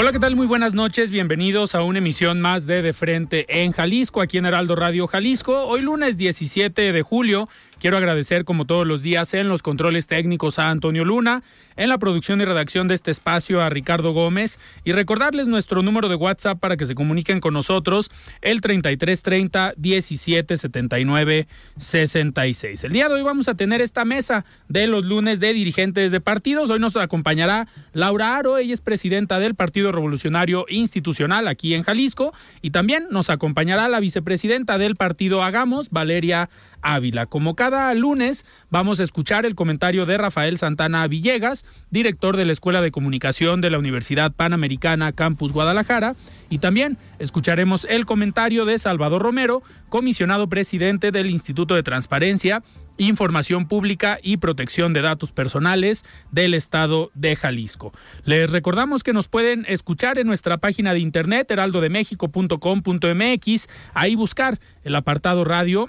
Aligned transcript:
Hola, 0.00 0.12
¿qué 0.12 0.20
tal? 0.20 0.36
Muy 0.36 0.46
buenas 0.46 0.74
noches. 0.74 1.10
Bienvenidos 1.10 1.74
a 1.74 1.82
una 1.82 1.98
emisión 1.98 2.40
más 2.40 2.68
de 2.68 2.82
De 2.82 2.92
Frente 2.92 3.46
en 3.48 3.72
Jalisco, 3.72 4.20
aquí 4.20 4.38
en 4.38 4.46
Heraldo 4.46 4.76
Radio 4.76 5.08
Jalisco. 5.08 5.66
Hoy 5.66 5.80
lunes 5.80 6.16
17 6.16 6.92
de 6.92 7.02
julio 7.02 7.48
Quiero 7.80 7.96
agradecer, 7.96 8.44
como 8.44 8.64
todos 8.64 8.84
los 8.84 9.02
días, 9.02 9.34
en 9.34 9.48
los 9.48 9.62
controles 9.62 10.08
técnicos 10.08 10.58
a 10.58 10.70
Antonio 10.70 11.04
Luna, 11.04 11.44
en 11.76 11.88
la 11.88 11.98
producción 11.98 12.40
y 12.40 12.44
redacción 12.44 12.88
de 12.88 12.96
este 12.96 13.12
espacio 13.12 13.62
a 13.62 13.70
Ricardo 13.70 14.12
Gómez 14.12 14.58
y 14.82 14.90
recordarles 14.90 15.46
nuestro 15.46 15.80
número 15.82 16.08
de 16.08 16.16
WhatsApp 16.16 16.58
para 16.58 16.76
que 16.76 16.86
se 16.86 16.96
comuniquen 16.96 17.38
con 17.40 17.54
nosotros, 17.54 18.10
el 18.42 18.60
3330 18.60 19.74
1779 19.76 21.46
66. 21.76 22.82
El 22.82 22.92
día 22.92 23.08
de 23.08 23.14
hoy 23.14 23.22
vamos 23.22 23.46
a 23.46 23.54
tener 23.54 23.80
esta 23.80 24.04
mesa 24.04 24.44
de 24.68 24.88
los 24.88 25.04
lunes 25.04 25.38
de 25.38 25.52
dirigentes 25.52 26.10
de 26.10 26.20
partidos. 26.20 26.70
Hoy 26.70 26.80
nos 26.80 26.96
acompañará 26.96 27.68
Laura 27.92 28.36
Aro, 28.36 28.58
ella 28.58 28.74
es 28.74 28.80
presidenta 28.80 29.38
del 29.38 29.54
Partido 29.54 29.92
Revolucionario 29.92 30.66
Institucional 30.68 31.46
aquí 31.46 31.74
en 31.74 31.84
Jalisco 31.84 32.34
y 32.60 32.70
también 32.70 33.06
nos 33.12 33.30
acompañará 33.30 33.88
la 33.88 34.00
vicepresidenta 34.00 34.78
del 34.78 34.96
partido 34.96 35.44
Hagamos, 35.44 35.90
Valeria 35.90 36.50
Ávila. 36.82 37.26
Como 37.26 37.54
cada 37.54 37.92
lunes, 37.94 38.44
vamos 38.70 39.00
a 39.00 39.04
escuchar 39.04 39.46
el 39.46 39.54
comentario 39.54 40.06
de 40.06 40.18
Rafael 40.18 40.58
Santana 40.58 41.06
Villegas, 41.06 41.64
director 41.90 42.36
de 42.36 42.44
la 42.44 42.52
Escuela 42.52 42.80
de 42.80 42.90
Comunicación 42.90 43.60
de 43.60 43.70
la 43.70 43.78
Universidad 43.78 44.32
Panamericana 44.32 45.12
Campus 45.12 45.52
Guadalajara, 45.52 46.16
y 46.50 46.58
también 46.58 46.98
escucharemos 47.18 47.86
el 47.90 48.06
comentario 48.06 48.64
de 48.64 48.78
Salvador 48.78 49.22
Romero, 49.22 49.62
comisionado 49.88 50.48
presidente 50.48 51.12
del 51.12 51.30
Instituto 51.30 51.74
de 51.74 51.82
Transparencia, 51.82 52.62
Información 52.98 53.66
Pública 53.68 54.18
y 54.22 54.36
Protección 54.38 54.92
de 54.92 55.02
Datos 55.02 55.30
Personales 55.32 56.04
del 56.32 56.54
Estado 56.54 57.12
de 57.14 57.36
Jalisco. 57.36 57.92
Les 58.24 58.50
recordamos 58.50 59.04
que 59.04 59.12
nos 59.12 59.28
pueden 59.28 59.64
escuchar 59.68 60.18
en 60.18 60.26
nuestra 60.26 60.58
página 60.58 60.92
de 60.92 60.98
internet 61.00 61.48
heraldodemexico.com.mx, 61.50 63.68
ahí 63.94 64.16
buscar 64.16 64.58
el 64.82 64.96
apartado 64.96 65.44
radio 65.44 65.88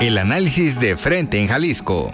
El 0.00 0.18
análisis 0.18 0.80
de 0.80 0.96
frente 0.96 1.40
en 1.40 1.48
Jalisco. 1.48 2.10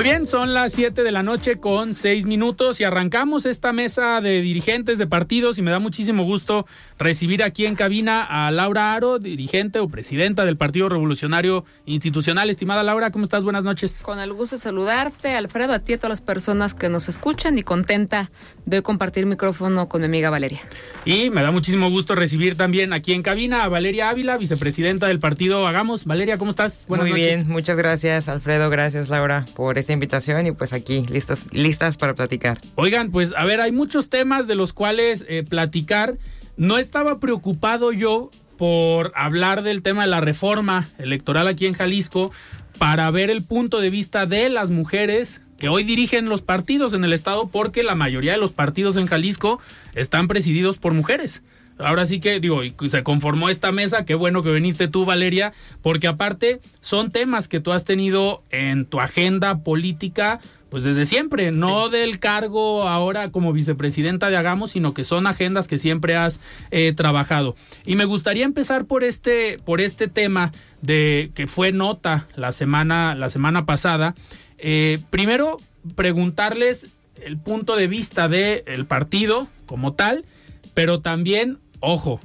Muy 0.00 0.08
bien, 0.08 0.24
son 0.24 0.54
las 0.54 0.72
7 0.72 1.02
de 1.02 1.12
la 1.12 1.22
noche 1.22 1.60
con 1.60 1.94
6 1.94 2.24
minutos 2.24 2.80
y 2.80 2.84
arrancamos 2.84 3.44
esta 3.44 3.74
mesa 3.74 4.22
de 4.22 4.40
dirigentes 4.40 4.96
de 4.96 5.06
partidos 5.06 5.58
y 5.58 5.62
me 5.62 5.70
da 5.70 5.78
muchísimo 5.78 6.24
gusto 6.24 6.66
recibir 6.98 7.42
aquí 7.42 7.66
en 7.66 7.74
cabina 7.74 8.22
a 8.22 8.50
Laura 8.50 8.94
Aro, 8.94 9.18
dirigente 9.18 9.78
o 9.78 9.88
presidenta 9.88 10.46
del 10.46 10.56
Partido 10.56 10.88
Revolucionario 10.88 11.66
Institucional. 11.84 12.48
Estimada 12.48 12.82
Laura, 12.82 13.10
¿cómo 13.10 13.24
estás? 13.24 13.44
Buenas 13.44 13.62
noches. 13.62 14.00
Con 14.02 14.20
el 14.20 14.32
gusto 14.32 14.56
de 14.56 14.62
saludarte, 14.62 15.34
Alfredo, 15.34 15.74
a 15.74 15.80
ti 15.80 15.92
y 15.92 15.96
a 15.96 15.98
todas 15.98 16.08
las 16.08 16.22
personas 16.22 16.72
que 16.72 16.88
nos 16.88 17.10
escuchan 17.10 17.58
y 17.58 17.62
contenta 17.62 18.30
de 18.64 18.82
compartir 18.82 19.26
micrófono 19.26 19.90
con 19.90 20.00
mi 20.00 20.06
amiga 20.06 20.30
Valeria. 20.30 20.60
Y 21.04 21.28
me 21.28 21.42
da 21.42 21.50
muchísimo 21.50 21.90
gusto 21.90 22.14
recibir 22.14 22.56
también 22.56 22.94
aquí 22.94 23.12
en 23.12 23.22
cabina 23.22 23.64
a 23.64 23.68
Valeria 23.68 24.08
Ávila, 24.08 24.38
vicepresidenta 24.38 25.08
del 25.08 25.18
partido 25.18 25.66
Hagamos. 25.66 26.06
Valeria, 26.06 26.38
¿cómo 26.38 26.52
estás? 26.52 26.86
Buenas 26.88 27.06
Muy 27.06 27.20
bien, 27.20 27.44
muchas 27.48 27.76
gracias 27.76 28.30
Alfredo, 28.30 28.70
gracias 28.70 29.10
Laura 29.10 29.44
por 29.54 29.76
este 29.76 29.89
invitación 29.92 30.46
y 30.46 30.52
pues 30.52 30.72
aquí 30.72 31.04
listas, 31.08 31.46
listas 31.52 31.96
para 31.96 32.14
platicar. 32.14 32.60
Oigan, 32.74 33.10
pues 33.10 33.34
a 33.36 33.44
ver, 33.44 33.60
hay 33.60 33.72
muchos 33.72 34.08
temas 34.08 34.46
de 34.46 34.54
los 34.54 34.72
cuales 34.72 35.24
eh, 35.28 35.44
platicar. 35.48 36.18
No 36.56 36.78
estaba 36.78 37.20
preocupado 37.20 37.92
yo 37.92 38.30
por 38.58 39.12
hablar 39.14 39.62
del 39.62 39.82
tema 39.82 40.02
de 40.02 40.08
la 40.08 40.20
reforma 40.20 40.90
electoral 40.98 41.48
aquí 41.48 41.66
en 41.66 41.74
Jalisco 41.74 42.30
para 42.78 43.10
ver 43.10 43.30
el 43.30 43.42
punto 43.42 43.80
de 43.80 43.90
vista 43.90 44.26
de 44.26 44.48
las 44.48 44.70
mujeres 44.70 45.42
que 45.58 45.68
hoy 45.68 45.84
dirigen 45.84 46.28
los 46.28 46.42
partidos 46.42 46.94
en 46.94 47.04
el 47.04 47.12
estado 47.12 47.48
porque 47.48 47.82
la 47.82 47.94
mayoría 47.94 48.32
de 48.32 48.38
los 48.38 48.52
partidos 48.52 48.96
en 48.96 49.06
Jalisco 49.06 49.60
están 49.94 50.28
presididos 50.28 50.78
por 50.78 50.92
mujeres 50.94 51.42
ahora 51.82 52.06
sí 52.06 52.20
que 52.20 52.40
digo, 52.40 52.60
se 52.86 53.02
conformó 53.02 53.48
esta 53.48 53.72
mesa, 53.72 54.04
qué 54.04 54.14
bueno 54.14 54.42
que 54.42 54.52
viniste 54.52 54.88
tú, 54.88 55.04
Valeria, 55.04 55.52
porque 55.82 56.08
aparte 56.08 56.60
son 56.80 57.10
temas 57.10 57.48
que 57.48 57.60
tú 57.60 57.72
has 57.72 57.84
tenido 57.84 58.42
en 58.50 58.84
tu 58.86 59.00
agenda 59.00 59.58
política 59.58 60.40
pues 60.70 60.84
desde 60.84 61.04
siempre, 61.04 61.50
no 61.50 61.88
del 61.88 62.20
cargo 62.20 62.88
ahora 62.88 63.32
como 63.32 63.52
vicepresidenta 63.52 64.30
de 64.30 64.36
Hagamos, 64.36 64.70
sino 64.70 64.94
que 64.94 65.02
son 65.04 65.26
agendas 65.26 65.66
que 65.66 65.78
siempre 65.78 66.14
has 66.14 66.40
eh, 66.70 66.92
trabajado. 66.96 67.56
Y 67.84 67.96
me 67.96 68.04
gustaría 68.04 68.44
empezar 68.44 68.84
por 68.84 69.02
este, 69.02 69.58
por 69.64 69.80
este 69.80 70.06
tema 70.06 70.52
de 70.80 71.32
que 71.34 71.48
fue 71.48 71.72
nota 71.72 72.28
la 72.36 72.52
semana, 72.52 73.16
la 73.16 73.30
semana 73.30 73.66
pasada. 73.66 74.14
Eh, 74.58 75.00
primero, 75.10 75.58
preguntarles 75.96 76.86
el 77.20 77.36
punto 77.36 77.74
de 77.74 77.88
vista 77.88 78.28
del 78.28 78.86
partido 78.86 79.48
como 79.66 79.94
tal, 79.94 80.24
pero 80.72 81.00
también 81.00 81.58
Ojo, 81.80 82.20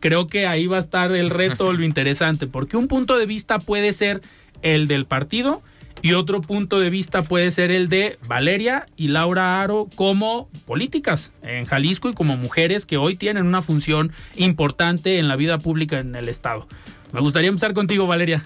creo 0.00 0.26
que 0.26 0.46
ahí 0.46 0.66
va 0.66 0.76
a 0.76 0.80
estar 0.80 1.12
el 1.12 1.30
reto, 1.30 1.72
lo 1.74 1.84
interesante, 1.84 2.46
porque 2.46 2.76
un 2.76 2.88
punto 2.88 3.18
de 3.18 3.26
vista 3.26 3.58
puede 3.58 3.92
ser 3.92 4.20
el 4.62 4.88
del 4.88 5.06
partido 5.06 5.62
y 6.02 6.12
otro 6.12 6.40
punto 6.40 6.78
de 6.78 6.90
vista 6.90 7.22
puede 7.22 7.50
ser 7.50 7.70
el 7.70 7.88
de 7.88 8.18
Valeria 8.26 8.86
y 8.96 9.08
Laura 9.08 9.60
Aro 9.60 9.88
como 9.96 10.48
políticas 10.64 11.32
en 11.42 11.64
Jalisco 11.64 12.08
y 12.08 12.14
como 12.14 12.36
mujeres 12.36 12.86
que 12.86 12.96
hoy 12.96 13.16
tienen 13.16 13.46
una 13.46 13.62
función 13.62 14.12
importante 14.36 15.18
en 15.18 15.28
la 15.28 15.36
vida 15.36 15.58
pública 15.58 15.98
en 15.98 16.14
el 16.14 16.28
Estado. 16.28 16.68
Me 17.12 17.20
gustaría 17.20 17.48
empezar 17.48 17.72
contigo, 17.74 18.06
Valeria. 18.06 18.44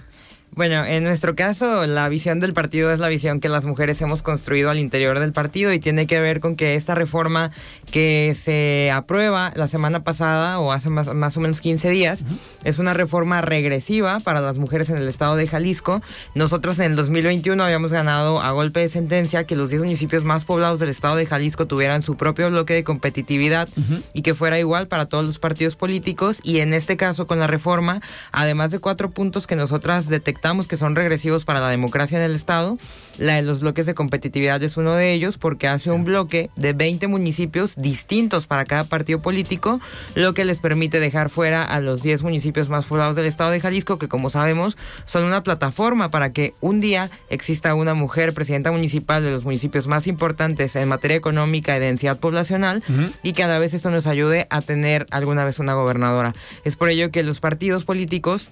Bueno, 0.54 0.84
en 0.84 1.02
nuestro 1.02 1.34
caso, 1.34 1.86
la 1.86 2.10
visión 2.10 2.38
del 2.38 2.52
partido 2.52 2.92
es 2.92 2.98
la 2.98 3.08
visión 3.08 3.40
que 3.40 3.48
las 3.48 3.64
mujeres 3.64 4.02
hemos 4.02 4.22
construido 4.22 4.68
al 4.68 4.78
interior 4.78 5.18
del 5.18 5.32
partido 5.32 5.72
y 5.72 5.78
tiene 5.78 6.06
que 6.06 6.20
ver 6.20 6.40
con 6.40 6.56
que 6.56 6.74
esta 6.74 6.94
reforma 6.94 7.52
que 7.92 8.34
se 8.34 8.90
aprueba 8.90 9.52
la 9.54 9.68
semana 9.68 10.02
pasada 10.02 10.58
o 10.58 10.72
hace 10.72 10.88
más, 10.88 11.14
más 11.14 11.36
o 11.36 11.40
menos 11.40 11.60
15 11.60 11.90
días. 11.90 12.24
Es 12.64 12.78
una 12.78 12.94
reforma 12.94 13.42
regresiva 13.42 14.18
para 14.18 14.40
las 14.40 14.58
mujeres 14.58 14.88
en 14.88 14.96
el 14.96 15.06
estado 15.06 15.36
de 15.36 15.46
Jalisco. 15.46 16.02
Nosotros 16.34 16.78
en 16.78 16.86
el 16.86 16.96
2021 16.96 17.62
habíamos 17.62 17.92
ganado 17.92 18.40
a 18.40 18.50
golpe 18.52 18.80
de 18.80 18.88
sentencia 18.88 19.44
que 19.44 19.56
los 19.56 19.70
10 19.70 19.82
municipios 19.82 20.24
más 20.24 20.46
poblados 20.46 20.80
del 20.80 20.88
estado 20.88 21.16
de 21.16 21.26
Jalisco 21.26 21.66
tuvieran 21.66 22.00
su 22.00 22.16
propio 22.16 22.48
bloque 22.50 22.72
de 22.72 22.82
competitividad 22.82 23.68
y 24.14 24.22
que 24.22 24.34
fuera 24.34 24.58
igual 24.58 24.88
para 24.88 25.06
todos 25.06 25.24
los 25.24 25.38
partidos 25.38 25.76
políticos. 25.76 26.40
Y 26.42 26.60
en 26.60 26.72
este 26.72 26.96
caso, 26.96 27.26
con 27.26 27.38
la 27.38 27.46
reforma, 27.46 28.00
además 28.32 28.70
de 28.70 28.78
cuatro 28.78 29.10
puntos 29.10 29.46
que 29.46 29.54
nosotras 29.54 30.08
detectamos 30.08 30.66
que 30.66 30.78
son 30.78 30.96
regresivos 30.96 31.44
para 31.44 31.60
la 31.60 31.68
democracia 31.68 32.18
en 32.18 32.24
el 32.24 32.34
estado, 32.34 32.78
la 33.18 33.34
de 33.34 33.42
los 33.42 33.60
bloques 33.60 33.84
de 33.84 33.94
competitividad 33.94 34.62
es 34.62 34.78
uno 34.78 34.94
de 34.94 35.12
ellos 35.12 35.36
porque 35.36 35.68
hace 35.68 35.90
un 35.90 36.04
bloque 36.04 36.48
de 36.56 36.72
20 36.72 37.06
municipios 37.08 37.74
distintos 37.82 38.46
para 38.46 38.64
cada 38.64 38.84
partido 38.84 39.20
político, 39.20 39.80
lo 40.14 40.34
que 40.34 40.44
les 40.44 40.60
permite 40.60 41.00
dejar 41.00 41.28
fuera 41.28 41.62
a 41.62 41.80
los 41.80 42.02
10 42.02 42.22
municipios 42.22 42.68
más 42.68 42.86
poblados 42.86 43.16
del 43.16 43.26
estado 43.26 43.50
de 43.50 43.60
Jalisco, 43.60 43.98
que 43.98 44.08
como 44.08 44.30
sabemos 44.30 44.76
son 45.04 45.24
una 45.24 45.42
plataforma 45.42 46.10
para 46.10 46.32
que 46.32 46.54
un 46.60 46.80
día 46.80 47.10
exista 47.28 47.74
una 47.74 47.94
mujer 47.94 48.32
presidenta 48.32 48.72
municipal 48.72 49.22
de 49.22 49.30
los 49.30 49.44
municipios 49.44 49.86
más 49.86 50.06
importantes 50.06 50.76
en 50.76 50.88
materia 50.88 51.16
económica 51.16 51.76
y 51.76 51.80
densidad 51.80 52.18
poblacional 52.18 52.82
y 53.22 53.32
cada 53.32 53.58
vez 53.58 53.74
esto 53.74 53.90
nos 53.90 54.06
ayude 54.06 54.46
a 54.50 54.60
tener 54.60 55.06
alguna 55.10 55.44
vez 55.44 55.58
una 55.58 55.74
gobernadora. 55.74 56.34
Es 56.64 56.76
por 56.76 56.88
ello 56.88 57.10
que 57.10 57.22
los 57.22 57.40
partidos 57.40 57.84
políticos 57.84 58.50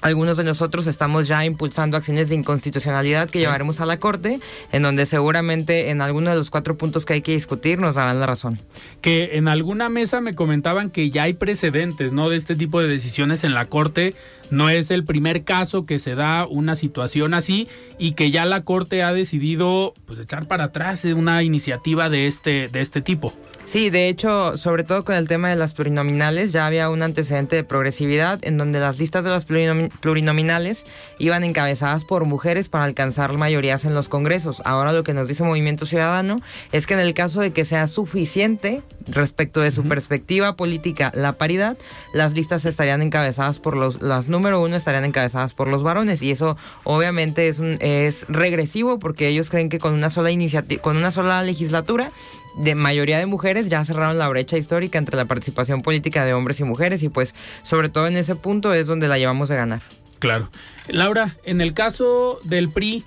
algunos 0.00 0.36
de 0.36 0.44
nosotros 0.44 0.86
estamos 0.86 1.28
ya 1.28 1.44
impulsando 1.44 1.96
acciones 1.96 2.28
de 2.28 2.34
inconstitucionalidad 2.34 3.28
que 3.28 3.38
llevaremos 3.38 3.80
a 3.80 3.86
la 3.86 3.98
Corte, 3.98 4.40
en 4.72 4.82
donde 4.82 5.04
seguramente 5.04 5.90
en 5.90 6.00
alguno 6.00 6.30
de 6.30 6.36
los 6.36 6.50
cuatro 6.50 6.76
puntos 6.78 7.04
que 7.04 7.14
hay 7.14 7.22
que 7.22 7.32
discutir 7.32 7.78
nos 7.78 7.96
darán 7.96 8.18
la 8.18 8.26
razón. 8.26 8.58
Que 9.02 9.36
en 9.36 9.48
alguna 9.48 9.88
mesa 9.88 10.20
me 10.20 10.34
comentaban 10.34 10.90
que 10.90 11.10
ya 11.10 11.24
hay 11.24 11.34
precedentes, 11.34 12.12
¿no? 12.12 12.30
De 12.30 12.36
este 12.36 12.56
tipo 12.56 12.80
de 12.80 12.88
decisiones 12.88 13.44
en 13.44 13.52
la 13.52 13.66
Corte. 13.66 14.14
No 14.50 14.68
es 14.68 14.90
el 14.90 15.04
primer 15.04 15.44
caso 15.44 15.84
que 15.84 15.98
se 15.98 16.14
da 16.14 16.46
una 16.46 16.74
situación 16.74 17.34
así 17.34 17.68
y 17.98 18.12
que 18.12 18.30
ya 18.30 18.46
la 18.46 18.62
Corte 18.64 19.02
ha 19.02 19.12
decidido 19.12 19.94
pues, 20.06 20.18
echar 20.18 20.46
para 20.46 20.64
atrás 20.64 21.04
una 21.04 21.42
iniciativa 21.42 22.08
de 22.08 22.26
este, 22.26 22.68
de 22.68 22.80
este 22.80 23.02
tipo. 23.02 23.34
Sí, 23.70 23.88
de 23.88 24.08
hecho, 24.08 24.56
sobre 24.56 24.82
todo 24.82 25.04
con 25.04 25.14
el 25.14 25.28
tema 25.28 25.48
de 25.48 25.54
las 25.54 25.74
plurinominales, 25.74 26.52
ya 26.52 26.66
había 26.66 26.90
un 26.90 27.02
antecedente 27.02 27.54
de 27.54 27.62
progresividad 27.62 28.40
en 28.42 28.58
donde 28.58 28.80
las 28.80 28.98
listas 28.98 29.22
de 29.22 29.30
las 29.30 29.46
plurinomi- 29.46 29.90
plurinominales 30.00 30.86
iban 31.20 31.44
encabezadas 31.44 32.04
por 32.04 32.24
mujeres 32.24 32.68
para 32.68 32.82
alcanzar 32.82 33.32
mayorías 33.38 33.84
en 33.84 33.94
los 33.94 34.08
congresos. 34.08 34.60
Ahora 34.64 34.90
lo 34.90 35.04
que 35.04 35.14
nos 35.14 35.28
dice 35.28 35.44
Movimiento 35.44 35.86
Ciudadano 35.86 36.40
es 36.72 36.88
que 36.88 36.94
en 36.94 37.00
el 37.00 37.14
caso 37.14 37.42
de 37.42 37.52
que 37.52 37.64
sea 37.64 37.86
suficiente 37.86 38.82
respecto 39.06 39.60
de 39.60 39.70
su 39.70 39.84
perspectiva 39.84 40.56
política 40.56 41.12
la 41.14 41.34
paridad, 41.34 41.78
las 42.12 42.32
listas 42.32 42.64
estarían 42.64 43.02
encabezadas 43.02 43.60
por 43.60 43.76
los, 43.76 44.02
las 44.02 44.26
número 44.28 44.60
uno 44.60 44.74
estarían 44.74 45.04
encabezadas 45.04 45.54
por 45.54 45.68
los 45.68 45.84
varones 45.84 46.22
y 46.22 46.32
eso 46.32 46.56
obviamente 46.82 47.46
es, 47.46 47.60
un, 47.60 47.78
es 47.80 48.26
regresivo 48.28 48.98
porque 48.98 49.28
ellos 49.28 49.48
creen 49.48 49.68
que 49.68 49.78
con 49.78 49.94
una 49.94 50.10
sola 50.10 50.32
iniciativa, 50.32 50.82
con 50.82 50.96
una 50.96 51.12
sola 51.12 51.40
legislatura 51.44 52.10
de 52.56 52.74
mayoría 52.74 53.18
de 53.18 53.26
mujeres 53.26 53.68
ya 53.68 53.84
cerraron 53.84 54.18
la 54.18 54.28
brecha 54.28 54.56
histórica 54.56 54.98
entre 54.98 55.16
la 55.16 55.24
participación 55.24 55.82
política 55.82 56.24
de 56.24 56.34
hombres 56.34 56.60
y 56.60 56.64
mujeres 56.64 57.02
y 57.02 57.08
pues 57.08 57.34
sobre 57.62 57.88
todo 57.88 58.06
en 58.06 58.16
ese 58.16 58.34
punto 58.34 58.74
es 58.74 58.86
donde 58.86 59.08
la 59.08 59.18
llevamos 59.18 59.48
de 59.48 59.56
ganar. 59.56 59.82
Claro. 60.18 60.50
Laura, 60.88 61.34
en 61.44 61.60
el 61.60 61.72
caso 61.72 62.40
del 62.44 62.68
PRI, 62.68 63.04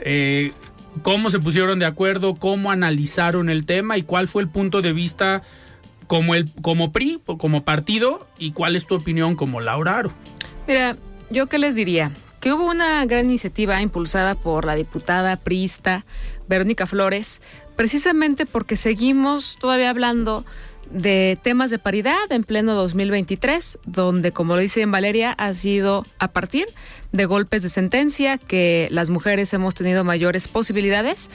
eh, 0.00 0.52
¿cómo 1.02 1.30
se 1.30 1.38
pusieron 1.38 1.78
de 1.78 1.86
acuerdo? 1.86 2.34
¿Cómo 2.34 2.70
analizaron 2.70 3.50
el 3.50 3.64
tema? 3.66 3.96
¿Y 3.96 4.02
cuál 4.02 4.28
fue 4.28 4.42
el 4.42 4.48
punto 4.48 4.82
de 4.82 4.92
vista 4.92 5.42
como, 6.06 6.34
el, 6.34 6.50
como 6.62 6.92
PRI, 6.92 7.20
como 7.38 7.64
partido? 7.64 8.26
¿Y 8.38 8.52
cuál 8.52 8.74
es 8.76 8.86
tu 8.86 8.96
opinión 8.96 9.36
como 9.36 9.60
Laura 9.60 9.98
Aro? 9.98 10.12
Mira, 10.66 10.96
yo 11.30 11.46
qué 11.46 11.58
les 11.58 11.76
diría, 11.76 12.10
que 12.40 12.52
hubo 12.52 12.68
una 12.68 13.04
gran 13.06 13.26
iniciativa 13.26 13.80
impulsada 13.80 14.34
por 14.34 14.64
la 14.64 14.74
diputada 14.74 15.36
priista 15.36 16.04
Verónica 16.48 16.86
Flores, 16.86 17.40
precisamente 17.76 18.46
porque 18.46 18.76
seguimos 18.76 19.56
todavía 19.58 19.90
hablando 19.90 20.44
de 20.90 21.38
temas 21.42 21.70
de 21.70 21.78
paridad 21.78 22.30
en 22.30 22.44
pleno 22.44 22.74
2023, 22.74 23.78
donde, 23.86 24.32
como 24.32 24.54
lo 24.54 24.60
dice 24.60 24.82
en 24.82 24.90
Valeria, 24.90 25.32
ha 25.32 25.52
sido 25.54 26.06
a 26.18 26.28
partir 26.28 26.66
de 27.12 27.24
golpes 27.24 27.62
de 27.62 27.68
sentencia 27.68 28.38
que 28.38 28.88
las 28.90 29.10
mujeres 29.10 29.52
hemos 29.52 29.74
tenido 29.74 30.04
mayores 30.04 30.48
posibilidades 30.48 31.30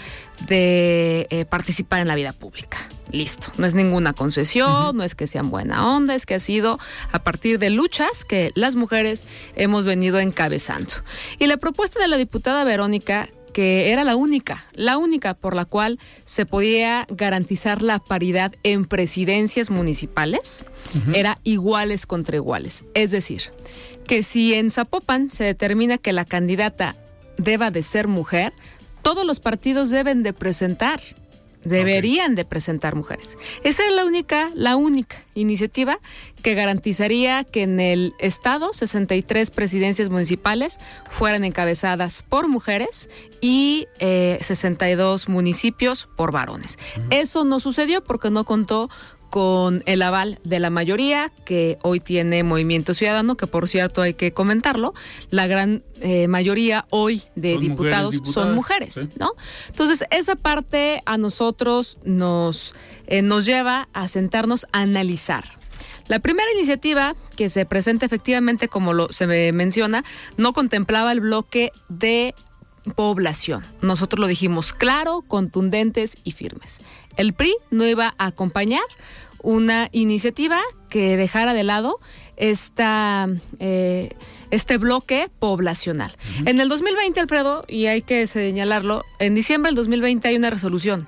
de 0.48 1.28
eh, 1.30 1.46
participar 1.46 2.02
en 2.02 2.08
la 2.08 2.16
vida 2.16 2.34
pública. 2.34 2.78
Listo, 3.12 3.52
no 3.58 3.66
es 3.66 3.76
ninguna 3.76 4.14
concesión, 4.14 4.96
no 4.96 5.04
es 5.04 5.16
que 5.16 5.28
sean 5.28 5.50
buena 5.50 5.96
onda, 5.96 6.16
es 6.16 6.26
que 6.26 6.36
ha 6.36 6.40
sido 6.40 6.80
a 7.12 7.20
partir 7.20 7.60
de 7.60 7.70
luchas 7.70 8.24
que 8.24 8.52
las 8.56 8.78
mujeres 8.78 9.28
hemos 9.56 9.84
venido 9.84 10.20
encabezando. 10.20 10.94
Y 11.38 11.48
la 11.48 11.58
propuesta 11.58 12.00
de 12.00 12.08
la 12.08 12.16
diputada 12.16 12.64
Verónica 12.64 13.28
que 13.54 13.92
era 13.92 14.04
la 14.04 14.16
única, 14.16 14.66
la 14.74 14.98
única 14.98 15.34
por 15.34 15.56
la 15.56 15.66
cual 15.66 16.00
se 16.26 16.46
podía 16.46 17.06
garantizar 17.10 17.82
la 17.82 18.00
paridad 18.00 18.54
en 18.64 18.86
presidencias 18.86 19.70
municipales, 19.70 20.66
era 21.14 21.40
iguales 21.44 22.06
contra 22.06 22.36
iguales. 22.36 22.84
Es 22.94 23.12
decir, 23.12 23.52
que 24.08 24.24
si 24.24 24.54
en 24.54 24.72
Zapopan 24.72 25.32
se 25.32 25.44
determina 25.44 25.98
que 25.98 26.14
la 26.14 26.26
candidata 26.26 26.96
deba 27.38 27.72
de 27.72 27.84
ser 27.84 28.08
mujer, 28.08 28.54
todos 29.02 29.26
los 29.26 29.40
partidos 29.40 29.90
deben 29.90 30.24
de 30.24 30.34
presentar, 30.34 31.02
deberían 31.64 32.36
de 32.36 32.46
presentar 32.46 32.96
mujeres. 32.96 33.38
Esa 33.64 33.86
es 33.86 33.94
la 33.94 34.06
única, 34.06 34.50
la 34.56 34.76
única 34.76 35.24
iniciativa 35.36 36.00
que 36.42 36.56
garantizaría 36.56 37.44
que 37.44 37.64
en 37.64 37.80
el 37.80 38.14
estado 38.20 38.74
63 38.74 39.52
presidencias 39.52 40.10
municipales 40.10 40.80
fueran 41.08 41.44
encabezadas 41.44 42.24
por 42.24 42.48
mujeres 42.48 43.10
y 43.42 43.88
eh, 44.00 44.40
62 44.42 45.30
municipios 45.30 46.08
por 46.16 46.32
varones. 46.32 46.80
Eso 47.10 47.44
no 47.44 47.60
sucedió 47.60 48.04
porque 48.04 48.32
no 48.32 48.44
contó 48.46 48.90
con 49.32 49.82
el 49.86 50.02
aval 50.02 50.40
de 50.44 50.60
la 50.60 50.70
mayoría 50.70 51.32
que 51.46 51.80
hoy 51.82 52.02
tiene 52.02 52.44
Movimiento 52.44 52.94
Ciudadano, 52.94 53.38
que 53.38 53.48
por 53.48 53.70
cierto 53.70 54.02
hay 54.02 54.14
que 54.14 54.34
comentarlo, 54.34 54.94
la 55.30 55.48
gran 55.48 55.84
eh, 56.02 56.28
mayoría 56.28 56.86
hoy 56.90 57.24
de 57.36 57.54
Son 57.54 57.62
diputados 57.62 58.22
son 58.26 58.54
mujeres, 58.54 58.94
sí. 58.96 59.10
¿no? 59.18 59.32
Entonces, 59.70 60.04
esa 60.12 60.36
parte 60.36 61.02
a 61.06 61.18
nosotros 61.18 61.98
nos, 62.04 62.76
eh, 63.08 63.22
nos 63.22 63.46
lleva 63.46 63.88
a 63.94 64.10
sentarnos 64.10 64.68
a 64.74 64.82
analizar. 64.82 65.46
La 66.08 66.20
primera 66.20 66.52
iniciativa 66.52 67.16
que 67.38 67.48
se 67.48 67.66
presenta 67.66 68.06
efectivamente, 68.06 68.68
como 68.68 68.92
lo, 68.92 69.14
se 69.14 69.28
me 69.28 69.54
menciona, 69.54 70.04
no 70.36 70.52
contemplaba 70.52 71.14
el 71.14 71.22
bloque 71.22 71.72
de 71.88 72.36
población. 72.96 73.64
Nosotros 73.82 74.20
lo 74.20 74.28
dijimos 74.28 74.74
claro, 74.74 75.24
contundentes 75.28 76.18
y 76.24 76.32
firmes. 76.32 76.82
El 77.18 77.34
PRI 77.34 77.56
no 77.70 77.86
iba 77.86 78.16
a 78.18 78.28
acompañar 78.28 78.84
una 79.44 79.90
iniciativa 79.92 80.60
que 80.90 81.18
dejara 81.18 81.54
de 81.54 81.64
lado 81.64 82.00
esta, 82.38 83.28
eh, 83.60 84.10
este 84.52 84.78
bloque 84.78 85.30
poblacional. 85.40 86.16
En 86.46 86.60
el 86.60 86.70
2020, 86.70 87.20
Alfredo, 87.20 87.66
y 87.68 87.88
hay 87.88 88.02
que 88.02 88.28
señalarlo, 88.28 89.04
en 89.20 89.36
diciembre 89.36 89.70
del 89.70 89.76
2020 89.76 90.28
hay 90.28 90.36
una 90.36 90.50
resolución 90.50 91.08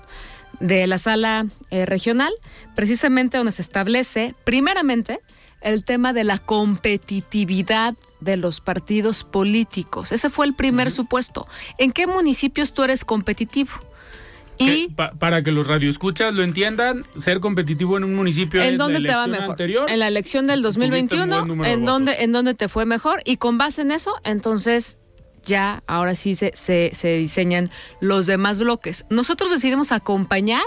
de 0.60 0.88
la 0.88 0.98
sala 0.98 1.48
eh, 1.72 1.86
regional, 1.86 2.34
precisamente 2.76 3.38
donde 3.38 3.52
se 3.52 3.62
establece, 3.62 4.36
primeramente, 4.44 5.20
el 5.62 5.84
tema 5.84 6.14
de 6.14 6.24
la 6.24 6.38
competitividad 6.38 7.96
de 8.20 8.38
los 8.38 8.62
partidos 8.62 9.24
políticos. 9.24 10.12
Ese 10.12 10.30
fue 10.30 10.46
el 10.46 10.54
primer 10.54 10.92
supuesto. 10.92 11.48
¿En 11.78 11.92
qué 11.92 12.08
municipios 12.08 12.74
tú 12.74 12.84
eres 12.84 13.06
competitivo? 13.06 13.72
Que 14.58 14.76
Y 14.78 14.88
pa- 14.90 15.12
para 15.14 15.44
que 15.44 15.52
los 15.52 15.68
radioescuchas 15.68 16.34
lo 16.34 16.44
entiendan, 16.44 17.06
ser 17.20 17.40
competitivo 17.40 17.98
en 17.98 18.04
un 18.04 18.16
municipio 18.16 18.62
¿En 18.62 18.78
dónde 18.78 19.02
te 19.02 19.16
va 19.16 19.28
mejor? 19.28 19.52
anterior. 19.52 19.90
En 19.90 20.00
la 20.00 20.08
elección 20.08 20.48
del 20.48 20.62
tuviste 20.62 20.80
un 20.80 20.90
2021, 20.90 21.36
buen 21.38 21.48
número 21.48 21.68
de 21.68 21.74
¿en 21.74 21.86
dónde, 21.86 22.16
¿en 22.20 22.32
dónde 22.32 22.54
te 22.54 22.70
fue 22.70 22.86
mejor? 22.86 23.22
Y 23.26 23.38
con 23.38 23.58
base 23.58 23.82
en 23.82 23.92
eso, 23.92 24.14
entonces 24.24 24.98
ya 25.46 25.84
ahora 25.88 26.16
sí 26.16 26.36
se, 26.36 26.52
se, 26.56 26.92
se 26.94 27.18
diseñan 27.18 27.68
los 28.00 28.28
demás 28.28 28.60
bloques. 28.60 29.06
Nosotros 29.10 29.52
decidimos 29.52 29.92
acompañar 29.92 30.64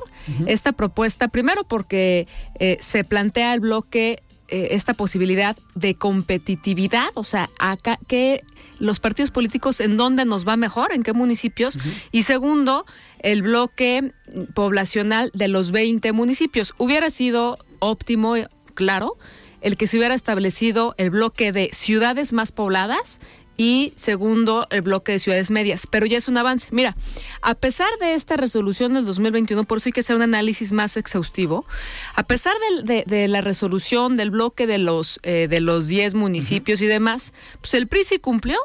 esta 0.46 0.72
propuesta, 0.72 1.28
primero 1.28 1.64
porque 1.64 2.26
eh, 2.58 2.76
se 2.80 3.02
plantea 3.04 3.54
el 3.54 3.60
bloque 3.60 4.22
eh, 4.48 4.68
esta 4.72 4.94
posibilidad 4.94 5.56
de 5.74 5.94
competitividad, 5.94 7.08
o 7.14 7.24
sea, 7.24 7.50
acá 7.58 7.98
que 8.06 8.44
los 8.78 9.00
partidos 9.00 9.30
políticos 9.30 9.80
en 9.80 9.96
dónde 9.96 10.24
nos 10.24 10.46
va 10.46 10.56
mejor, 10.56 10.92
en 10.92 11.02
qué 11.02 11.12
municipios, 11.12 11.78
y 12.12 12.22
segundo, 12.22 12.86
el 13.20 13.42
bloque 13.42 14.12
poblacional 14.54 15.30
de 15.34 15.48
los 15.48 15.70
20 15.70 16.12
municipios. 16.12 16.74
Hubiera 16.78 17.10
sido 17.10 17.58
óptimo, 17.78 18.34
claro, 18.74 19.16
el 19.60 19.76
que 19.76 19.86
se 19.86 19.98
hubiera 19.98 20.14
establecido 20.14 20.94
el 20.98 21.10
bloque 21.10 21.52
de 21.52 21.70
ciudades 21.72 22.32
más 22.32 22.52
pobladas 22.52 23.20
y 23.56 23.92
segundo 23.96 24.66
el 24.70 24.82
bloque 24.82 25.12
de 25.12 25.18
ciudades 25.18 25.50
medias, 25.50 25.86
pero 25.90 26.06
ya 26.06 26.18
es 26.18 26.28
un 26.28 26.36
avance. 26.36 26.68
Mira, 26.72 26.96
a 27.42 27.54
pesar 27.54 27.88
de 28.00 28.14
esta 28.14 28.36
resolución 28.36 28.94
del 28.94 29.04
2021, 29.04 29.64
por 29.64 29.78
eso 29.78 29.88
hay 29.88 29.92
que 29.92 30.00
hacer 30.00 30.16
un 30.16 30.22
análisis 30.22 30.72
más 30.72 30.96
exhaustivo, 30.96 31.66
a 32.14 32.22
pesar 32.24 32.54
de, 32.84 33.04
de 33.06 33.28
la 33.28 33.40
resolución 33.40 34.16
del 34.16 34.30
bloque 34.30 34.66
de 34.66 34.78
los, 34.78 35.20
eh, 35.22 35.48
de 35.48 35.60
los 35.60 35.86
10 35.86 36.14
municipios 36.14 36.80
y 36.80 36.86
demás, 36.86 37.32
pues 37.60 37.74
el 37.74 37.86
PRI 37.86 38.04
sí 38.04 38.18
cumplió. 38.18 38.58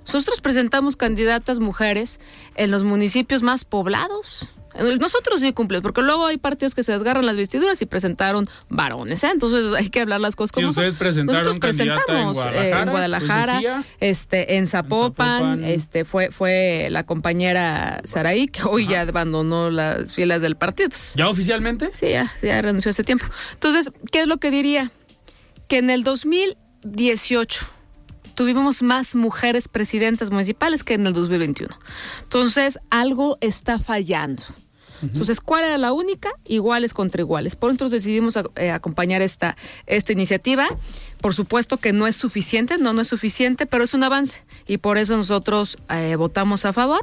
Nosotros 0.00 0.40
presentamos 0.40 0.96
candidatas 0.96 1.60
mujeres 1.60 2.18
en 2.54 2.70
los 2.70 2.82
municipios 2.82 3.42
más 3.42 3.64
poblados. 3.64 4.48
Nosotros 4.78 5.40
sí 5.40 5.52
cumplimos, 5.52 5.82
porque 5.82 6.02
luego 6.02 6.26
hay 6.26 6.38
partidos 6.38 6.74
que 6.74 6.82
se 6.82 6.92
desgarran 6.92 7.26
las 7.26 7.36
vestiduras 7.36 7.80
y 7.82 7.86
presentaron 7.86 8.44
varones, 8.68 9.22
¿eh? 9.24 9.30
Entonces 9.32 9.72
hay 9.76 9.88
que 9.88 10.00
hablar 10.00 10.20
las 10.20 10.36
cosas 10.36 10.52
como 10.52 10.68
ustedes 10.68 10.94
presentaron 10.94 11.42
Nosotros 11.42 11.58
presentamos 11.58 12.36
en 12.38 12.54
eh, 12.54 12.70
Guadalajara, 12.70 12.82
en 12.82 12.90
Guadalajara, 12.90 13.84
este, 14.00 14.56
en 14.56 14.66
Zapopan, 14.66 15.40
Zapopan. 15.40 15.64
este, 15.64 16.04
fue, 16.04 16.30
fue 16.30 16.88
la 16.90 17.04
compañera 17.04 18.00
Saraí, 18.04 18.46
que 18.46 18.62
hoy 18.64 18.86
ya 18.86 19.02
abandonó 19.02 19.70
las 19.70 20.14
filas 20.14 20.42
del 20.42 20.56
partido. 20.56 20.90
¿Ya 21.16 21.28
oficialmente? 21.28 21.90
Sí, 21.94 22.10
ya, 22.10 22.32
ya 22.42 22.62
renunció 22.62 22.90
hace 22.90 23.04
tiempo. 23.04 23.24
Entonces, 23.54 23.90
¿qué 24.12 24.20
es 24.22 24.26
lo 24.26 24.38
que 24.38 24.50
diría? 24.50 24.92
Que 25.66 25.78
en 25.78 25.90
el 25.90 26.04
2018 26.04 27.66
tuvimos 28.34 28.82
más 28.82 29.16
mujeres 29.16 29.66
presidentas 29.66 30.30
municipales 30.30 30.84
que 30.84 30.94
en 30.94 31.06
el 31.08 31.12
2021. 31.12 31.76
Entonces, 32.22 32.78
algo 32.88 33.36
está 33.40 33.80
fallando. 33.80 34.44
Entonces, 35.02 35.40
¿cuál 35.40 35.64
era 35.64 35.78
la 35.78 35.92
única? 35.92 36.30
Iguales 36.46 36.94
contra 36.94 37.20
iguales. 37.20 37.56
Por 37.56 37.70
entonces 37.70 38.02
decidimos 38.02 38.38
eh, 38.56 38.70
acompañar 38.70 39.22
esta, 39.22 39.56
esta 39.86 40.12
iniciativa. 40.12 40.68
Por 41.20 41.34
supuesto 41.34 41.78
que 41.78 41.92
no 41.92 42.06
es 42.06 42.16
suficiente, 42.16 42.78
no, 42.78 42.92
no 42.92 43.00
es 43.00 43.08
suficiente, 43.08 43.66
pero 43.66 43.84
es 43.84 43.94
un 43.94 44.04
avance. 44.04 44.42
Y 44.66 44.78
por 44.78 44.98
eso 44.98 45.16
nosotros 45.16 45.78
eh, 45.90 46.14
votamos 46.16 46.64
a 46.64 46.72
favor. 46.72 47.00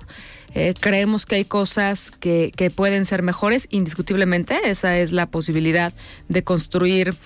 Eh, 0.53 0.73
creemos 0.79 1.25
que 1.25 1.35
hay 1.35 1.45
cosas 1.45 2.11
que, 2.11 2.53
que, 2.55 2.69
pueden 2.69 3.03
ser 3.03 3.23
mejores, 3.23 3.67
indiscutiblemente. 3.71 4.69
Esa 4.69 4.97
es 4.97 5.11
la 5.11 5.25
posibilidad 5.25 5.93
de 6.29 6.43
construir 6.43 7.17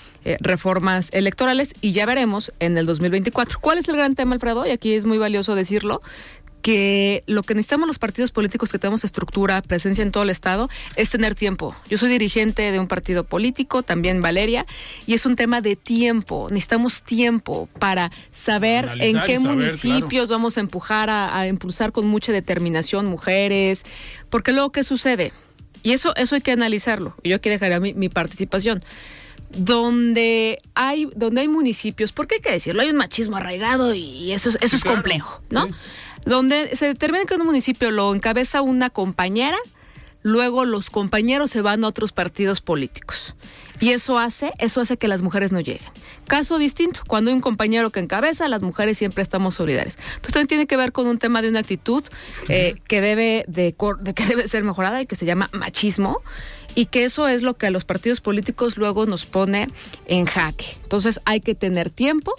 reformas 0.41 1.09
electorales 1.13 1.73
y 1.79 1.93
ya 1.93 2.05
veremos 2.05 2.51
en 2.59 2.77
el 2.77 2.85
2024. 2.85 3.59
¿Cuál 3.61 3.77
es 3.77 3.87
el 3.87 3.95
gran 3.95 4.15
tema, 4.15 4.33
Alfredo? 4.33 4.65
Y 4.67 4.71
aquí 4.71 4.93
es 4.93 5.05
muy 5.05 5.17
valioso 5.17 5.55
decirlo 5.55 6.01
que 6.61 7.23
lo 7.25 7.43
que 7.43 7.53
necesitamos 7.55 7.87
los 7.87 7.99
partidos 7.99 8.31
políticos 8.31 8.71
que 8.71 8.79
tenemos 8.79 9.03
estructura, 9.03 9.61
presencia 9.61 10.01
en 10.01 10.11
todo 10.11 10.23
el 10.23 10.29
Estado, 10.29 10.69
es 10.95 11.09
tener 11.09 11.35
tiempo. 11.35 11.75
Yo 11.89 11.97
soy 11.97 12.09
dirigente 12.09 12.71
de 12.71 12.79
un 12.79 12.87
partido 12.87 13.23
político, 13.23 13.81
también 13.83 14.21
Valeria, 14.21 14.65
y 15.05 15.13
es 15.13 15.25
un 15.25 15.35
tema 15.35 15.61
de 15.61 15.75
tiempo. 15.75 16.47
Necesitamos 16.51 17.01
tiempo 17.03 17.69
para 17.79 18.11
saber 18.31 18.89
Analizar 18.89 19.07
en 19.21 19.25
qué 19.25 19.35
saber, 19.39 19.55
municipios 19.57 20.27
claro. 20.27 20.39
vamos 20.39 20.57
a 20.57 20.59
empujar, 20.59 21.09
a, 21.09 21.37
a 21.39 21.47
impulsar 21.47 21.91
con 21.91 22.05
mucha 22.07 22.31
determinación 22.31 23.05
mujeres, 23.05 23.85
porque 24.29 24.51
luego, 24.51 24.71
¿qué 24.71 24.83
sucede? 24.83 25.31
Y 25.81 25.93
eso, 25.93 26.13
eso 26.17 26.35
hay 26.35 26.41
que 26.41 26.51
analizarlo. 26.51 27.15
Yo 27.23 27.37
aquí 27.37 27.49
dejaría 27.49 27.79
mi, 27.79 27.93
mi 27.93 28.09
participación 28.09 28.83
donde 29.51 30.57
hay 30.75 31.07
donde 31.15 31.41
hay 31.41 31.47
municipios, 31.47 32.11
porque 32.11 32.35
hay 32.35 32.41
que 32.41 32.51
decirlo, 32.51 32.81
hay 32.81 32.89
un 32.89 32.97
machismo 32.97 33.37
arraigado 33.37 33.93
y 33.93 34.31
eso, 34.31 34.49
es- 34.49 34.55
eso 34.61 34.67
Sí, 34.69 34.75
es 34.75 34.81
claro. 34.83 34.97
complejo, 34.97 35.41
¿no? 35.49 35.65
Sí. 35.67 35.71
Donde 36.29 36.75
se 36.75 36.85
determina 36.85 37.25
que 37.25 37.33
un 37.33 37.45
municipio 37.45 37.89
lo 37.89 38.13
encabeza 38.13 38.61
una 38.61 38.91
compañera, 38.91 39.57
luego 40.21 40.63
los 40.63 40.91
compañeros 40.91 41.49
se 41.49 41.61
van 41.61 41.83
a 41.83 41.87
otros 41.87 42.11
partidos 42.11 42.61
políticos. 42.61 43.35
Y 43.79 43.93
eso 43.93 44.19
hace, 44.19 44.53
eso 44.59 44.79
hace 44.79 44.97
que 44.97 45.07
las 45.07 45.23
mujeres 45.23 45.51
no 45.51 45.59
lleguen. 45.59 45.89
Caso 46.27 46.59
distinto, 46.59 47.01
cuando 47.07 47.31
hay 47.31 47.35
un 47.35 47.41
compañero 47.41 47.89
que 47.91 47.99
encabeza, 47.99 48.47
las 48.47 48.61
mujeres 48.61 48.99
siempre 48.99 49.23
estamos 49.23 49.55
solidarias. 49.55 49.97
Entonces 49.97 50.33
también 50.33 50.47
tiene 50.47 50.67
que 50.67 50.77
ver 50.77 50.91
con 50.91 51.07
un 51.07 51.17
tema 51.17 51.41
de 51.41 51.49
una 51.49 51.61
actitud 51.61 52.03
eh, 52.47 52.75
que 52.87 53.01
debe 53.01 53.43
de, 53.47 53.75
de 54.01 54.13
que 54.13 54.25
debe 54.27 54.47
ser 54.47 54.63
mejorada 54.63 55.01
y 55.01 55.07
que 55.07 55.15
se 55.15 55.25
llama 55.25 55.49
machismo 55.51 56.21
y 56.75 56.85
que 56.85 57.05
eso 57.05 57.27
es 57.27 57.41
lo 57.41 57.57
que 57.57 57.65
a 57.65 57.71
los 57.71 57.85
partidos 57.85 58.21
políticos 58.21 58.77
luego 58.77 59.07
nos 59.07 59.25
pone 59.25 59.67
en 60.05 60.25
jaque. 60.25 60.77
Entonces 60.83 61.21
hay 61.25 61.41
que 61.41 61.55
tener 61.55 61.89
tiempo. 61.89 62.35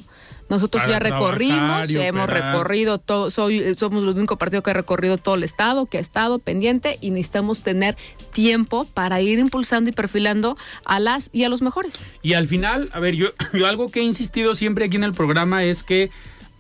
Nosotros 0.51 0.85
ya 0.87 0.99
recorrimos, 0.99 1.57
trabajar 1.57 1.91
y 1.91 1.97
hemos 1.99 2.25
operar. 2.25 2.53
recorrido 2.53 2.99
todo, 2.99 3.31
soy, 3.31 3.75
somos 3.79 4.03
el 4.03 4.11
único 4.11 4.37
partido 4.37 4.63
que 4.63 4.71
ha 4.71 4.75
recorrido 4.75 5.17
todo 5.17 5.37
el 5.37 5.45
estado, 5.45 5.87
que 5.87 5.99
ha 5.99 6.01
estado 6.01 6.41
pendiente 6.41 6.99
y 7.01 7.11
necesitamos 7.11 7.63
tener 7.63 7.97
tiempo 8.33 8.85
para 8.85 9.21
ir 9.21 9.39
impulsando 9.39 9.89
y 9.89 9.93
perfilando 9.93 10.59
a 10.85 10.99
las 10.99 11.31
y 11.33 11.45
a 11.45 11.49
los 11.49 11.63
mejores. 11.63 12.07
Y 12.23 12.35
al 12.35 12.49
final, 12.49 12.91
a 12.93 12.99
ver, 12.99 13.15
yo, 13.15 13.29
yo 13.55 13.67
algo 13.67 13.91
que 13.91 14.01
he 14.01 14.03
insistido 14.03 14.57
siempre 14.57 14.87
aquí 14.87 14.97
en 14.97 15.05
el 15.05 15.15
programa 15.15 15.63
es 15.63 15.85
que 15.85 16.11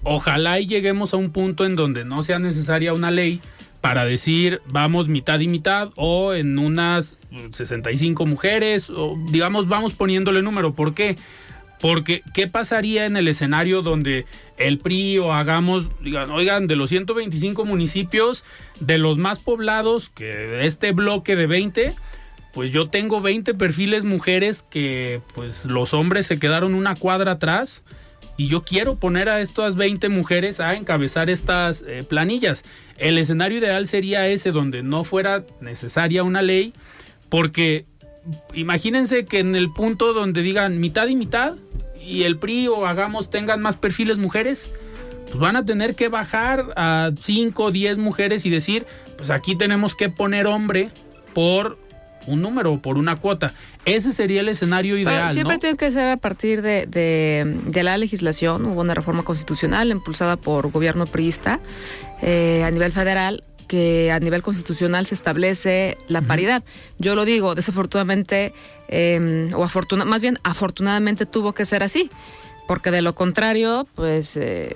ojalá 0.04 0.60
y 0.60 0.66
lleguemos 0.66 1.12
a 1.12 1.16
un 1.16 1.30
punto 1.30 1.66
en 1.66 1.74
donde 1.74 2.04
no 2.04 2.22
sea 2.22 2.38
necesaria 2.38 2.94
una 2.94 3.10
ley 3.10 3.40
para 3.80 4.04
decir 4.04 4.60
vamos 4.66 5.08
mitad 5.08 5.40
y 5.40 5.48
mitad 5.48 5.90
o 5.96 6.34
en 6.34 6.58
unas 6.58 7.16
mm, 7.30 7.52
65 7.52 8.26
mujeres 8.26 8.90
o 8.90 9.16
digamos 9.30 9.68
vamos 9.68 9.94
poniéndole 9.94 10.42
número. 10.42 10.74
¿Por 10.74 10.94
qué? 10.94 11.16
Porque, 11.80 12.22
¿qué 12.34 12.46
pasaría 12.46 13.06
en 13.06 13.16
el 13.16 13.26
escenario 13.26 13.82
donde 13.82 14.26
el 14.58 14.78
PRI 14.78 15.18
o 15.18 15.32
hagamos, 15.32 15.88
digan, 16.02 16.30
oigan, 16.30 16.66
de 16.66 16.76
los 16.76 16.90
125 16.90 17.64
municipios, 17.64 18.44
de 18.80 18.98
los 18.98 19.16
más 19.16 19.38
poblados, 19.38 20.10
que 20.10 20.66
este 20.66 20.92
bloque 20.92 21.36
de 21.36 21.46
20, 21.46 21.94
pues 22.52 22.70
yo 22.70 22.88
tengo 22.88 23.20
20 23.20 23.54
perfiles 23.54 24.04
mujeres 24.04 24.64
que 24.68 25.20
pues 25.34 25.64
los 25.64 25.94
hombres 25.94 26.26
se 26.26 26.38
quedaron 26.38 26.74
una 26.74 26.96
cuadra 26.96 27.32
atrás 27.32 27.82
y 28.36 28.48
yo 28.48 28.64
quiero 28.64 28.96
poner 28.96 29.28
a 29.28 29.40
estas 29.40 29.76
20 29.76 30.08
mujeres 30.08 30.60
a 30.60 30.74
encabezar 30.74 31.30
estas 31.30 31.84
eh, 31.86 32.02
planillas. 32.08 32.64
El 32.96 33.18
escenario 33.18 33.58
ideal 33.58 33.86
sería 33.86 34.26
ese 34.26 34.50
donde 34.50 34.82
no 34.82 35.04
fuera 35.04 35.44
necesaria 35.60 36.24
una 36.24 36.42
ley 36.42 36.72
porque 37.28 37.86
imagínense 38.54 39.24
que 39.24 39.38
en 39.40 39.56
el 39.56 39.72
punto 39.72 40.12
donde 40.12 40.42
digan 40.42 40.78
mitad 40.80 41.06
y 41.08 41.16
mitad 41.16 41.54
y 42.00 42.22
el 42.24 42.38
PRI 42.38 42.68
o 42.68 42.86
hagamos 42.86 43.30
tengan 43.30 43.60
más 43.62 43.76
perfiles 43.76 44.18
mujeres, 44.18 44.70
pues 45.26 45.38
van 45.38 45.56
a 45.56 45.64
tener 45.64 45.94
que 45.94 46.08
bajar 46.08 46.72
a 46.76 47.10
5 47.20 47.64
o 47.64 47.70
10 47.70 47.98
mujeres 47.98 48.44
y 48.46 48.50
decir, 48.50 48.86
pues 49.16 49.30
aquí 49.30 49.54
tenemos 49.56 49.94
que 49.94 50.08
poner 50.08 50.46
hombre 50.46 50.90
por 51.34 51.78
un 52.26 52.42
número, 52.42 52.80
por 52.82 52.98
una 52.98 53.16
cuota. 53.16 53.54
Ese 53.86 54.12
sería 54.12 54.42
el 54.42 54.48
escenario 54.48 54.94
Pero 54.96 55.10
ideal, 55.10 55.32
siempre 55.32 55.54
¿no? 55.56 55.60
tiene 55.60 55.76
que 55.76 55.90
ser 55.90 56.08
a 56.10 56.16
partir 56.18 56.60
de, 56.62 56.86
de- 56.86 57.58
de 57.66 57.82
la 57.82 57.96
legislación. 57.96 58.66
Hubo 58.66 58.80
una 58.82 58.94
reforma 58.94 59.22
constitucional 59.22 59.90
impulsada 59.90 60.36
por 60.36 60.70
gobierno 60.70 61.06
priista 61.06 61.60
eh, 62.20 62.62
a 62.64 62.70
nivel 62.70 62.92
federal 62.92 63.42
que 63.70 64.10
a 64.10 64.18
nivel 64.18 64.42
constitucional 64.42 65.06
se 65.06 65.14
establece 65.14 65.96
la 66.08 66.22
paridad. 66.22 66.64
Yo 66.98 67.14
lo 67.14 67.24
digo, 67.24 67.54
desafortunadamente, 67.54 68.52
eh, 68.88 69.48
o 69.54 69.62
afortuna, 69.62 70.04
más 70.04 70.22
bien 70.22 70.40
afortunadamente 70.42 71.24
tuvo 71.24 71.52
que 71.52 71.64
ser 71.64 71.84
así, 71.84 72.10
porque 72.66 72.90
de 72.90 73.00
lo 73.00 73.14
contrario, 73.14 73.86
pues 73.94 74.36
eh, 74.36 74.74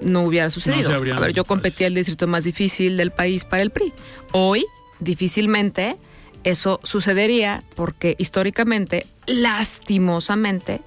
no 0.00 0.22
hubiera 0.22 0.48
sucedido. 0.48 0.92
a 0.92 0.98
ver, 1.00 1.08
yo 1.08 1.14
espacios. 1.14 1.44
competí 1.44 1.82
el 1.82 1.94
distrito 1.94 2.28
más 2.28 2.44
difícil 2.44 2.96
del 2.96 3.10
país 3.10 3.44
para 3.44 3.62
el 3.62 3.70
PRI. 3.70 3.92
Hoy, 4.30 4.64
difícilmente, 5.00 5.96
eso 6.44 6.78
sucedería 6.84 7.64
porque 7.74 8.14
históricamente, 8.16 9.08
lastimosamente, 9.26 10.82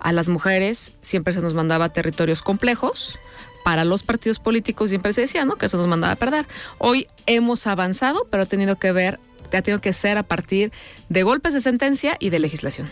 a 0.00 0.10
las 0.10 0.28
mujeres 0.28 0.94
siempre 1.00 1.32
se 1.32 1.42
nos 1.42 1.54
mandaba 1.54 1.84
a 1.84 1.92
territorios 1.92 2.42
complejos. 2.42 3.20
Para 3.68 3.84
los 3.84 4.02
partidos 4.02 4.38
políticos 4.38 4.88
siempre 4.88 5.12
se 5.12 5.20
decía, 5.20 5.44
¿no? 5.44 5.56
Que 5.56 5.66
eso 5.66 5.76
nos 5.76 5.88
mandaba 5.88 6.14
a 6.14 6.16
perder. 6.16 6.46
Hoy 6.78 7.06
hemos 7.26 7.66
avanzado, 7.66 8.26
pero 8.30 8.44
ha 8.44 8.46
tenido 8.46 8.76
que 8.76 8.92
ver, 8.92 9.20
ha 9.52 9.60
tenido 9.60 9.82
que 9.82 9.92
ser 9.92 10.16
a 10.16 10.22
partir 10.22 10.72
de 11.10 11.22
golpes 11.22 11.52
de 11.52 11.60
sentencia 11.60 12.16
y 12.18 12.30
de 12.30 12.38
legislación. 12.38 12.88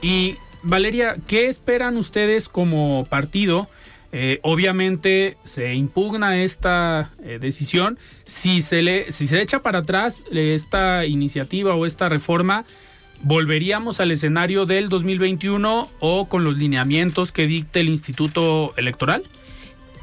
Y 0.00 0.36
Valeria, 0.62 1.16
¿qué 1.26 1.48
esperan 1.48 1.98
ustedes 1.98 2.48
como 2.48 3.04
partido? 3.10 3.68
Eh, 4.12 4.38
obviamente 4.40 5.36
se 5.44 5.74
impugna 5.74 6.42
esta 6.42 7.10
eh, 7.22 7.38
decisión. 7.38 7.98
Si 8.24 8.62
se 8.62 8.80
le, 8.80 9.12
si 9.12 9.26
se 9.26 9.42
echa 9.42 9.60
para 9.60 9.80
atrás 9.80 10.24
eh, 10.32 10.54
esta 10.54 11.04
iniciativa 11.04 11.74
o 11.74 11.84
esta 11.84 12.08
reforma, 12.08 12.64
¿volveríamos 13.22 14.00
al 14.00 14.10
escenario 14.10 14.64
del 14.64 14.88
2021 14.88 15.90
o 16.00 16.28
con 16.30 16.44
los 16.44 16.56
lineamientos 16.56 17.30
que 17.30 17.46
dicte 17.46 17.80
el 17.80 17.90
Instituto 17.90 18.72
Electoral? 18.78 19.24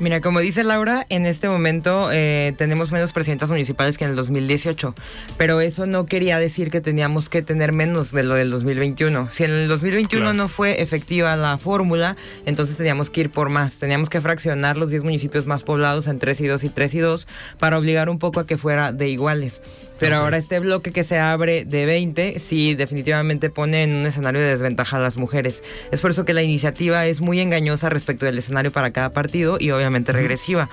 Mira, 0.01 0.19
como 0.19 0.39
dice 0.39 0.63
Laura, 0.63 1.05
en 1.09 1.27
este 1.27 1.47
momento 1.47 2.09
eh, 2.11 2.55
tenemos 2.57 2.91
menos 2.91 3.11
presidentas 3.11 3.51
municipales 3.51 3.99
que 3.99 4.03
en 4.05 4.09
el 4.09 4.15
2018, 4.15 4.95
pero 5.37 5.61
eso 5.61 5.85
no 5.85 6.07
quería 6.07 6.39
decir 6.39 6.71
que 6.71 6.81
teníamos 6.81 7.29
que 7.29 7.43
tener 7.43 7.71
menos 7.71 8.11
de 8.11 8.23
lo 8.23 8.33
del 8.33 8.49
2021. 8.49 9.29
Si 9.29 9.43
en 9.43 9.51
el 9.51 9.67
2021 9.67 10.23
Claro. 10.23 10.33
no 10.33 10.47
fue 10.47 10.81
efectiva 10.81 11.35
la 11.35 11.55
fórmula, 11.59 12.17
entonces 12.47 12.77
teníamos 12.77 13.11
que 13.11 13.21
ir 13.21 13.29
por 13.29 13.49
más. 13.49 13.75
Teníamos 13.75 14.09
que 14.09 14.19
fraccionar 14.21 14.75
los 14.75 14.89
10 14.89 15.03
municipios 15.03 15.45
más 15.45 15.61
poblados 15.61 16.07
en 16.07 16.17
3 16.17 16.41
y 16.41 16.47
2 16.47 16.63
y 16.63 16.69
3 16.69 16.93
y 16.95 16.99
2 16.99 17.27
para 17.59 17.77
obligar 17.77 18.09
un 18.09 18.17
poco 18.17 18.39
a 18.39 18.47
que 18.47 18.57
fuera 18.57 18.91
de 18.93 19.07
iguales. 19.07 19.61
Pero 20.01 20.15
ahora 20.15 20.37
este 20.37 20.57
bloque 20.57 20.91
que 20.91 21.03
se 21.03 21.19
abre 21.19 21.63
de 21.63 21.85
20, 21.85 22.39
sí, 22.39 22.73
definitivamente 22.73 23.51
pone 23.51 23.83
en 23.83 23.93
un 23.93 24.07
escenario 24.07 24.41
de 24.41 24.47
desventaja 24.47 24.97
a 24.97 24.99
las 24.99 25.15
mujeres. 25.17 25.63
Es 25.91 26.01
por 26.01 26.09
eso 26.09 26.25
que 26.25 26.33
la 26.33 26.41
iniciativa 26.41 27.05
es 27.05 27.21
muy 27.21 27.39
engañosa 27.39 27.87
respecto 27.91 28.25
del 28.25 28.39
escenario 28.39 28.71
para 28.71 28.89
cada 28.89 29.13
partido 29.13 29.57
y 29.59 29.69
obviamente 29.69 30.11
regresiva. 30.11 30.69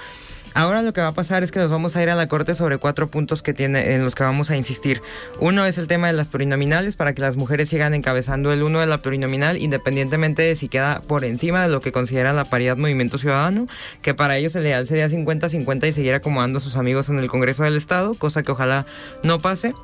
Ahora 0.58 0.82
lo 0.82 0.92
que 0.92 1.00
va 1.00 1.06
a 1.06 1.14
pasar 1.14 1.44
es 1.44 1.52
que 1.52 1.60
nos 1.60 1.70
vamos 1.70 1.94
a 1.94 2.02
ir 2.02 2.10
a 2.10 2.16
la 2.16 2.26
corte 2.26 2.52
sobre 2.52 2.78
cuatro 2.78 3.08
puntos 3.08 3.44
que 3.44 3.54
tiene, 3.54 3.94
en 3.94 4.02
los 4.02 4.16
que 4.16 4.24
vamos 4.24 4.50
a 4.50 4.56
insistir. 4.56 5.00
Uno 5.38 5.64
es 5.64 5.78
el 5.78 5.86
tema 5.86 6.08
de 6.08 6.14
las 6.14 6.26
plurinominales 6.26 6.96
para 6.96 7.14
que 7.14 7.22
las 7.22 7.36
mujeres 7.36 7.68
sigan 7.68 7.94
encabezando 7.94 8.52
el 8.52 8.64
uno 8.64 8.80
de 8.80 8.88
la 8.88 8.98
plurinominal 8.98 9.56
independientemente 9.56 10.42
de 10.42 10.56
si 10.56 10.68
queda 10.68 11.00
por 11.02 11.24
encima 11.24 11.62
de 11.62 11.68
lo 11.68 11.80
que 11.80 11.92
considera 11.92 12.32
la 12.32 12.44
paridad 12.44 12.76
Movimiento 12.76 13.18
Ciudadano, 13.18 13.68
que 14.02 14.14
para 14.14 14.36
ellos 14.36 14.56
el 14.56 14.64
ideal 14.64 14.84
sería 14.84 15.06
50-50 15.06 15.86
y 15.86 15.92
seguir 15.92 16.14
acomodando 16.14 16.58
a 16.58 16.60
sus 16.60 16.74
amigos 16.74 17.08
en 17.08 17.20
el 17.20 17.28
Congreso 17.28 17.62
del 17.62 17.76
Estado, 17.76 18.14
cosa 18.14 18.42
que 18.42 18.50
ojalá 18.50 18.84
no 19.22 19.38
pase. 19.38 19.74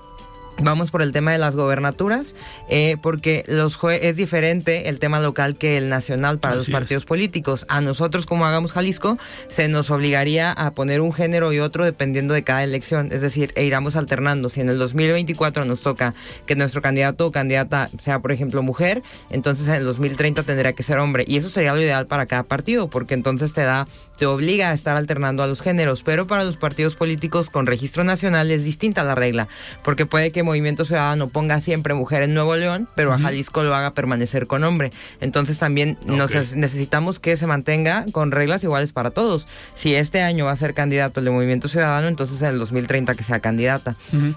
Vamos 0.62 0.92
por 0.92 1.02
el 1.02 1.11
tema 1.11 1.32
de 1.32 1.38
las 1.38 1.56
gobernaturas, 1.56 2.37
eh, 2.68 2.96
porque 3.02 3.44
los 3.49 3.76
jue- 3.78 3.99
es 4.00 4.16
diferente 4.16 4.88
el 4.88 5.00
tema 5.00 5.18
local 5.18 5.56
que 5.56 5.76
el 5.76 5.88
nacional 5.88 6.38
para 6.38 6.52
Así 6.52 6.58
los 6.58 6.68
es. 6.68 6.73
partidos 6.73 7.04
políticos. 7.04 7.66
A 7.68 7.80
nosotros, 7.80 8.25
como 8.25 8.46
hagamos 8.46 8.70
Jalisco, 8.70 9.18
se 9.49 9.66
nos 9.66 9.90
obligaría 9.90 10.52
a 10.52 10.70
poner 10.70 11.00
un 11.00 11.12
género 11.12 11.52
y 11.52 11.58
otro 11.58 11.84
dependiendo 11.84 12.34
de 12.34 12.44
cada 12.44 12.62
elección. 12.62 13.11
Es 13.12 13.20
decir, 13.20 13.52
e 13.56 13.64
iramos 13.64 13.96
alternando. 13.96 14.49
Si 14.49 14.61
en 14.61 14.68
el 14.68 14.78
2024 14.78 15.64
nos 15.64 15.82
toca 15.82 16.14
que 16.46 16.54
nuestro 16.54 16.80
candidato 16.80 17.26
o 17.26 17.32
candidata 17.32 17.90
sea, 17.99 18.20
por 18.20 18.30
ejemplo, 18.30 18.62
mujer, 18.62 19.02
entonces 19.30 19.66
en 19.66 19.75
el 19.75 19.84
2030 19.84 20.44
tendría 20.44 20.73
que 20.73 20.84
ser 20.84 20.99
hombre. 20.99 21.25
Y 21.26 21.37
eso 21.37 21.49
sería 21.49 21.75
lo 21.75 21.80
ideal 21.82 22.06
para 22.06 22.26
cada 22.26 22.44
partido, 22.44 22.88
porque 22.88 23.14
entonces 23.14 23.52
te 23.54 23.62
da, 23.64 23.88
te 24.18 24.26
obliga 24.26 24.70
a 24.70 24.73
estar 24.75 24.96
alternando 24.96 25.42
a 25.42 25.49
los 25.49 25.61
géneros. 25.61 26.04
Pero 26.04 26.28
para 26.28 26.44
los 26.44 26.56
partidos 26.56 26.94
políticos 26.94 27.50
con 27.50 27.66
registro 27.66 28.04
nacional 28.04 28.52
es 28.52 28.64
distinta 28.64 29.02
la 29.02 29.16
regla, 29.16 29.49
porque 29.82 30.06
puede 30.06 30.30
que 30.30 30.43
Movimiento 30.44 30.84
Ciudadano 30.84 31.28
ponga 31.28 31.60
siempre 31.60 31.94
mujer 31.94 32.22
en 32.22 32.34
Nuevo 32.34 32.54
León, 32.56 32.88
pero 32.94 33.12
a 33.12 33.18
Jalisco 33.18 33.62
lo 33.62 33.74
haga 33.74 33.92
permanecer 33.92 34.46
con 34.46 34.64
hombre. 34.64 34.92
Entonces 35.20 35.58
también 35.58 35.98
nos 36.06 36.34
necesitamos 36.54 37.18
que 37.18 37.36
se 37.36 37.46
mantenga 37.46 38.06
con 38.12 38.30
reglas 38.30 38.62
iguales 38.64 38.92
para 38.92 39.10
todos. 39.10 39.48
Si 39.74 39.94
este 39.94 40.22
año 40.22 40.44
va 40.46 40.52
a 40.52 40.56
ser 40.56 40.74
candidato 40.74 41.20
el 41.20 41.26
de 41.26 41.32
Movimiento 41.32 41.68
Ciudadano, 41.68 42.08
entonces 42.08 42.40
en 42.42 42.48
el 42.48 42.58
2030 42.58 43.14
que 43.14 43.24
sea 43.24 43.40
candidata. 43.40 43.96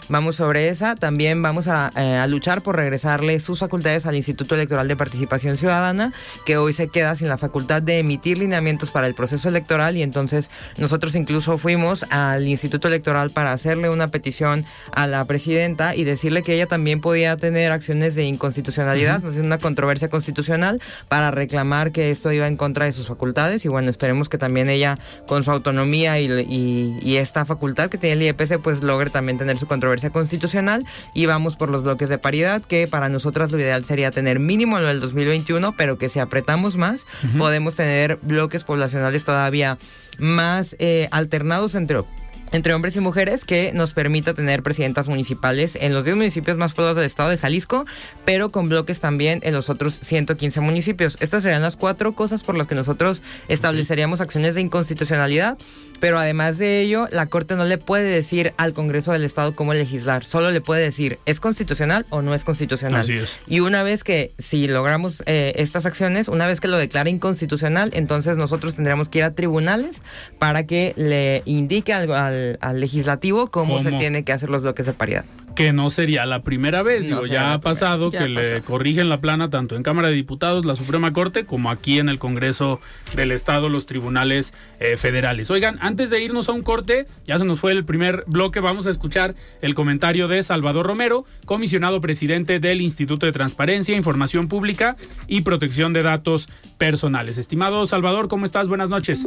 Vamos 0.09 0.35
sobre 0.35 0.69
esa. 0.69 0.95
También 0.95 1.41
vamos 1.41 1.67
a, 1.67 1.91
eh, 1.95 2.15
a 2.15 2.27
luchar 2.27 2.61
por 2.61 2.75
regresarle 2.75 3.39
sus 3.39 3.59
facultades 3.59 4.05
al 4.05 4.15
Instituto 4.15 4.55
Electoral 4.55 4.87
de 4.87 4.95
Participación 4.95 5.57
Ciudadana, 5.57 6.13
que 6.45 6.57
hoy 6.57 6.73
se 6.73 6.87
queda 6.87 7.15
sin 7.15 7.27
la 7.27 7.37
facultad 7.37 7.81
de 7.81 7.99
emitir 7.99 8.37
lineamientos 8.37 8.91
para 8.91 9.07
el 9.07 9.13
proceso 9.13 9.49
electoral 9.49 9.97
y 9.97 10.03
entonces 10.03 10.49
nosotros 10.77 11.15
incluso 11.15 11.57
fuimos 11.57 12.05
al 12.09 12.47
Instituto 12.47 12.87
Electoral 12.87 13.31
para 13.31 13.53
hacerle 13.53 13.89
una 13.89 14.07
petición 14.09 14.65
a 14.91 15.07
la 15.07 15.25
presidenta 15.25 15.95
y 15.97 16.03
decirle 16.03 16.43
que 16.43 16.53
ella 16.53 16.67
también 16.67 17.01
podía 17.01 17.35
tener 17.37 17.71
acciones 17.71 18.15
de 18.15 18.23
inconstitucionalidad, 18.23 19.17
es 19.17 19.23
decir, 19.23 19.41
una 19.41 19.57
controversia 19.57 20.09
constitucional 20.09 20.81
para 21.09 21.31
reclamar 21.31 21.91
que 21.91 22.11
esto 22.11 22.31
iba 22.31 22.47
en 22.47 22.55
contra 22.57 22.85
de 22.85 22.91
sus 22.93 23.07
facultades. 23.07 23.65
Y 23.65 23.67
bueno, 23.67 23.89
esperemos 23.89 24.29
que 24.29 24.37
también 24.37 24.69
ella 24.69 24.97
con 25.27 25.43
su 25.43 25.51
autonomía 25.51 26.19
y, 26.19 26.25
y- 26.31 26.97
y 27.01 27.17
esta 27.17 27.45
facultad 27.45 27.89
que 27.89 27.97
tiene 27.97 28.13
el 28.13 28.21
IEPC 28.23 28.59
pues 28.61 28.81
logre 28.83 29.09
también 29.09 29.37
tener 29.37 29.57
su 29.57 29.67
controversia 29.67 30.09
constitucional. 30.09 30.85
Y 31.13 31.25
vamos 31.25 31.55
por 31.55 31.69
los 31.69 31.83
bloques 31.83 32.09
de 32.09 32.17
paridad 32.17 32.61
que 32.61 32.87
para 32.87 33.09
nosotras 33.09 33.51
lo 33.51 33.59
ideal 33.59 33.83
sería 33.85 34.11
tener 34.11 34.39
mínimo 34.39 34.79
lo 34.79 34.87
del 34.87 34.99
2021 34.99 35.73
pero 35.77 35.97
que 35.97 36.09
si 36.09 36.19
apretamos 36.19 36.77
más 36.77 37.05
podemos 37.37 37.75
tener 37.75 38.17
bloques 38.21 38.63
poblacionales 38.63 39.23
todavía 39.25 39.77
más 40.19 40.75
eh, 40.79 41.07
alternados 41.11 41.75
entre 41.75 42.03
entre 42.51 42.73
hombres 42.73 42.95
y 42.95 42.99
mujeres 42.99 43.45
que 43.45 43.71
nos 43.73 43.93
permita 43.93 44.33
tener 44.33 44.63
presidentas 44.63 45.07
municipales 45.07 45.77
en 45.79 45.93
los 45.93 46.05
10 46.05 46.17
municipios 46.17 46.57
más 46.57 46.73
poblados 46.73 46.97
del 46.97 47.05
estado 47.05 47.29
de 47.29 47.37
Jalisco, 47.37 47.85
pero 48.25 48.51
con 48.51 48.69
bloques 48.69 48.99
también 48.99 49.39
en 49.43 49.53
los 49.53 49.69
otros 49.69 49.95
115 49.95 50.61
municipios. 50.61 51.17
Estas 51.19 51.43
serían 51.43 51.61
las 51.61 51.75
cuatro 51.75 52.13
cosas 52.13 52.43
por 52.43 52.57
las 52.57 52.67
que 52.67 52.75
nosotros 52.75 53.21
estableceríamos 53.47 54.21
acciones 54.21 54.55
de 54.55 54.61
inconstitucionalidad, 54.61 55.57
pero 55.99 56.19
además 56.19 56.57
de 56.57 56.81
ello, 56.81 57.07
la 57.11 57.25
Corte 57.25 57.55
no 57.55 57.65
le 57.65 57.77
puede 57.77 58.09
decir 58.09 58.53
al 58.57 58.73
Congreso 58.73 59.11
del 59.11 59.23
Estado 59.23 59.55
cómo 59.55 59.73
legislar, 59.73 60.23
solo 60.23 60.51
le 60.51 60.61
puede 60.61 60.83
decir 60.83 61.19
es 61.25 61.39
constitucional 61.39 62.05
o 62.09 62.21
no 62.21 62.33
es 62.33 62.43
constitucional. 62.43 63.01
Así 63.01 63.13
es. 63.13 63.37
Y 63.47 63.59
una 63.59 63.83
vez 63.83 64.03
que, 64.03 64.33
si 64.37 64.67
logramos 64.67 65.23
eh, 65.25 65.53
estas 65.55 65.85
acciones, 65.85 66.27
una 66.27 66.47
vez 66.47 66.61
que 66.61 66.67
lo 66.67 66.77
declara 66.77 67.09
inconstitucional, 67.09 67.91
entonces 67.93 68.37
nosotros 68.37 68.75
tendríamos 68.75 69.09
que 69.09 69.19
ir 69.19 69.23
a 69.23 69.31
tribunales 69.31 70.03
para 70.39 70.65
que 70.65 70.93
le 70.95 71.41
indique 71.45 71.93
al, 71.93 72.07
al- 72.37 72.57
al 72.61 72.79
legislativo 72.79 73.47
cómo, 73.47 73.79
se 73.79 73.91
tiene 73.91 74.23
que 74.23 74.31
hacer 74.33 74.49
los 74.49 74.61
bloques 74.61 74.85
de 74.85 74.93
paridad. 74.93 75.25
que 75.55 75.73
no 75.73 75.89
sería 75.89 76.27
la 76.27 76.43
primera 76.43 76.83
vez. 76.83 77.05
No 77.05 77.21
Digo, 77.21 77.25
ya 77.25 77.53
ha 77.53 77.61
pasado 77.61 78.11
ya 78.11 78.19
que 78.19 78.29
le 78.29 78.61
corrigen 78.61 79.09
la 79.09 79.19
plana 79.21 79.49
tanto 79.49 79.75
en 79.75 79.81
Cámara 79.81 80.09
de 80.09 80.13
Diputados, 80.13 80.65
la 80.67 80.75
Suprema 80.75 81.13
Corte, 81.13 81.45
como 81.47 81.71
aquí 81.71 81.97
en 81.97 82.09
el 82.09 82.19
Congreso 82.19 82.79
del 83.15 83.31
Estado, 83.31 83.67
los 83.67 83.87
tribunales 83.87 84.53
eh, 84.79 84.97
federales. 84.97 85.49
Oigan, 85.49 85.79
antes 85.81 86.11
de 86.11 86.21
irnos 86.21 86.47
a 86.47 86.51
un 86.51 86.61
corte, 86.61 87.07
ya 87.25 87.39
se 87.39 87.45
nos 87.45 87.59
fue 87.59 87.71
el 87.71 87.85
primer 87.85 88.23
bloque, 88.27 88.59
vamos 88.59 88.85
a 88.85 88.91
escuchar 88.91 89.33
el 89.63 89.73
comentario 89.73 90.27
de 90.27 90.43
Salvador 90.43 90.85
Romero, 90.85 91.25
comisionado 91.45 92.01
presidente 92.01 92.59
del 92.59 92.79
Instituto 92.79 93.25
de 93.25 93.31
Transparencia, 93.31 93.95
Información 93.97 94.49
Pública 94.49 94.95
y 95.27 95.41
Protección 95.41 95.91
de 95.91 96.03
Datos 96.03 96.49
Personales. 96.77 97.39
Estimado 97.39 97.83
Salvador, 97.87 98.27
¿cómo 98.27 98.45
estás? 98.45 98.67
Buenas 98.67 98.89
noches. 98.89 99.25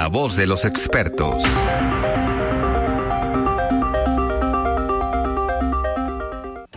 La 0.00 0.06
voz 0.06 0.36
de 0.36 0.46
los 0.46 0.64
expertos. 0.64 1.42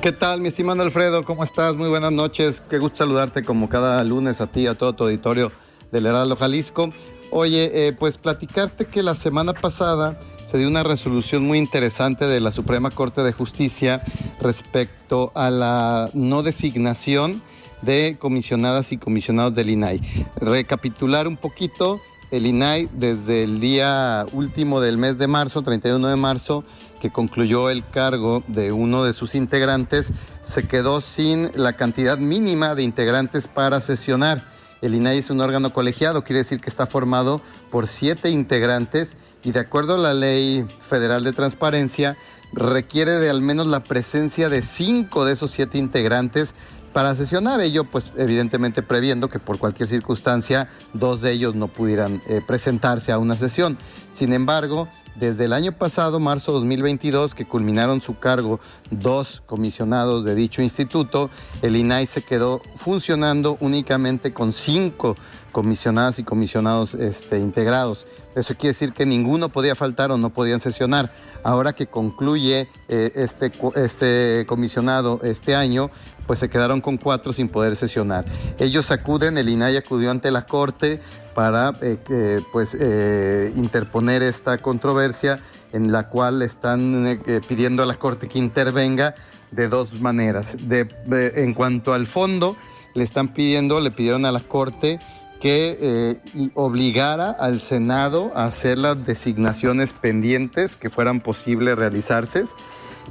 ¿Qué 0.02 0.12
tal, 0.12 0.42
mi 0.42 0.48
estimado 0.48 0.82
Alfredo? 0.82 1.22
¿Cómo 1.22 1.44
estás? 1.44 1.76
Muy 1.76 1.88
buenas 1.88 2.12
noches. 2.12 2.64
Qué 2.68 2.80
gusto 2.80 2.98
saludarte 2.98 3.44
como 3.44 3.70
cada 3.70 4.04
lunes 4.04 4.42
a 4.42 4.48
ti, 4.48 4.66
a 4.66 4.74
todo 4.74 4.94
tu 4.94 5.04
auditorio 5.04 5.52
del 5.92 6.08
Heraldo 6.08 6.36
Jalisco. 6.36 6.90
Oye, 7.30 7.70
eh, 7.88 7.94
pues 7.94 8.18
platicarte 8.18 8.86
que 8.86 9.04
la 9.04 9.14
semana 9.14 9.54
pasada 9.54 10.20
se 10.50 10.58
dio 10.58 10.68
una 10.68 10.82
resolución 10.82 11.44
muy 11.44 11.60
interesante 11.60 12.26
de 12.26 12.42
la 12.42 12.52
Suprema 12.52 12.90
Corte 12.90 13.22
de 13.22 13.34
Justicia 13.34 14.02
respecto 14.40 15.32
a 15.36 15.52
la 15.52 16.10
no 16.16 16.42
designación 16.42 17.44
de 17.84 18.18
comisionadas 18.20 18.92
y 18.92 18.98
comisionados 18.98 19.54
del 19.54 19.70
INAI. 19.70 20.02
Recapitular 20.38 21.28
un 21.28 21.38
poquito, 21.38 22.02
el 22.32 22.46
INAI 22.46 22.90
desde 22.94 23.44
el 23.44 23.60
día 23.60 24.26
último 24.32 24.80
del 24.82 24.98
mes 24.98 25.18
de 25.18 25.28
marzo, 25.28 25.62
31 25.62 26.08
de 26.08 26.16
marzo, 26.16 26.64
que 27.02 27.12
concluyó 27.12 27.70
el 27.70 27.86
cargo 27.86 28.44
de 28.48 28.72
uno 28.72 29.04
de 29.04 29.14
sus 29.14 29.36
integrantes, 29.36 30.12
se 30.44 30.68
quedó 30.68 31.02
sin 31.02 31.52
la 31.54 31.74
cantidad 31.74 32.18
mínima 32.18 32.74
de 32.74 32.84
integrantes 32.84 33.48
para 33.48 33.82
sesionar. 33.82 34.44
El 34.82 34.96
INAI 34.96 35.20
es 35.20 35.30
un 35.30 35.42
órgano 35.42 35.74
colegiado, 35.74 36.24
quiere 36.24 36.40
decir 36.40 36.62
que 36.62 36.70
está 36.70 36.88
formado 36.88 37.42
por 37.70 37.88
siete 37.88 38.30
integrantes 38.30 39.16
y 39.44 39.52
de 39.52 39.60
acuerdo 39.60 39.96
a 39.96 39.98
la 39.98 40.14
Ley 40.14 40.66
Federal 40.88 41.24
de 41.24 41.34
Transparencia, 41.34 42.16
requiere 42.54 43.14
de 43.14 43.30
al 43.30 43.42
menos 43.42 43.68
la 43.68 43.84
presencia 43.84 44.50
de 44.50 44.62
cinco 44.62 45.26
de 45.26 45.34
esos 45.34 45.52
siete 45.52 45.78
integrantes 45.78 46.54
para 46.94 47.16
sesionar. 47.16 47.62
Ello, 47.62 47.86
pues, 47.86 48.12
evidentemente 48.18 48.84
previendo 48.84 49.30
que 49.30 49.40
por 49.40 49.58
cualquier 49.58 49.88
circunstancia 49.88 50.70
dos 50.94 51.22
de 51.22 51.32
ellos 51.32 51.56
no 51.56 51.68
pudieran 51.68 52.22
eh, 52.28 52.42
presentarse 52.46 53.12
a 53.12 53.18
una 53.18 53.38
sesión. 53.38 53.78
Sin 54.14 54.34
embargo, 54.34 54.88
desde 55.16 55.46
el 55.46 55.54
año 55.54 55.74
pasado, 55.74 56.20
marzo 56.20 56.54
2022, 56.54 57.36
que 57.36 57.46
culminaron 57.46 58.02
su 58.02 58.18
cargo 58.18 58.60
dos 58.90 59.44
comisionados 59.46 60.24
de 60.24 60.36
dicho 60.36 60.62
instituto, 60.62 61.30
el 61.62 61.76
INAI 61.76 62.08
se 62.08 62.22
quedó 62.22 62.62
funcionando 62.78 63.58
únicamente 63.60 64.34
con 64.34 64.54
cinco 64.54 65.16
comisionadas 65.52 66.20
y 66.20 66.24
comisionados 66.24 66.94
este, 66.94 67.40
integrados. 67.40 68.08
Eso 68.36 68.56
quiere 68.56 68.70
decir 68.70 68.94
que 68.94 69.06
ninguno 69.06 69.50
podía 69.50 69.76
faltar 69.76 70.12
o 70.12 70.18
no 70.18 70.30
podían 70.30 70.60
sesionar. 70.60 71.12
Ahora 71.44 71.74
que 71.74 71.88
concluye 71.88 72.70
eh, 72.88 73.12
este, 73.16 73.52
este 73.76 74.46
comisionado 74.48 75.20
este 75.24 75.56
año, 75.56 75.90
pues 76.28 76.40
se 76.40 76.50
quedaron 76.50 76.82
con 76.82 76.98
cuatro 76.98 77.34
sin 77.34 77.50
poder 77.50 77.76
sesionar. 77.76 78.26
Ellos 78.60 78.92
acuden, 78.92 79.38
el 79.38 79.50
INAI 79.50 79.78
acudió 79.78 80.12
ante 80.12 80.32
la 80.32 80.46
Corte 80.46 81.02
para 81.34 81.74
eh, 81.82 82.42
pues, 82.52 82.76
eh, 82.80 83.52
interponer 83.56 84.22
esta 84.22 84.58
controversia 84.58 85.40
en 85.74 85.92
la 85.92 86.10
cual 86.10 86.42
están 86.42 87.20
pidiendo 87.48 87.84
a 87.84 87.86
la 87.86 87.96
Corte 87.98 88.28
que 88.28 88.40
intervenga 88.40 89.16
de 89.52 89.68
dos 89.70 90.00
maneras. 90.02 90.56
En 90.70 91.54
cuanto 91.54 91.94
al 91.94 92.08
fondo, 92.08 92.58
le 92.94 93.04
están 93.04 93.30
pidiendo, 93.34 93.80
le 93.80 93.92
pidieron 93.92 94.26
a 94.26 94.32
la 94.32 94.42
Corte 94.42 95.00
que 95.42 95.78
eh, 95.82 96.50
obligara 96.54 97.32
al 97.32 97.62
Senado 97.62 98.32
a 98.36 98.46
hacer 98.46 98.78
las 98.78 99.06
designaciones 99.06 99.92
pendientes 99.94 100.76
que 100.76 100.90
fueran 100.90 101.20
posibles 101.20 101.76
realizarse 101.76 102.44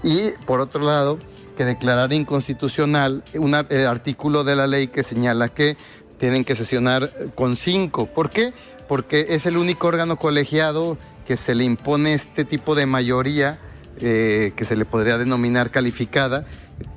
y 0.05 0.31
por 0.47 0.61
otro 0.61 0.85
lado 0.85 1.19
que 1.57 1.65
declarara 1.65 2.15
inconstitucional 2.15 3.25
un 3.35 3.55
ar- 3.55 3.71
artículo 3.89 4.45
de 4.45 4.57
la 4.57 4.67
ley 4.67 4.87
que 4.87 5.03
señala 5.03 5.49
que 5.49 5.77
tienen 6.19 6.45
que 6.45 6.55
sesionar 6.55 7.05
eh, 7.05 7.29
con 7.35 7.57
cinco. 7.57 8.07
¿Por 8.07 8.31
qué? 8.31 8.53
Porque 8.89 9.27
es 9.31 9.45
el 9.47 9.57
único 9.57 9.89
órgano 9.89 10.17
colegiado 10.17 10.97
que 11.27 11.37
se 11.37 11.55
le 11.55 11.65
impone 11.65 12.15
este 12.15 12.45
tipo 12.45 12.75
de 12.75 12.87
mayoría 12.87 13.59
eh, 14.01 14.53
que 14.57 14.65
se 14.65 14.77
le 14.77 14.85
podría 14.85 15.19
denominar 15.19 15.71
calificada, 15.71 16.45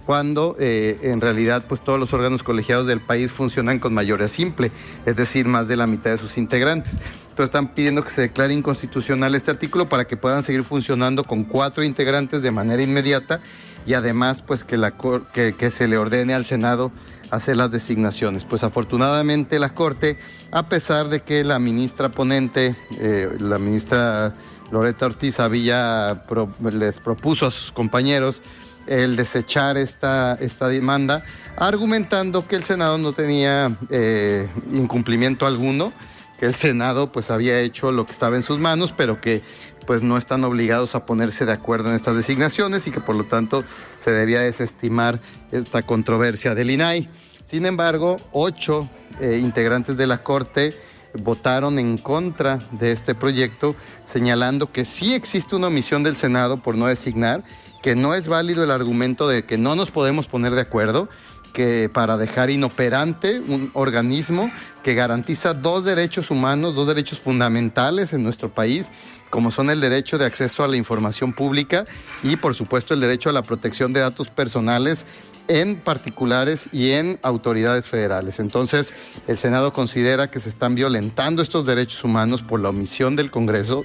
cuando 0.06 0.56
eh, 0.60 1.00
en 1.04 1.22
realidad 1.22 1.66
pues 1.68 1.82
todos 1.82 2.00
los 2.00 2.14
órganos 2.14 2.44
colegiados 2.44 2.88
del 2.88 3.00
país 3.00 3.32
funcionan 3.32 3.80
con 3.80 3.94
mayoría 3.94 4.28
simple, 4.28 4.72
es 5.06 5.16
decir, 5.16 5.46
más 5.46 5.68
de 5.68 5.78
la 5.78 5.88
mitad 5.88 6.12
de 6.12 6.18
sus 6.18 6.38
integrantes. 6.38 6.94
Entonces 7.30 7.46
están 7.46 7.74
pidiendo 7.74 8.04
que 8.04 8.12
se 8.12 8.22
declare 8.22 8.54
inconstitucional 8.54 9.34
este 9.36 9.52
artículo 9.52 9.90
para 9.90 10.06
que 10.06 10.18
puedan 10.18 10.44
seguir 10.44 10.64
funcionando 10.64 11.24
con 11.24 11.44
cuatro 11.44 11.84
integrantes 11.84 12.42
de 12.42 12.52
manera 12.52 12.82
inmediata 12.82 13.40
y 13.86 13.96
además 13.96 14.42
pues 14.42 14.64
que, 14.64 14.78
la, 14.78 14.92
que, 14.92 15.56
que 15.58 15.72
se 15.72 15.88
le 15.88 15.98
ordene 15.98 16.34
al 16.34 16.46
Senado 16.46 16.92
hacer 17.32 17.58
las 17.58 17.72
designaciones. 17.72 18.46
Pues 18.46 18.64
afortunadamente 18.64 19.58
la 19.58 19.74
Corte, 19.74 20.18
a 20.52 20.68
pesar 20.70 21.10
de 21.10 21.22
que 21.22 21.44
la 21.44 21.58
ministra 21.60 22.10
ponente, 22.10 22.76
eh, 23.00 23.30
la 23.40 23.58
ministra 23.58 24.34
Loreta 24.72 25.08
Ortiz 25.08 25.40
había 25.40 26.24
les 26.72 27.00
propuso 27.00 27.48
a 27.48 27.52
sus 27.52 27.72
compañeros 27.72 28.42
el 28.88 29.16
desechar 29.16 29.78
esta, 29.78 30.34
esta 30.36 30.68
demanda, 30.68 31.24
argumentando 31.58 32.48
que 32.48 32.56
el 32.56 32.64
Senado 32.64 32.98
no 32.98 33.14
tenía 33.14 33.78
eh, 33.90 34.48
incumplimiento 34.72 35.46
alguno, 35.46 35.94
que 36.40 36.46
el 36.46 36.56
Senado 36.56 37.12
pues 37.12 37.32
había 37.32 37.60
hecho 37.60 37.92
lo 37.92 38.06
que 38.06 38.12
estaba 38.12 38.36
en 38.36 38.44
sus 38.44 38.60
manos, 38.60 38.94
pero 38.96 39.22
que 39.22 39.42
pues 39.86 40.02
no 40.02 40.18
están 40.18 40.44
obligados 40.44 40.96
a 40.96 41.06
ponerse 41.06 41.46
de 41.46 41.52
acuerdo 41.52 41.90
en 41.90 41.96
estas 41.96 42.16
designaciones 42.16 42.88
y 42.88 42.92
que 42.92 43.00
por 43.00 43.16
lo 43.16 43.26
tanto 43.26 43.64
se 43.98 44.12
debía 44.12 44.42
desestimar 44.42 45.20
esta 45.52 45.82
controversia 45.84 46.56
del 46.56 46.72
INAI. 46.72 47.10
Sin 47.46 47.66
embargo, 47.66 48.18
ocho 48.32 48.90
eh, 49.20 49.40
integrantes 49.42 49.98
de 49.98 50.08
la 50.08 50.24
Corte 50.24 50.74
votaron 51.20 51.78
en 51.78 51.98
contra 51.98 52.60
de 52.72 52.92
este 52.92 53.14
proyecto, 53.14 53.76
señalando 54.04 54.72
que 54.72 54.86
sí 54.86 55.14
existe 55.14 55.56
una 55.56 55.68
omisión 55.68 56.04
del 56.04 56.16
Senado 56.16 56.58
por 56.58 56.76
no 56.76 56.88
designar, 56.88 57.44
que 57.84 57.96
no 57.96 58.16
es 58.16 58.30
válido 58.30 58.64
el 58.64 58.72
argumento 58.72 59.28
de 59.28 59.44
que 59.44 59.58
no 59.60 59.76
nos 59.76 59.92
podemos 59.92 60.26
poner 60.26 60.56
de 60.56 60.62
acuerdo, 60.62 61.10
que 61.52 61.90
para 61.94 62.18
dejar 62.18 62.50
inoperante 62.50 63.42
un 63.42 63.70
organismo 63.74 64.52
que 64.84 64.96
garantiza 64.96 65.54
dos 65.54 65.84
derechos 65.84 66.32
humanos, 66.32 66.76
dos 66.76 66.88
derechos 66.88 67.20
fundamentales 67.20 68.14
en 68.14 68.24
nuestro 68.24 68.50
país, 68.50 68.88
como 69.30 69.52
son 69.52 69.70
el 69.70 69.82
derecho 69.82 70.18
de 70.18 70.26
acceso 70.26 70.64
a 70.64 70.68
la 70.68 70.78
información 70.78 71.34
pública 71.34 71.86
y 72.24 72.38
por 72.38 72.56
supuesto 72.56 72.94
el 72.94 73.02
derecho 73.02 73.30
a 73.30 73.34
la 73.34 73.44
protección 73.44 73.92
de 73.92 74.00
datos 74.00 74.30
personales 74.30 75.06
en 75.48 75.78
particulares 75.78 76.70
y 76.72 76.92
en 76.92 77.20
autoridades 77.22 77.88
federales. 77.88 78.40
Entonces, 78.40 78.94
el 79.28 79.38
Senado 79.38 79.74
considera 79.74 80.30
que 80.30 80.40
se 80.40 80.50
están 80.50 80.76
violentando 80.76 81.42
estos 81.42 81.66
derechos 81.66 82.04
humanos 82.04 82.42
por 82.42 82.60
la 82.60 82.70
omisión 82.70 83.16
del 83.16 83.32
Congreso, 83.32 83.84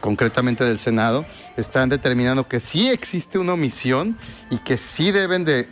concretamente 0.00 0.64
del 0.64 0.78
Senado. 0.78 1.24
Están 1.56 1.88
determinando 1.88 2.46
que 2.48 2.60
sí 2.60 2.88
existe 2.88 3.38
una 3.38 3.54
omisión 3.54 4.18
y 4.50 4.58
que 4.58 4.76
sí 4.76 5.10
deben 5.10 5.44
de, 5.44 5.64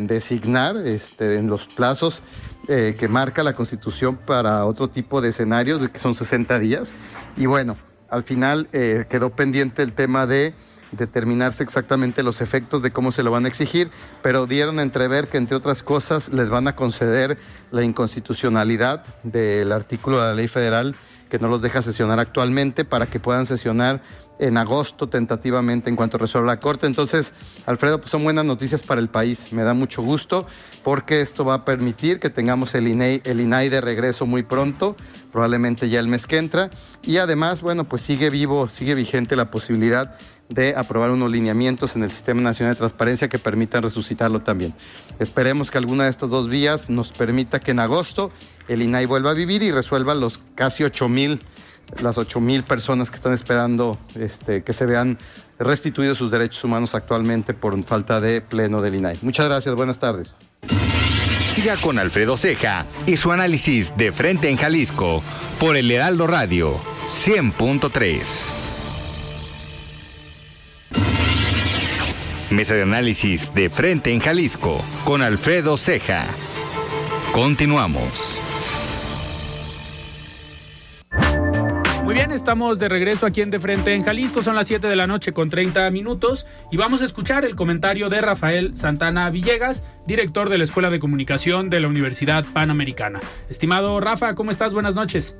designar 0.00 0.76
este, 0.76 1.36
en 1.36 1.48
los 1.48 1.66
plazos 1.66 2.22
eh, 2.68 2.96
que 2.98 3.08
marca 3.08 3.42
la 3.42 3.54
Constitución 3.54 4.16
para 4.16 4.64
otro 4.64 4.88
tipo 4.88 5.20
de 5.20 5.30
escenarios, 5.30 5.88
que 5.88 5.98
son 5.98 6.14
60 6.14 6.58
días. 6.58 6.92
Y 7.36 7.46
bueno, 7.46 7.76
al 8.08 8.22
final 8.22 8.68
eh, 8.72 9.04
quedó 9.08 9.30
pendiente 9.30 9.82
el 9.82 9.92
tema 9.92 10.26
de 10.26 10.54
determinarse 10.96 11.62
exactamente 11.62 12.22
los 12.22 12.40
efectos 12.40 12.82
de 12.82 12.90
cómo 12.90 13.12
se 13.12 13.22
lo 13.22 13.30
van 13.30 13.44
a 13.44 13.48
exigir, 13.48 13.90
pero 14.22 14.46
dieron 14.46 14.78
a 14.78 14.82
entrever 14.82 15.28
que, 15.28 15.38
entre 15.38 15.56
otras 15.56 15.82
cosas, 15.82 16.28
les 16.28 16.48
van 16.48 16.68
a 16.68 16.76
conceder 16.76 17.38
la 17.70 17.82
inconstitucionalidad 17.82 19.04
del 19.22 19.72
artículo 19.72 20.20
de 20.20 20.28
la 20.28 20.34
ley 20.34 20.48
federal 20.48 20.96
que 21.34 21.38
no 21.38 21.48
los 21.48 21.62
deja 21.62 21.82
sesionar 21.82 22.20
actualmente 22.20 22.84
para 22.84 23.06
que 23.06 23.18
puedan 23.18 23.46
sesionar 23.46 24.02
en 24.38 24.56
agosto 24.56 25.08
tentativamente 25.08 25.88
en 25.88 25.96
cuanto 25.96 26.18
resuelva 26.18 26.54
la 26.54 26.60
Corte. 26.60 26.86
Entonces, 26.86 27.32
Alfredo, 27.66 27.98
pues 27.98 28.10
son 28.10 28.24
buenas 28.24 28.44
noticias 28.44 28.82
para 28.82 29.00
el 29.00 29.08
país. 29.08 29.52
Me 29.52 29.62
da 29.62 29.74
mucho 29.74 30.02
gusto 30.02 30.46
porque 30.82 31.20
esto 31.20 31.44
va 31.44 31.54
a 31.54 31.64
permitir 31.64 32.20
que 32.20 32.30
tengamos 32.30 32.74
el 32.74 32.88
INAI, 32.88 33.22
el 33.24 33.40
INAI 33.40 33.68
de 33.68 33.80
regreso 33.80 34.26
muy 34.26 34.42
pronto, 34.42 34.96
probablemente 35.32 35.88
ya 35.88 36.00
el 36.00 36.08
mes 36.08 36.26
que 36.26 36.38
entra. 36.38 36.70
Y 37.02 37.18
además, 37.18 37.60
bueno, 37.60 37.84
pues 37.84 38.02
sigue 38.02 38.30
vivo, 38.30 38.68
sigue 38.68 38.94
vigente 38.94 39.36
la 39.36 39.50
posibilidad 39.50 40.16
de 40.48 40.74
aprobar 40.76 41.10
unos 41.10 41.30
lineamientos 41.30 41.96
en 41.96 42.02
el 42.02 42.10
Sistema 42.10 42.40
Nacional 42.40 42.74
de 42.74 42.78
Transparencia 42.78 43.28
que 43.28 43.38
permitan 43.38 43.82
resucitarlo 43.82 44.40
también. 44.40 44.74
Esperemos 45.18 45.70
que 45.70 45.78
alguna 45.78 46.04
de 46.04 46.10
estas 46.10 46.30
dos 46.30 46.48
vías 46.48 46.90
nos 46.90 47.10
permita 47.10 47.60
que 47.60 47.70
en 47.70 47.80
agosto 47.80 48.30
el 48.68 48.82
INAI 48.82 49.06
vuelva 49.06 49.30
a 49.30 49.34
vivir 49.34 49.62
y 49.62 49.70
resuelva 49.70 50.14
los 50.14 50.38
casi 50.54 50.84
8 50.84 51.08
mil, 51.08 51.40
las 52.00 52.18
8 52.18 52.40
mil 52.40 52.62
personas 52.62 53.10
que 53.10 53.16
están 53.16 53.32
esperando 53.32 53.98
este, 54.14 54.62
que 54.62 54.72
se 54.72 54.86
vean 54.86 55.18
restituidos 55.58 56.18
sus 56.18 56.30
derechos 56.30 56.62
humanos 56.64 56.94
actualmente 56.94 57.54
por 57.54 57.82
falta 57.84 58.20
de 58.20 58.40
pleno 58.40 58.82
del 58.82 58.96
INAI. 58.96 59.18
Muchas 59.22 59.46
gracias, 59.46 59.74
buenas 59.74 59.98
tardes. 59.98 60.34
Siga 61.54 61.76
con 61.76 61.98
Alfredo 61.98 62.36
Ceja 62.36 62.84
y 63.06 63.16
su 63.16 63.30
análisis 63.30 63.96
de 63.96 64.10
frente 64.10 64.50
en 64.50 64.56
Jalisco 64.56 65.22
por 65.60 65.76
el 65.76 65.90
Heraldo 65.90 66.26
Radio 66.26 66.74
100.3. 67.06 68.63
Mesa 72.54 72.76
de 72.76 72.82
análisis 72.82 73.52
de 73.52 73.68
frente 73.68 74.12
en 74.12 74.20
Jalisco 74.20 74.80
con 75.04 75.22
Alfredo 75.22 75.76
Ceja. 75.76 76.28
Continuamos. 77.32 78.38
Muy 82.04 82.14
bien, 82.14 82.30
estamos 82.30 82.78
de 82.78 82.88
regreso 82.88 83.26
aquí 83.26 83.40
en 83.40 83.50
De 83.50 83.58
Frente 83.58 83.94
en 83.94 84.04
Jalisco. 84.04 84.40
Son 84.44 84.54
las 84.54 84.68
7 84.68 84.86
de 84.86 84.94
la 84.94 85.08
noche 85.08 85.32
con 85.32 85.50
30 85.50 85.90
minutos 85.90 86.46
y 86.70 86.76
vamos 86.76 87.02
a 87.02 87.06
escuchar 87.06 87.44
el 87.44 87.56
comentario 87.56 88.08
de 88.08 88.20
Rafael 88.20 88.76
Santana 88.76 89.28
Villegas, 89.30 89.82
director 90.06 90.48
de 90.48 90.58
la 90.58 90.64
Escuela 90.64 90.90
de 90.90 91.00
Comunicación 91.00 91.70
de 91.70 91.80
la 91.80 91.88
Universidad 91.88 92.44
Panamericana. 92.44 93.20
Estimado 93.50 93.98
Rafa, 93.98 94.36
¿cómo 94.36 94.52
estás? 94.52 94.74
Buenas 94.74 94.94
noches. 94.94 95.34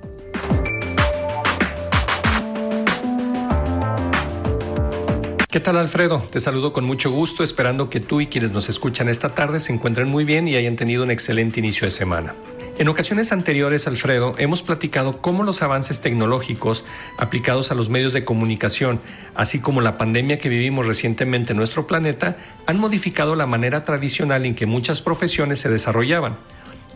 ¿Qué 5.54 5.60
tal 5.60 5.76
Alfredo? 5.76 6.18
Te 6.32 6.40
saludo 6.40 6.72
con 6.72 6.84
mucho 6.84 7.12
gusto, 7.12 7.44
esperando 7.44 7.88
que 7.88 8.00
tú 8.00 8.20
y 8.20 8.26
quienes 8.26 8.50
nos 8.50 8.68
escuchan 8.68 9.08
esta 9.08 9.36
tarde 9.36 9.60
se 9.60 9.72
encuentren 9.72 10.08
muy 10.08 10.24
bien 10.24 10.48
y 10.48 10.56
hayan 10.56 10.74
tenido 10.74 11.04
un 11.04 11.12
excelente 11.12 11.60
inicio 11.60 11.84
de 11.84 11.92
semana. 11.92 12.34
En 12.76 12.88
ocasiones 12.88 13.30
anteriores, 13.30 13.86
Alfredo, 13.86 14.34
hemos 14.38 14.64
platicado 14.64 15.22
cómo 15.22 15.44
los 15.44 15.62
avances 15.62 16.00
tecnológicos 16.00 16.84
aplicados 17.18 17.70
a 17.70 17.76
los 17.76 17.88
medios 17.88 18.12
de 18.12 18.24
comunicación, 18.24 19.00
así 19.36 19.60
como 19.60 19.80
la 19.80 19.96
pandemia 19.96 20.40
que 20.40 20.48
vivimos 20.48 20.88
recientemente 20.88 21.52
en 21.52 21.58
nuestro 21.58 21.86
planeta, 21.86 22.36
han 22.66 22.80
modificado 22.80 23.36
la 23.36 23.46
manera 23.46 23.84
tradicional 23.84 24.46
en 24.46 24.56
que 24.56 24.66
muchas 24.66 25.02
profesiones 25.02 25.60
se 25.60 25.68
desarrollaban. 25.68 26.36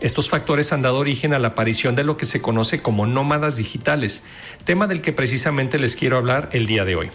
Estos 0.01 0.29
factores 0.29 0.73
han 0.73 0.81
dado 0.81 0.97
origen 0.97 1.33
a 1.33 1.39
la 1.39 1.47
aparición 1.47 1.95
de 1.95 2.03
lo 2.03 2.17
que 2.17 2.25
se 2.25 2.41
conoce 2.41 2.81
como 2.81 3.07
nómadas 3.07 3.55
digitales, 3.55 4.21
tema 4.65 4.85
del 4.85 4.99
que 5.01 5.13
precisamente 5.13 5.79
les 5.79 5.95
quiero 5.95 6.17
hablar 6.17 6.49
el 6.51 6.65
día 6.65 6.83
de 6.83 6.97
hoy. 6.97 7.09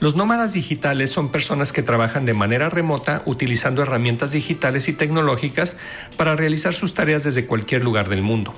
Los 0.00 0.14
nómadas 0.14 0.52
digitales 0.52 1.10
son 1.10 1.30
personas 1.30 1.72
que 1.72 1.82
trabajan 1.82 2.24
de 2.24 2.32
manera 2.32 2.70
remota 2.70 3.22
utilizando 3.26 3.82
herramientas 3.82 4.30
digitales 4.30 4.88
y 4.88 4.92
tecnológicas 4.92 5.76
para 6.16 6.36
realizar 6.36 6.72
sus 6.72 6.94
tareas 6.94 7.24
desde 7.24 7.46
cualquier 7.46 7.82
lugar 7.82 8.08
del 8.08 8.22
mundo. 8.22 8.54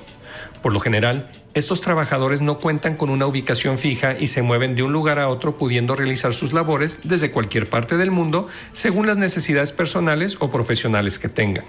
Por 0.61 0.71
lo 0.71 0.79
general, 0.79 1.31
estos 1.55 1.81
trabajadores 1.81 2.41
no 2.41 2.59
cuentan 2.59 2.95
con 2.95 3.09
una 3.09 3.25
ubicación 3.25 3.79
fija 3.79 4.15
y 4.19 4.27
se 4.27 4.43
mueven 4.43 4.75
de 4.75 4.83
un 4.83 4.93
lugar 4.93 5.17
a 5.17 5.29
otro 5.29 5.57
pudiendo 5.57 5.95
realizar 5.95 6.33
sus 6.33 6.53
labores 6.53 6.99
desde 7.05 7.31
cualquier 7.31 7.67
parte 7.67 7.97
del 7.97 8.11
mundo 8.11 8.47
según 8.71 9.07
las 9.07 9.17
necesidades 9.17 9.71
personales 9.71 10.37
o 10.39 10.51
profesionales 10.51 11.17
que 11.17 11.29
tengan. 11.29 11.65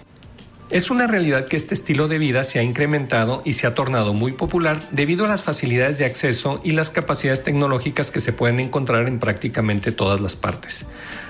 Es 0.72 0.90
una 0.90 1.06
realidad 1.06 1.48
que 1.48 1.56
este 1.56 1.74
estilo 1.74 2.08
de 2.08 2.16
vida 2.16 2.44
se 2.44 2.58
ha 2.58 2.62
incrementado 2.62 3.42
y 3.44 3.52
se 3.52 3.66
ha 3.66 3.74
tornado 3.74 4.14
muy 4.14 4.32
popular 4.32 4.80
debido 4.90 5.26
a 5.26 5.28
las 5.28 5.42
facilidades 5.42 5.98
de 5.98 6.06
acceso 6.06 6.62
y 6.64 6.70
las 6.70 6.88
capacidades 6.88 7.44
tecnológicas 7.44 8.10
que 8.10 8.20
se 8.20 8.32
pueden 8.32 8.58
encontrar 8.58 9.06
en 9.06 9.18
prácticamente 9.18 9.92
todas 9.92 10.22
las 10.22 10.34
partes, 10.34 10.86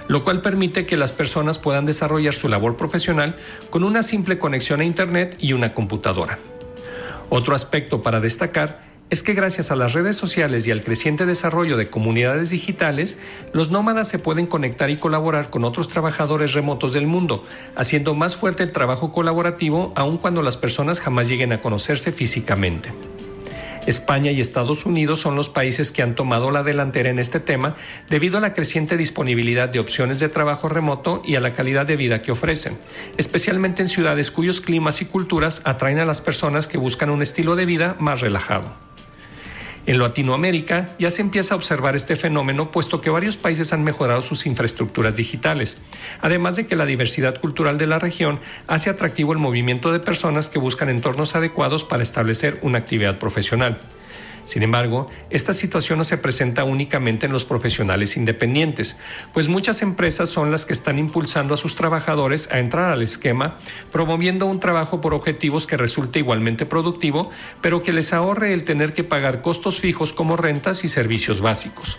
lo 0.07 0.23
cual 0.23 0.43
permite 0.43 0.87
que 0.87 0.97
las 0.97 1.11
personas 1.11 1.59
puedan 1.59 1.87
desarrollar 1.87 2.35
su 2.35 2.47
labor 2.47 2.77
profesional 2.77 3.35
con 3.69 3.83
una 3.83 4.05
simple 4.05 4.39
conexión 4.39 4.81
a 4.81 4.85
Internet 4.85 5.35
y 5.41 5.55
una 5.55 5.75
computadora. 5.75 6.39
Otro 7.29 7.57
aspecto 7.57 8.01
para 8.01 8.21
destacar 8.21 8.92
es 9.13 9.23
que 9.23 9.35
gracias 9.35 9.71
a 9.71 9.77
las 9.77 9.93
redes 9.93 10.17
sociales 10.17 10.67
y 10.67 10.71
al 10.71 10.81
creciente 10.81 11.27
desarrollo 11.27 11.77
de 11.77 11.91
comunidades 11.91 12.49
digitales, 12.49 13.19
los 13.53 13.71
nómadas 13.71 14.09
se 14.09 14.19
pueden 14.19 14.47
conectar 14.47 14.89
y 14.89 14.97
colaborar 14.97 15.51
con 15.51 15.65
otros 15.65 15.89
trabajadores 15.89 16.55
remotos 16.55 16.95
del 16.95 17.07
mundo, 17.07 17.45
haciendo 17.77 18.15
más 18.15 18.37
fuerte 18.37 18.63
el 18.63 18.73
trabajo 18.73 19.13
colaborativo 19.13 19.93
aun 19.97 20.17
cuando 20.17 20.41
las 20.41 20.57
personas 20.57 20.99
jamás 20.99 21.29
lleguen 21.29 21.53
a 21.53 21.61
conocerse 21.61 22.11
físicamente. 22.11 22.91
España 23.87 24.31
y 24.31 24.41
Estados 24.41 24.87
Unidos 24.87 25.21
son 25.21 25.37
los 25.37 25.51
países 25.51 25.93
que 25.93 26.01
han 26.01 26.15
tomado 26.15 26.51
la 26.51 26.63
delantera 26.63 27.11
en 27.11 27.19
este 27.19 27.39
tema 27.39 27.77
debido 28.09 28.39
a 28.39 28.41
la 28.41 28.55
creciente 28.55 28.97
disponibilidad 28.97 29.69
de 29.69 29.81
opciones 29.81 30.21
de 30.21 30.31
trabajo 30.31 30.71
remoto 30.71 31.21
y 31.23 31.35
a 31.35 31.41
la 31.41 31.51
calidad 31.51 31.85
de 31.85 31.97
vida 31.97 32.23
que 32.23 32.33
ofrecen, 32.33 32.79
especialmente 33.19 33.83
en 33.83 33.89
ciudades 33.89 34.31
cuyos 34.31 34.63
climas 34.63 35.03
y 35.03 35.05
culturas 35.05 35.61
atraen 35.65 35.99
a 35.99 36.07
las 36.07 36.23
personas 36.23 36.67
que 36.67 36.79
buscan 36.79 37.11
un 37.11 37.21
estilo 37.21 37.57
de 37.57 37.67
vida 37.67 37.95
más 37.99 38.23
relajado. 38.23 38.73
En 39.85 39.99
Latinoamérica 39.99 40.91
ya 40.99 41.11
se 41.11 41.23
empieza 41.23 41.55
a 41.55 41.57
observar 41.57 41.97
este 41.97 42.15
fenómeno 42.15 42.71
puesto 42.71 43.01
que 43.01 43.11
varios 43.11 43.37
países 43.37 43.73
han 43.73 43.83
mejorado 43.83 44.23
sus 44.23 44.47
infraestructuras 44.47 45.17
digitales, 45.17 45.79
además 46.21 46.55
de 46.55 46.67
que 46.67 46.77
la 46.77 46.87
diversidad 46.87 47.41
cultural 47.41 47.79
de 47.79 47.89
la 47.89 47.99
región 47.99 48.39
hace 48.69 48.91
atractivo 48.91 49.33
el 49.33 49.39
movimiento 49.39 49.93
de 49.93 49.99
personas 49.99 50.51
que 50.51 50.61
buscan 50.61 50.89
entornos 50.89 51.35
adecuados 51.35 51.85
para 51.85 52.05
establecer 52.05 52.59
una 52.63 52.79
actividad 52.79 53.19
profesional. 53.19 53.81
Sin 54.45 54.63
embargo, 54.63 55.09
esta 55.31 55.55
situación 55.55 55.99
no 55.99 56.05
se 56.05 56.19
presenta 56.19 56.65
únicamente 56.65 57.27
en 57.27 57.33
los 57.33 57.45
profesionales 57.45 58.17
independientes, 58.17 58.97
pues 59.33 59.49
muchas 59.49 59.83
empresas 59.83 60.29
son 60.29 60.51
las 60.51 60.67
que 60.67 60.73
están 60.73 60.99
impulsando 60.99 61.55
a 61.55 61.57
sus 61.57 61.75
trabajadores 61.75 62.49
a 62.53 62.59
entrar 62.59 62.91
al 62.91 63.03
esquema, 63.03 63.59
promoviendo 63.91 64.47
un 64.47 64.61
trabajo 64.61 65.01
por 65.01 65.15
objetivos 65.15 65.67
que 65.67 65.77
resulte 65.77 66.19
igualmente 66.19 66.67
productivo, 66.67 67.31
pero 67.61 67.83
que 67.83 67.93
les 67.93 68.13
ahorre 68.13 68.53
el 68.53 68.65
tener 68.65 68.93
que 68.93 69.05
pagar 69.05 69.43
costos 69.43 69.79
fijos 69.81 70.13
como 70.13 70.37
rentas 70.37 70.85
y 70.85 70.89
servicios 70.89 71.41
básicos. 71.41 71.99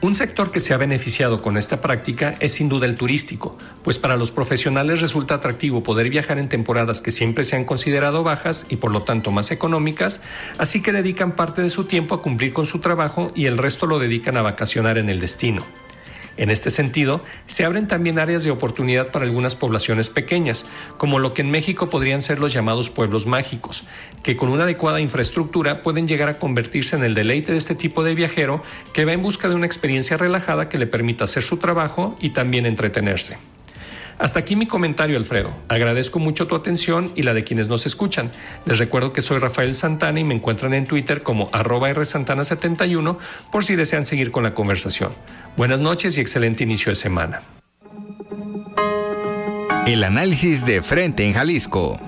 Un 0.00 0.14
sector 0.14 0.52
que 0.52 0.60
se 0.60 0.72
ha 0.72 0.76
beneficiado 0.76 1.42
con 1.42 1.56
esta 1.56 1.80
práctica 1.80 2.36
es 2.38 2.52
sin 2.52 2.68
duda 2.68 2.86
el 2.86 2.94
turístico, 2.94 3.58
pues 3.82 3.98
para 3.98 4.16
los 4.16 4.30
profesionales 4.30 5.00
resulta 5.00 5.34
atractivo 5.34 5.82
poder 5.82 6.08
viajar 6.08 6.38
en 6.38 6.48
temporadas 6.48 7.02
que 7.02 7.10
siempre 7.10 7.42
se 7.42 7.56
han 7.56 7.64
considerado 7.64 8.22
bajas 8.22 8.66
y 8.68 8.76
por 8.76 8.92
lo 8.92 9.02
tanto 9.02 9.32
más 9.32 9.50
económicas, 9.50 10.22
así 10.56 10.82
que 10.82 10.92
dedican 10.92 11.34
parte 11.34 11.62
de 11.62 11.68
su 11.68 11.82
tiempo 11.82 12.14
a 12.14 12.22
cumplir 12.22 12.52
con 12.52 12.64
su 12.64 12.78
trabajo 12.78 13.32
y 13.34 13.46
el 13.46 13.58
resto 13.58 13.86
lo 13.86 13.98
dedican 13.98 14.36
a 14.36 14.42
vacacionar 14.42 14.98
en 14.98 15.08
el 15.08 15.18
destino. 15.18 15.64
En 16.38 16.50
este 16.50 16.70
sentido, 16.70 17.20
se 17.46 17.64
abren 17.64 17.88
también 17.88 18.18
áreas 18.18 18.44
de 18.44 18.52
oportunidad 18.52 19.10
para 19.10 19.24
algunas 19.24 19.56
poblaciones 19.56 20.08
pequeñas, 20.08 20.64
como 20.96 21.18
lo 21.18 21.34
que 21.34 21.42
en 21.42 21.50
México 21.50 21.90
podrían 21.90 22.22
ser 22.22 22.38
los 22.38 22.52
llamados 22.52 22.90
pueblos 22.90 23.26
mágicos, 23.26 23.84
que 24.22 24.36
con 24.36 24.48
una 24.48 24.62
adecuada 24.62 25.00
infraestructura 25.00 25.82
pueden 25.82 26.06
llegar 26.06 26.28
a 26.28 26.38
convertirse 26.38 26.94
en 26.94 27.02
el 27.02 27.14
deleite 27.14 27.52
de 27.52 27.58
este 27.58 27.74
tipo 27.74 28.04
de 28.04 28.14
viajero 28.14 28.62
que 28.92 29.04
va 29.04 29.12
en 29.12 29.22
busca 29.22 29.48
de 29.48 29.56
una 29.56 29.66
experiencia 29.66 30.16
relajada 30.16 30.68
que 30.68 30.78
le 30.78 30.86
permita 30.86 31.24
hacer 31.24 31.42
su 31.42 31.56
trabajo 31.56 32.16
y 32.20 32.30
también 32.30 32.66
entretenerse. 32.66 33.36
Hasta 34.18 34.40
aquí 34.40 34.56
mi 34.56 34.66
comentario, 34.66 35.16
Alfredo. 35.16 35.54
Agradezco 35.68 36.18
mucho 36.18 36.46
tu 36.46 36.56
atención 36.56 37.12
y 37.14 37.22
la 37.22 37.34
de 37.34 37.44
quienes 37.44 37.68
nos 37.68 37.86
escuchan. 37.86 38.30
Les 38.66 38.78
recuerdo 38.78 39.12
que 39.12 39.22
soy 39.22 39.38
Rafael 39.38 39.74
Santana 39.74 40.18
y 40.18 40.24
me 40.24 40.34
encuentran 40.34 40.74
en 40.74 40.86
Twitter 40.86 41.22
como 41.22 41.48
arroba 41.52 41.90
rsantana71 41.90 43.16
por 43.52 43.64
si 43.64 43.76
desean 43.76 44.04
seguir 44.04 44.32
con 44.32 44.42
la 44.42 44.54
conversación. 44.54 45.12
Buenas 45.56 45.80
noches 45.80 46.18
y 46.18 46.20
excelente 46.20 46.64
inicio 46.64 46.90
de 46.90 46.96
semana. 46.96 47.42
El 49.86 50.04
análisis 50.04 50.66
de 50.66 50.82
frente 50.82 51.24
en 51.24 51.32
Jalisco. 51.32 51.98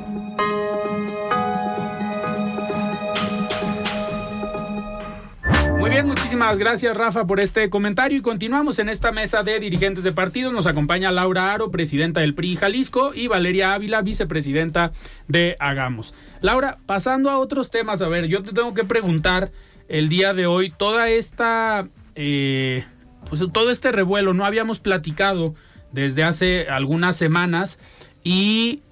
Muchísimas 6.31 6.61
gracias 6.61 6.97
Rafa 6.97 7.27
por 7.27 7.40
este 7.40 7.69
comentario 7.71 8.16
y 8.16 8.23
continuamos 8.23 8.79
en 8.79 8.88
esta 8.88 9.11
mesa 9.11 9.43
de 9.43 9.59
dirigentes 9.59 10.05
de 10.05 10.12
partidos. 10.12 10.53
Nos 10.53 10.66
acompaña 10.66 11.11
Laura 11.11 11.53
Aro, 11.53 11.73
presidenta 11.73 12.21
del 12.21 12.37
PRI 12.37 12.55
Jalisco 12.55 13.11
y 13.12 13.27
Valeria 13.27 13.75
Ávila, 13.75 14.01
vicepresidenta 14.03 14.93
de 15.27 15.57
Hagamos. 15.59 16.14
Laura, 16.40 16.79
pasando 16.87 17.31
a 17.31 17.38
otros 17.40 17.69
temas, 17.73 18.01
a 18.01 18.07
ver, 18.07 18.29
yo 18.29 18.45
te 18.45 18.53
tengo 18.53 18.75
que 18.75 18.85
preguntar 18.85 19.51
el 19.88 20.09
día 20.09 20.33
de 20.33 20.47
hoy, 20.47 20.71
toda 20.71 21.09
esta, 21.09 21.88
eh, 22.14 22.85
pues 23.29 23.43
todo 23.53 23.73
este 23.73 23.90
revuelo, 23.90 24.33
no 24.33 24.45
habíamos 24.45 24.79
platicado 24.79 25.57
desde 25.90 26.23
hace 26.23 26.69
algunas 26.69 27.16
semanas 27.16 27.81
y 28.23 28.83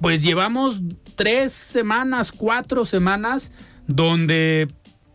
pues 0.00 0.22
llevamos 0.22 0.80
tres 1.16 1.52
semanas, 1.52 2.32
cuatro 2.32 2.86
semanas 2.86 3.52
donde 3.88 4.68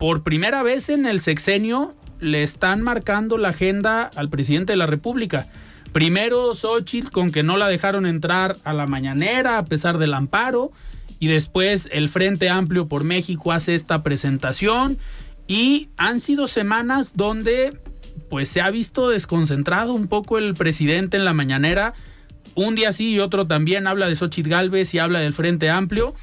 por 0.03 0.21
primera 0.21 0.63
vez 0.63 0.89
en 0.89 1.05
el 1.05 1.21
sexenio 1.21 1.95
le 2.19 2.43
están 2.43 2.81
marcando 2.81 3.37
la 3.37 3.51
agenda 3.51 4.11
al 4.15 4.27
presidente 4.27 4.73
de 4.73 4.77
la 4.77 4.85
República. 4.85 5.47
Primero 5.93 6.53
Xochitl 6.55 7.09
con 7.09 7.31
que 7.31 7.41
no 7.41 7.55
la 7.55 7.69
dejaron 7.69 8.05
entrar 8.05 8.57
a 8.65 8.73
la 8.73 8.85
mañanera 8.85 9.57
a 9.57 9.63
pesar 9.63 9.99
del 9.99 10.13
amparo 10.13 10.73
y 11.19 11.27
después 11.27 11.87
el 11.89 12.09
Frente 12.09 12.49
Amplio 12.49 12.89
por 12.89 13.05
México 13.05 13.53
hace 13.53 13.75
esta 13.75 14.03
presentación 14.03 14.97
y 15.47 15.87
han 15.95 16.19
sido 16.19 16.47
semanas 16.47 17.13
donde 17.15 17.79
pues 18.29 18.49
se 18.49 18.59
ha 18.59 18.69
visto 18.71 19.07
desconcentrado 19.07 19.93
un 19.93 20.09
poco 20.09 20.37
el 20.37 20.53
presidente 20.53 21.15
en 21.15 21.23
la 21.23 21.33
mañanera. 21.33 21.93
Un 22.55 22.75
día 22.75 22.91
sí 22.91 23.13
y 23.13 23.19
otro 23.19 23.47
también 23.47 23.87
habla 23.87 24.09
de 24.09 24.17
Xochitl 24.17 24.49
Galvez 24.49 24.93
y 24.93 24.99
habla 24.99 25.19
del 25.19 25.31
Frente 25.31 25.69
Amplio 25.69 26.13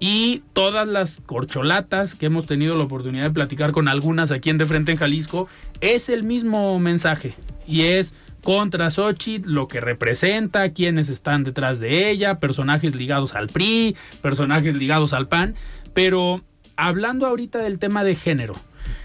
y 0.00 0.42
todas 0.52 0.86
las 0.86 1.20
corcholatas 1.24 2.14
que 2.14 2.26
hemos 2.26 2.46
tenido 2.46 2.74
la 2.76 2.84
oportunidad 2.84 3.24
de 3.24 3.30
platicar 3.30 3.72
con 3.72 3.88
algunas 3.88 4.30
aquí 4.30 4.50
en 4.50 4.58
De 4.58 4.66
Frente 4.66 4.92
en 4.92 4.98
Jalisco, 4.98 5.48
es 5.80 6.08
el 6.08 6.22
mismo 6.22 6.78
mensaje 6.78 7.34
y 7.66 7.82
es 7.82 8.14
contra 8.42 8.90
Xochitl, 8.90 9.52
lo 9.52 9.68
que 9.68 9.80
representa, 9.80 10.72
quiénes 10.72 11.08
están 11.08 11.44
detrás 11.44 11.80
de 11.80 12.10
ella, 12.10 12.38
personajes 12.38 12.94
ligados 12.94 13.34
al 13.34 13.48
PRI, 13.48 13.96
personajes 14.22 14.76
ligados 14.76 15.12
al 15.12 15.28
PAN, 15.28 15.54
pero 15.92 16.42
hablando 16.76 17.26
ahorita 17.26 17.58
del 17.58 17.78
tema 17.78 18.04
de 18.04 18.14
género, 18.14 18.54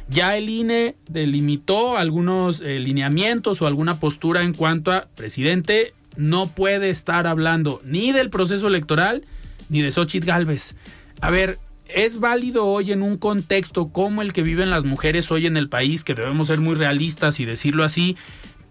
ya 0.07 0.37
el 0.37 0.49
INE 0.49 0.95
delimitó 1.09 1.97
algunos 1.97 2.61
eh, 2.61 2.79
lineamientos 2.79 3.61
o 3.61 3.67
alguna 3.67 3.99
postura 3.99 4.43
en 4.43 4.53
cuanto 4.53 4.91
a 4.91 5.07
presidente 5.15 5.93
no 6.15 6.47
puede 6.47 6.89
estar 6.89 7.25
hablando 7.25 7.81
ni 7.83 8.11
del 8.11 8.29
proceso 8.29 8.67
electoral 8.67 9.25
ni 9.69 9.81
de 9.81 9.91
Xochitl 9.91 10.27
Galvez. 10.27 10.75
A 11.23 11.29
ver, 11.29 11.57
¿es 11.87 12.19
válido 12.19 12.65
hoy 12.65 12.91
en 12.91 13.01
un 13.01 13.17
contexto 13.17 13.87
como 13.87 14.21
el 14.21 14.33
que 14.33 14.43
viven 14.43 14.69
las 14.69 14.83
mujeres 14.83 15.31
hoy 15.31 15.45
en 15.45 15.55
el 15.55 15.69
país, 15.69 16.03
que 16.03 16.15
debemos 16.15 16.47
ser 16.47 16.59
muy 16.59 16.75
realistas 16.75 17.39
y 17.39 17.45
decirlo 17.45 17.85
así, 17.85 18.17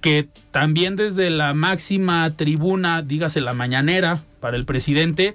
que 0.03 0.29
también 0.51 0.95
desde 0.95 1.31
la 1.31 1.55
máxima 1.55 2.31
tribuna, 2.37 3.01
dígase 3.01 3.41
la 3.41 3.55
mañanera, 3.55 4.23
para 4.39 4.59
el 4.59 4.67
presidente, 4.67 5.35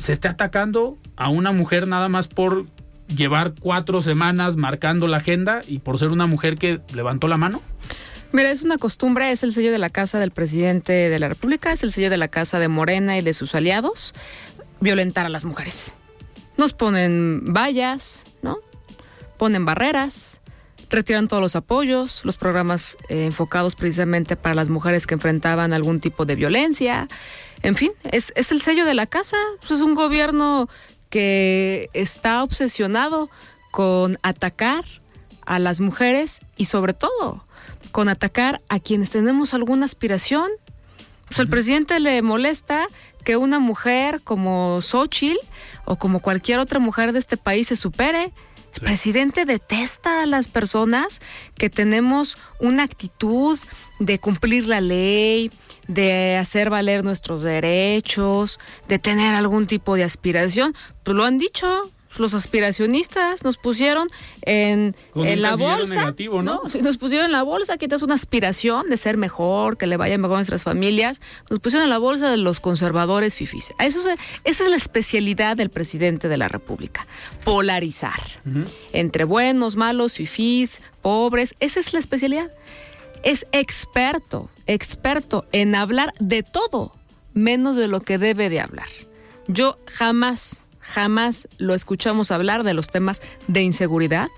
se 0.00 0.12
esté 0.12 0.26
atacando 0.26 0.98
a 1.14 1.28
una 1.28 1.52
mujer 1.52 1.86
nada 1.86 2.08
más 2.08 2.26
por 2.26 2.66
llevar 3.06 3.54
cuatro 3.60 4.02
semanas 4.02 4.56
marcando 4.56 5.06
la 5.06 5.18
agenda 5.18 5.60
y 5.68 5.78
por 5.78 6.00
ser 6.00 6.08
una 6.08 6.26
mujer 6.26 6.58
que 6.58 6.80
levantó 6.92 7.28
la 7.28 7.36
mano? 7.36 7.62
Mira, 8.32 8.50
es 8.50 8.64
una 8.64 8.78
costumbre, 8.78 9.30
es 9.30 9.44
el 9.44 9.52
sello 9.52 9.70
de 9.70 9.78
la 9.78 9.90
casa 9.90 10.18
del 10.18 10.32
presidente 10.32 10.92
de 10.92 11.20
la 11.20 11.28
República, 11.28 11.70
es 11.70 11.84
el 11.84 11.92
sello 11.92 12.10
de 12.10 12.16
la 12.16 12.26
casa 12.26 12.58
de 12.58 12.66
Morena 12.66 13.16
y 13.16 13.22
de 13.22 13.32
sus 13.32 13.54
aliados 13.54 14.12
violentar 14.80 15.24
a 15.24 15.28
las 15.28 15.44
mujeres. 15.44 15.94
Nos 16.56 16.72
ponen 16.72 17.52
vallas, 17.52 18.24
¿no? 18.42 18.58
Ponen 19.38 19.64
barreras, 19.64 20.40
retiran 20.90 21.26
todos 21.26 21.42
los 21.42 21.56
apoyos, 21.56 22.24
los 22.24 22.36
programas 22.36 22.96
eh, 23.08 23.24
enfocados 23.24 23.74
precisamente 23.74 24.36
para 24.36 24.54
las 24.54 24.68
mujeres 24.68 25.06
que 25.06 25.14
enfrentaban 25.14 25.72
algún 25.72 26.00
tipo 26.00 26.24
de 26.26 26.36
violencia. 26.36 27.08
En 27.62 27.74
fin, 27.74 27.92
es, 28.04 28.32
es 28.36 28.52
el 28.52 28.60
sello 28.60 28.84
de 28.84 28.94
la 28.94 29.06
casa. 29.06 29.36
Pues 29.60 29.72
es 29.72 29.80
un 29.80 29.94
gobierno 29.94 30.68
que 31.08 31.90
está 31.92 32.42
obsesionado 32.42 33.30
con 33.70 34.18
atacar 34.22 34.84
a 35.44 35.58
las 35.58 35.80
mujeres 35.80 36.40
y 36.56 36.66
sobre 36.66 36.94
todo 36.94 37.44
con 37.90 38.08
atacar 38.08 38.60
a 38.68 38.80
quienes 38.80 39.10
tenemos 39.10 39.54
alguna 39.54 39.84
aspiración. 39.84 40.50
Pues 41.26 41.40
al 41.40 41.48
presidente 41.48 41.98
le 42.00 42.20
molesta 42.22 42.86
que 43.22 43.36
una 43.36 43.58
mujer 43.58 44.20
como 44.22 44.80
Xochitl 44.80 45.38
o 45.84 45.96
como 45.96 46.20
cualquier 46.20 46.58
otra 46.58 46.78
mujer 46.78 47.12
de 47.12 47.18
este 47.18 47.36
país 47.36 47.68
se 47.68 47.76
supere. 47.76 48.32
El 48.74 48.80
presidente 48.80 49.44
detesta 49.44 50.22
a 50.22 50.26
las 50.26 50.48
personas 50.48 51.20
que 51.56 51.68
tenemos 51.68 52.38
una 52.58 52.84
actitud 52.84 53.58
de 53.98 54.18
cumplir 54.18 54.66
la 54.66 54.80
ley, 54.80 55.50
de 55.88 56.36
hacer 56.36 56.70
valer 56.70 57.04
nuestros 57.04 57.42
derechos, 57.42 58.58
de 58.88 58.98
tener 58.98 59.34
algún 59.34 59.66
tipo 59.66 59.94
de 59.94 60.04
aspiración. 60.04 60.74
Pues 61.02 61.16
lo 61.16 61.24
han 61.24 61.36
dicho, 61.36 61.90
los 62.18 62.34
aspiracionistas 62.34 63.44
nos 63.44 63.56
pusieron 63.56 64.08
en, 64.42 64.94
la 65.14 65.56
bolsa. 65.56 66.14
¿no? 66.42 66.62
Nos 66.82 66.98
pusieron 66.98 67.26
en 67.26 67.32
la 67.32 67.42
bolsa 67.42 67.76
que 67.78 67.86
es 67.86 68.02
una 68.02 68.14
aspiración 68.14 68.88
de 68.88 68.96
ser 68.96 69.16
mejor, 69.16 69.76
que 69.76 69.86
le 69.86 69.96
vaya 69.96 70.18
mejor 70.18 70.36
a 70.36 70.38
nuestras 70.38 70.62
familias. 70.62 71.20
Nos 71.50 71.60
pusieron 71.60 71.84
en 71.84 71.90
la 71.90 71.98
bolsa 71.98 72.30
de 72.30 72.36
los 72.36 72.60
conservadores 72.60 73.34
fifis. 73.34 73.72
Eso 73.78 74.00
esa 74.44 74.64
es 74.64 74.70
la 74.70 74.76
especialidad 74.76 75.56
del 75.56 75.70
presidente 75.70 76.28
de 76.28 76.36
la 76.36 76.48
República. 76.48 77.06
Polarizar. 77.44 78.20
Entre 78.92 79.24
buenos, 79.24 79.76
malos, 79.76 80.14
fifís, 80.14 80.82
pobres. 81.00 81.54
Esa 81.60 81.80
es 81.80 81.92
la 81.92 81.98
especialidad. 81.98 82.50
Es 83.22 83.46
experto, 83.52 84.50
experto 84.66 85.46
en 85.52 85.74
hablar 85.74 86.12
de 86.18 86.42
todo, 86.42 86.92
menos 87.34 87.76
de 87.76 87.86
lo 87.86 88.00
que 88.00 88.18
debe 88.18 88.48
de 88.48 88.60
hablar. 88.60 88.88
Yo 89.46 89.78
jamás 89.86 90.64
jamás 90.82 91.48
lo 91.56 91.74
escuchamos 91.74 92.30
hablar 92.30 92.64
de 92.64 92.74
los 92.74 92.88
temas 92.88 93.22
de 93.46 93.62
inseguridad, 93.62 94.28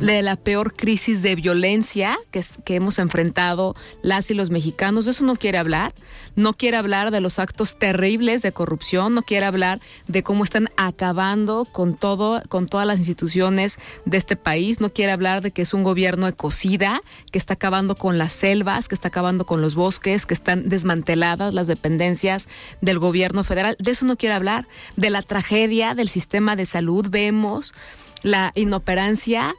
de 0.00 0.22
la 0.22 0.36
peor 0.36 0.74
crisis 0.74 1.22
de 1.22 1.34
violencia 1.34 2.18
que, 2.30 2.44
que, 2.64 2.76
hemos 2.76 2.98
enfrentado 2.98 3.74
las 4.02 4.30
y 4.30 4.34
los 4.34 4.50
mexicanos. 4.50 5.04
De 5.04 5.10
eso 5.10 5.24
no 5.24 5.36
quiere 5.36 5.58
hablar. 5.58 5.92
No 6.36 6.54
quiere 6.54 6.76
hablar 6.76 7.10
de 7.10 7.20
los 7.20 7.38
actos 7.38 7.78
terribles 7.78 8.42
de 8.42 8.52
corrupción. 8.52 9.14
No 9.14 9.22
quiere 9.22 9.46
hablar 9.46 9.80
de 10.06 10.22
cómo 10.22 10.44
están 10.44 10.68
acabando 10.76 11.64
con 11.64 11.96
todo, 11.96 12.42
con 12.48 12.66
todas 12.66 12.86
las 12.86 12.98
instituciones 12.98 13.78
de 14.04 14.16
este 14.16 14.36
país. 14.36 14.80
No 14.80 14.92
quiere 14.92 15.12
hablar 15.12 15.42
de 15.42 15.50
que 15.50 15.62
es 15.62 15.74
un 15.74 15.82
gobierno 15.82 16.28
ecocida, 16.28 17.02
que 17.30 17.38
está 17.38 17.54
acabando 17.54 17.96
con 17.96 18.18
las 18.18 18.32
selvas, 18.32 18.88
que 18.88 18.94
está 18.94 19.08
acabando 19.08 19.44
con 19.44 19.60
los 19.60 19.74
bosques, 19.74 20.24
que 20.24 20.34
están 20.34 20.68
desmanteladas 20.68 21.52
las 21.52 21.66
dependencias 21.66 22.48
del 22.80 22.98
gobierno 22.98 23.44
federal. 23.44 23.76
De 23.78 23.90
eso 23.90 24.06
no 24.06 24.16
quiere 24.16 24.34
hablar. 24.34 24.68
De 24.96 25.10
la 25.10 25.22
tragedia 25.22 25.94
del 25.94 26.08
sistema 26.08 26.56
de 26.56 26.66
salud. 26.66 27.08
Vemos 27.10 27.74
la 28.22 28.52
inoperancia 28.54 29.54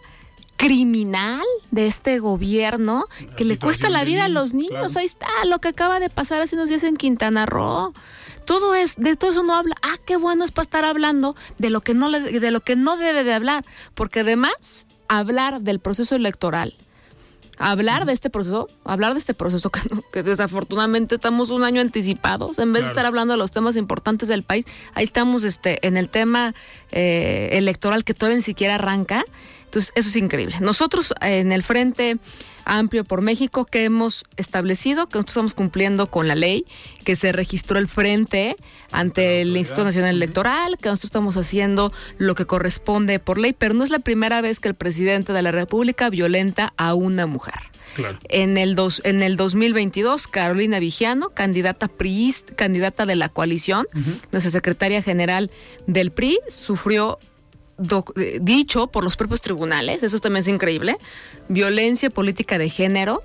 criminal 0.62 1.44
de 1.72 1.88
este 1.88 2.20
gobierno 2.20 3.08
que 3.36 3.46
le 3.46 3.58
cuesta 3.58 3.90
la 3.90 4.04
vida 4.04 4.26
a 4.26 4.30
los 4.30 4.54
niños. 4.54 4.96
Ahí 4.96 5.06
está 5.06 5.28
lo 5.46 5.58
que 5.58 5.70
acaba 5.70 6.00
de 6.00 6.12
pasar 6.12 6.40
hace 6.40 6.56
unos 6.56 6.70
días 6.70 6.84
en 6.84 6.98
Quintana 6.98 7.48
Roo. 7.48 7.94
Todo 8.46 8.76
es, 8.76 8.96
de 8.98 9.16
todo 9.16 9.32
eso 9.32 9.42
no 9.42 9.56
habla. 9.56 9.76
Ah, 9.82 9.96
qué 10.06 10.18
bueno 10.18 10.44
es 10.44 10.52
para 10.52 10.64
estar 10.64 10.86
hablando 10.86 11.36
de 11.58 11.72
lo 11.72 11.82
que 11.82 11.96
no 11.96 12.10
le, 12.10 12.40
de 12.40 12.52
lo 12.52 12.60
que 12.60 12.76
no 12.76 12.96
debe 12.96 13.24
de 13.24 13.34
hablar, 13.34 13.66
porque 13.96 14.20
además 14.20 14.86
hablar 15.08 15.62
del 15.62 15.80
proceso 15.80 16.16
electoral, 16.16 16.76
hablar 17.58 18.06
de 18.06 18.14
este 18.14 18.30
proceso, 18.30 18.70
hablar 18.84 19.14
de 19.14 19.20
este 19.20 19.34
proceso 19.34 19.72
que, 19.72 19.80
que 20.14 20.22
desafortunadamente 20.22 21.16
estamos 21.16 21.50
un 21.50 21.64
año 21.64 21.82
anticipados, 21.82 22.60
en 22.60 22.72
vez 22.72 22.82
claro. 22.82 22.86
de 22.86 22.92
estar 22.92 23.06
hablando 23.08 23.34
de 23.34 23.40
los 23.40 23.50
temas 23.50 23.76
importantes 23.78 24.30
del 24.30 24.44
país, 24.44 24.66
ahí 24.94 25.06
estamos 25.06 25.44
este 25.44 25.86
en 25.88 25.98
el 25.98 26.08
tema 26.08 26.54
eh, 26.92 27.50
electoral 27.54 28.04
que 28.04 28.14
todavía 28.14 28.38
ni 28.38 28.44
siquiera 28.44 28.76
arranca. 28.76 29.26
Entonces, 29.72 29.94
eso 29.96 30.10
es 30.10 30.18
increíble. 30.18 30.58
Nosotros 30.60 31.14
en 31.22 31.54
el 31.54 31.64
Frente 31.64 32.18
Amplio 32.66 33.06
por 33.06 33.22
México 33.22 33.64
que 33.64 33.86
hemos 33.86 34.26
establecido, 34.36 35.08
que 35.08 35.14
nosotros 35.14 35.32
estamos 35.32 35.54
cumpliendo 35.54 36.12
con 36.12 36.28
la 36.28 36.36
ley, 36.36 36.66
que 37.06 37.16
se 37.16 37.32
registró 37.32 37.80
el 37.80 37.88
frente 37.88 38.58
ante 38.92 39.40
el 39.40 39.56
Instituto 39.56 39.86
Nacional 39.86 40.14
Electoral, 40.14 40.78
que 40.78 40.90
nosotros 40.90 41.06
estamos 41.06 41.38
haciendo 41.38 41.94
lo 42.18 42.36
que 42.36 42.46
corresponde 42.46 43.20
por 43.20 43.38
ley, 43.38 43.54
pero 43.54 43.74
no 43.74 43.86
es 43.86 43.92
la 43.92 44.00
primera 44.00 44.42
vez 44.42 44.60
que 44.60 44.68
el 44.68 44.76
presidente 44.76 45.32
de 45.32 45.42
la 45.42 45.54
República 45.54 46.10
violenta 46.10 46.74
a 46.76 46.94
una 46.94 47.26
mujer. 47.26 47.56
Claro. 47.96 48.20
En, 48.28 48.58
el 48.58 48.76
dos, 48.76 49.02
en 49.06 49.22
el 49.22 49.38
2022, 49.38 50.28
Carolina 50.28 50.80
Vigiano, 50.80 51.30
candidata 51.30 51.88
PRI, 51.88 52.36
candidata 52.58 53.06
de 53.06 53.16
la 53.16 53.30
coalición, 53.30 53.88
uh 53.94 53.98
-huh. 53.98 54.22
nuestra 54.34 54.52
secretaria 54.52 55.02
general 55.02 55.50
del 55.88 56.12
PRI, 56.12 56.40
sufrió 56.50 57.20
dicho 58.42 58.88
por 58.88 59.04
los 59.04 59.16
propios 59.16 59.42
tribunales, 59.42 60.04
eso 60.04 60.20
también 60.20 60.42
es 60.42 60.48
increíble, 60.48 60.98
violencia 61.50 62.10
política 62.10 62.58
de 62.58 62.70
género, 62.70 63.24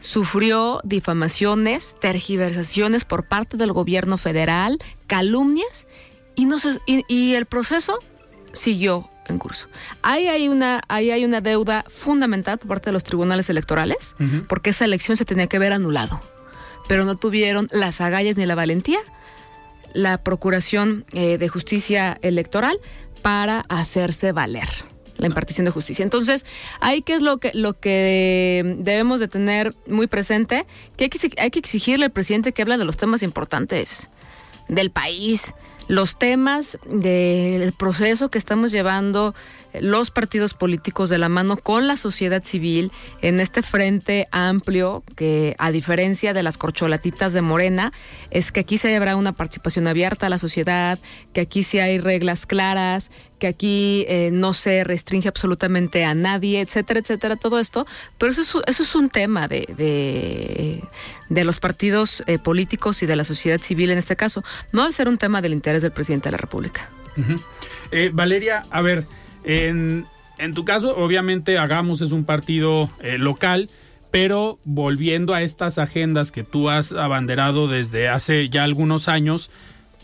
sufrió 0.00 0.80
difamaciones, 0.84 1.96
tergiversaciones 2.00 3.04
por 3.04 3.26
parte 3.26 3.56
del 3.56 3.72
gobierno 3.72 4.16
federal, 4.18 4.78
calumnias, 5.06 5.86
y, 6.34 6.44
no 6.46 6.58
se, 6.58 6.78
y, 6.86 7.04
y 7.08 7.34
el 7.34 7.46
proceso 7.46 7.98
siguió 8.52 9.10
en 9.26 9.38
curso. 9.38 9.68
Ahí 10.02 10.28
hay 10.28 10.48
una, 10.48 10.80
ahí 10.88 11.10
hay 11.10 11.24
una 11.24 11.40
deuda 11.40 11.84
fundamental 11.88 12.58
por 12.58 12.68
parte 12.68 12.90
de 12.90 12.92
los 12.92 13.04
tribunales 13.04 13.50
electorales, 13.50 14.16
uh 14.18 14.22
-huh. 14.22 14.46
porque 14.46 14.70
esa 14.70 14.84
elección 14.84 15.16
se 15.16 15.24
tenía 15.24 15.46
que 15.48 15.58
ver 15.58 15.72
anulado, 15.72 16.20
pero 16.88 17.04
no 17.04 17.16
tuvieron 17.16 17.68
las 17.70 18.00
agallas 18.00 18.36
ni 18.36 18.46
la 18.46 18.54
valentía. 18.54 18.98
La 19.94 20.22
Procuración 20.22 21.06
eh, 21.12 21.38
de 21.38 21.48
Justicia 21.48 22.18
Electoral 22.22 22.78
para 23.22 23.60
hacerse 23.68 24.32
valer 24.32 24.68
la 25.18 25.26
impartición 25.26 25.64
de 25.64 25.72
justicia. 25.72 26.02
Entonces, 26.02 26.46
ahí 26.80 27.02
qué 27.02 27.14
es 27.14 27.22
lo 27.22 27.38
que 27.38 27.50
lo 27.52 27.78
que 27.78 28.76
debemos 28.78 29.20
de 29.20 29.28
tener 29.28 29.74
muy 29.86 30.06
presente, 30.06 30.66
que 30.96 31.04
hay 31.04 31.10
que, 31.10 31.30
hay 31.40 31.50
que 31.50 31.58
exigirle 31.58 32.06
al 32.06 32.12
presidente 32.12 32.52
que 32.52 32.62
habla 32.62 32.78
de 32.78 32.84
los 32.84 32.96
temas 32.96 33.22
importantes 33.22 34.08
del 34.68 34.90
país, 34.90 35.54
los 35.88 36.18
temas 36.18 36.78
del 36.86 37.72
proceso 37.72 38.30
que 38.30 38.38
estamos 38.38 38.70
llevando 38.70 39.34
los 39.80 40.10
partidos 40.10 40.54
políticos 40.54 41.10
de 41.10 41.18
la 41.18 41.28
mano 41.28 41.56
con 41.56 41.86
la 41.86 41.96
sociedad 41.96 42.42
civil 42.44 42.92
en 43.22 43.40
este 43.40 43.62
frente 43.62 44.28
amplio 44.30 45.04
que 45.16 45.54
a 45.58 45.70
diferencia 45.70 46.32
de 46.32 46.42
las 46.42 46.58
corcholatitas 46.58 47.32
de 47.32 47.42
Morena 47.42 47.92
es 48.30 48.52
que 48.52 48.60
aquí 48.60 48.78
se 48.78 48.94
habrá 48.94 49.16
una 49.16 49.32
participación 49.32 49.86
abierta 49.86 50.26
a 50.26 50.30
la 50.30 50.38
sociedad, 50.38 50.98
que 51.32 51.40
aquí 51.40 51.62
sí 51.62 51.78
hay 51.78 51.98
reglas 51.98 52.46
claras, 52.46 53.10
que 53.38 53.46
aquí 53.46 54.04
eh, 54.08 54.30
no 54.32 54.54
se 54.54 54.84
restringe 54.84 55.28
absolutamente 55.28 56.04
a 56.04 56.14
nadie, 56.14 56.60
etcétera, 56.60 57.00
etcétera, 57.00 57.36
todo 57.36 57.58
esto, 57.58 57.86
pero 58.18 58.32
eso 58.32 58.42
es, 58.42 58.54
eso 58.66 58.82
es 58.82 58.94
un 58.94 59.08
tema 59.08 59.48
de, 59.48 59.72
de, 59.76 60.84
de 61.28 61.44
los 61.44 61.60
partidos 61.60 62.22
eh, 62.26 62.38
políticos 62.38 63.02
y 63.02 63.06
de 63.06 63.16
la 63.16 63.24
sociedad 63.24 63.60
civil 63.60 63.90
en 63.90 63.98
este 63.98 64.16
caso, 64.16 64.42
no 64.72 64.82
debe 64.82 64.92
ser 64.92 65.08
un 65.08 65.18
tema 65.18 65.40
del 65.40 65.52
interés 65.52 65.82
del 65.82 65.92
presidente 65.92 66.28
de 66.28 66.32
la 66.32 66.38
República. 66.38 66.90
Eh, 67.90 68.10
Valeria, 68.12 68.62
a 68.70 68.80
ver, 68.80 69.06
en, 69.48 70.06
tu 70.54 70.64
caso, 70.64 70.96
obviamente, 70.96 71.58
Hagamos 71.58 72.02
es 72.02 72.12
un 72.12 72.24
partido 72.24 72.90
eh, 73.00 73.16
local, 73.18 73.70
pero 74.10 74.58
volviendo 74.64 75.34
a 75.34 75.42
estas 75.42 75.78
agendas 75.78 76.30
que 76.30 76.44
tú 76.44 76.68
has 76.68 76.92
abanderado 76.92 77.66
desde 77.66 78.08
hace 78.08 78.48
ya 78.50 78.64
algunos 78.64 79.08
años, 79.08 79.50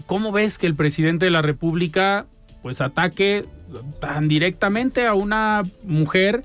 ¿cómo 0.06 0.32
ves 0.32 0.58
que 0.58 0.66
el 0.66 0.74
presidente 0.74 1.26
de 1.26 1.30
la 1.30 1.42
República 1.42 2.26
pues 2.62 2.80
ataque 2.80 3.44
tan 4.00 4.26
directamente 4.26 5.06
a 5.06 5.12
una 5.12 5.62
mujer 5.82 6.42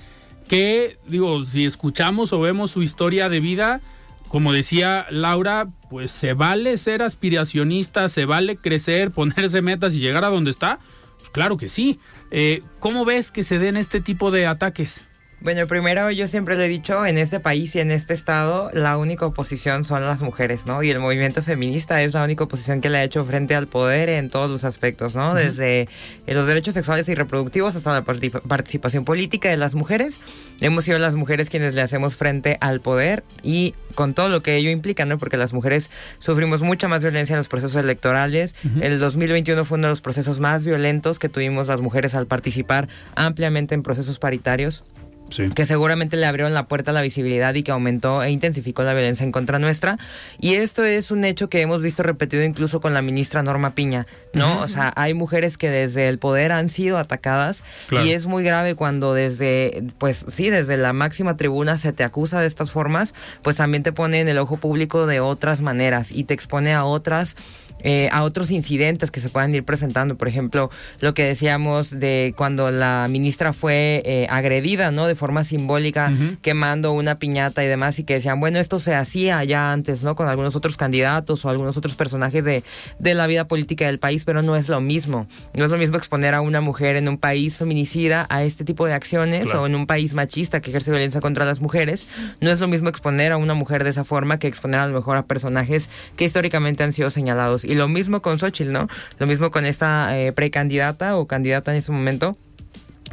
que, 0.50 0.98
digo, 1.08 1.46
si 1.46 1.66
escuchamos 1.66 2.34
o 2.34 2.42
vemos 2.42 2.72
su 2.72 2.82
historia 2.82 3.30
de 3.30 3.40
vida, 3.40 3.80
como 4.28 4.52
decía 4.52 5.06
Laura, 5.12 5.70
pues 5.90 6.12
se 6.12 6.34
vale 6.34 6.78
ser 6.78 7.04
aspiracionista, 7.04 8.10
se 8.10 8.26
vale 8.26 8.58
crecer, 8.58 9.12
ponerse 9.14 9.62
metas 9.62 9.94
y 9.94 10.00
llegar 10.00 10.26
a 10.26 10.30
donde 10.30 10.52
está? 10.52 10.80
Pues 11.20 11.30
claro 11.30 11.56
que 11.56 11.70
sí. 11.70 12.00
Eh, 12.32 12.64
¿Cómo 12.80 13.06
ves 13.06 13.32
que 13.32 13.44
se 13.44 13.60
den 13.60 13.78
este 13.78 14.02
tipo 14.02 14.32
de 14.32 14.46
ataques? 14.46 15.04
Bueno, 15.42 15.68
primero 15.68 16.12
yo 16.12 16.28
siempre 16.28 16.58
lo 16.58 16.64
he 16.64 16.68
dicho, 16.68 17.06
en 17.06 17.18
este 17.18 17.40
país 17.40 17.74
y 17.74 17.80
en 17.80 17.92
este 17.92 18.14
estado 18.14 18.70
la 18.74 18.98
única 18.98 19.26
oposición 19.26 19.86
son 19.86 20.06
las 20.06 20.22
mujeres, 20.22 20.66
¿no? 20.66 20.84
Y 20.84 20.90
el 20.90 21.00
movimiento 21.00 21.42
feminista 21.42 22.04
es 22.04 22.14
la 22.14 22.26
única 22.26 22.44
oposición 22.44 22.82
que 22.82 22.90
le 22.90 22.98
ha 22.98 23.04
hecho 23.06 23.24
frente 23.24 23.56
al 23.56 23.68
poder 23.68 24.10
en 24.10 24.30
todos 24.30 24.52
los 24.52 24.66
aspectos, 24.66 25.16
¿no? 25.16 25.32
Uh 25.32 25.36
-huh. 25.36 25.44
Desde 25.46 25.88
los 26.28 26.46
derechos 26.46 26.74
sexuales 26.74 27.08
y 27.08 27.16
reproductivos 27.16 27.78
hasta 27.78 27.94
la 27.94 28.04
participación 28.04 29.06
política 29.06 29.50
de 29.50 29.56
las 29.56 29.76
mujeres. 29.76 30.20
Hemos 30.60 30.84
sido 30.84 31.00
las 31.00 31.16
mujeres 31.16 31.50
quienes 31.50 31.74
le 31.74 31.82
hacemos 31.82 32.16
frente 32.16 32.58
al 32.60 32.82
poder 32.82 33.24
y 33.42 33.76
con 33.96 34.14
todo 34.14 34.28
lo 34.28 34.44
que 34.44 34.58
ello 34.58 34.72
implica, 34.72 35.06
¿no? 35.06 35.18
Porque 35.20 35.38
las 35.38 35.54
mujeres 35.54 35.90
sufrimos 36.18 36.64
mucha 36.64 36.90
más 36.90 37.02
violencia 37.02 37.36
en 37.36 37.38
los 37.38 37.48
procesos 37.48 37.82
electorales. 37.82 38.56
Uh 38.66 38.68
-huh. 38.68 38.84
El 38.84 39.00
2021 39.00 39.64
fue 39.64 39.78
uno 39.78 39.88
de 39.88 39.94
los 39.94 40.02
procesos 40.02 40.42
más 40.42 40.66
violentos 40.66 41.18
que 41.18 41.30
tuvimos 41.30 41.68
las 41.68 41.80
mujeres 41.80 42.14
al 42.14 42.28
participar 42.28 42.90
ampliamente 43.16 43.74
en 43.74 43.84
procesos 43.84 44.20
paritarios. 44.20 44.84
Sí. 45.30 45.50
que 45.50 45.66
seguramente 45.66 46.18
le 46.18 46.26
abrieron 46.26 46.54
la 46.54 46.68
puerta 46.68 46.92
a 46.92 46.94
la 46.94 47.02
visibilidad 47.02 47.54
y 47.56 47.64
que 47.64 47.72
aumentó 47.72 48.24
e 48.24 48.32
intensificó 48.32 48.84
la 48.84 48.94
violencia 48.94 49.24
en 49.24 49.32
contra 49.32 49.60
nuestra. 49.60 49.98
Y 50.40 50.56
esto 50.56 50.84
es 50.84 51.12
un 51.12 51.26
hecho 51.26 51.50
que 51.50 51.62
hemos 51.62 51.82
visto 51.82 52.04
repetido 52.04 52.44
incluso 52.44 52.82
con 52.82 52.94
la 52.94 53.02
ministra 53.02 53.44
Norma 53.44 53.76
Piña, 53.76 54.08
¿no? 54.34 54.56
Uh 54.56 54.60
-huh. 54.60 54.64
O 54.64 54.68
sea, 54.68 54.94
hay 54.96 55.14
mujeres 55.14 55.58
que 55.58 55.70
desde 55.70 56.08
el 56.10 56.20
poder 56.20 56.52
han 56.52 56.70
sido 56.70 56.98
atacadas 56.98 57.64
claro. 57.88 58.06
y 58.06 58.12
es 58.12 58.26
muy 58.26 58.44
grave 58.44 58.76
cuando 58.76 59.14
desde, 59.14 59.84
pues 59.98 60.26
sí, 60.30 60.50
desde 60.50 60.78
la 60.78 60.94
máxima 60.94 61.38
tribuna 61.38 61.78
se 61.78 61.94
te 61.94 62.04
acusa 62.04 62.42
de 62.42 62.48
estas 62.48 62.72
formas, 62.72 63.14
pues 63.42 63.56
también 63.56 63.84
te 63.84 63.92
pone 63.92 64.20
en 64.20 64.28
el 64.28 64.38
ojo 64.38 64.58
público 64.58 65.06
de 65.08 65.20
otras 65.20 65.62
maneras 65.62 66.12
y 66.12 66.24
te 66.24 66.34
expone 66.34 66.74
a 66.74 66.86
otras 66.86 67.36
eh, 67.84 68.10
a 68.12 68.24
otros 68.24 68.52
incidentes 68.52 69.10
que 69.10 69.22
se 69.22 69.30
puedan 69.30 69.56
ir 69.56 69.64
presentando. 69.64 70.18
Por 70.18 70.28
ejemplo, 70.28 70.70
lo 71.00 71.14
que 71.14 71.24
decíamos 71.24 71.98
de 71.98 72.34
cuando 72.36 72.72
la 72.72 73.08
ministra 73.10 73.54
fue 73.54 74.02
eh, 74.06 74.28
agredida, 74.30 74.92
¿no? 74.92 75.08
De 75.08 75.16
forma 75.20 75.44
simbólica, 75.44 76.10
uh 76.12 76.16
-huh. 76.16 76.38
quemando 76.42 76.94
una 76.94 77.20
piñata 77.20 77.64
y 77.64 77.68
demás, 77.68 78.00
y 78.00 78.04
que 78.04 78.16
decían, 78.16 78.40
bueno, 78.40 78.58
esto 78.58 78.80
se 78.80 78.96
hacía 78.96 79.44
ya 79.44 79.72
antes, 79.72 80.04
¿no? 80.04 80.16
Con 80.16 80.28
algunos 80.28 80.56
otros 80.56 80.78
candidatos 80.78 81.46
o 81.46 81.50
algunos 81.50 81.78
otros 81.78 81.96
personajes 81.96 82.44
de, 82.44 82.64
de 82.98 83.14
la 83.14 83.28
vida 83.28 83.48
política 83.48 83.86
del 83.86 84.00
país, 84.00 84.26
pero 84.26 84.42
no 84.42 84.56
es 84.56 84.70
lo 84.70 84.82
mismo. 84.82 85.28
No 85.54 85.66
es 85.66 85.72
lo 85.72 85.78
mismo 85.78 85.98
exponer 85.98 86.34
a 86.34 86.42
una 86.42 86.62
mujer 86.62 86.96
en 86.96 87.08
un 87.08 87.18
país 87.18 87.58
feminicida 87.58 88.26
a 88.30 88.44
este 88.44 88.64
tipo 88.64 88.88
de 88.88 88.94
acciones 88.94 89.44
claro. 89.44 89.64
o 89.64 89.66
en 89.68 89.76
un 89.76 89.86
país 89.86 90.14
machista 90.14 90.62
que 90.62 90.72
ejerce 90.72 90.92
violencia 90.92 91.22
contra 91.22 91.46
las 91.46 91.60
mujeres. 91.60 92.08
No 92.42 92.50
es 92.50 92.60
lo 92.60 92.68
mismo 92.68 92.90
exponer 92.90 93.32
a 93.32 93.38
una 93.38 93.54
mujer 93.54 93.84
de 93.84 93.90
esa 93.92 94.04
forma 94.04 94.40
que 94.40 94.48
exponer 94.48 94.80
a 94.80 94.88
lo 94.88 94.94
mejor 94.94 95.18
a 95.18 95.26
personajes 95.26 95.90
que 96.16 96.26
históricamente 96.26 96.84
han 96.84 96.94
sido 96.94 97.12
señalados. 97.12 97.66
Y 97.66 97.76
lo 97.76 97.88
mismo 97.88 98.22
con 98.22 98.40
Xochitl, 98.40 98.72
¿no? 98.72 98.88
Lo 99.18 99.28
mismo 99.28 99.52
con 99.52 99.66
esta 99.66 100.18
eh, 100.18 100.32
precandidata 100.32 101.18
o 101.18 101.28
candidata 101.28 101.72
en 101.72 101.78
ese 101.78 101.92
momento 101.92 102.38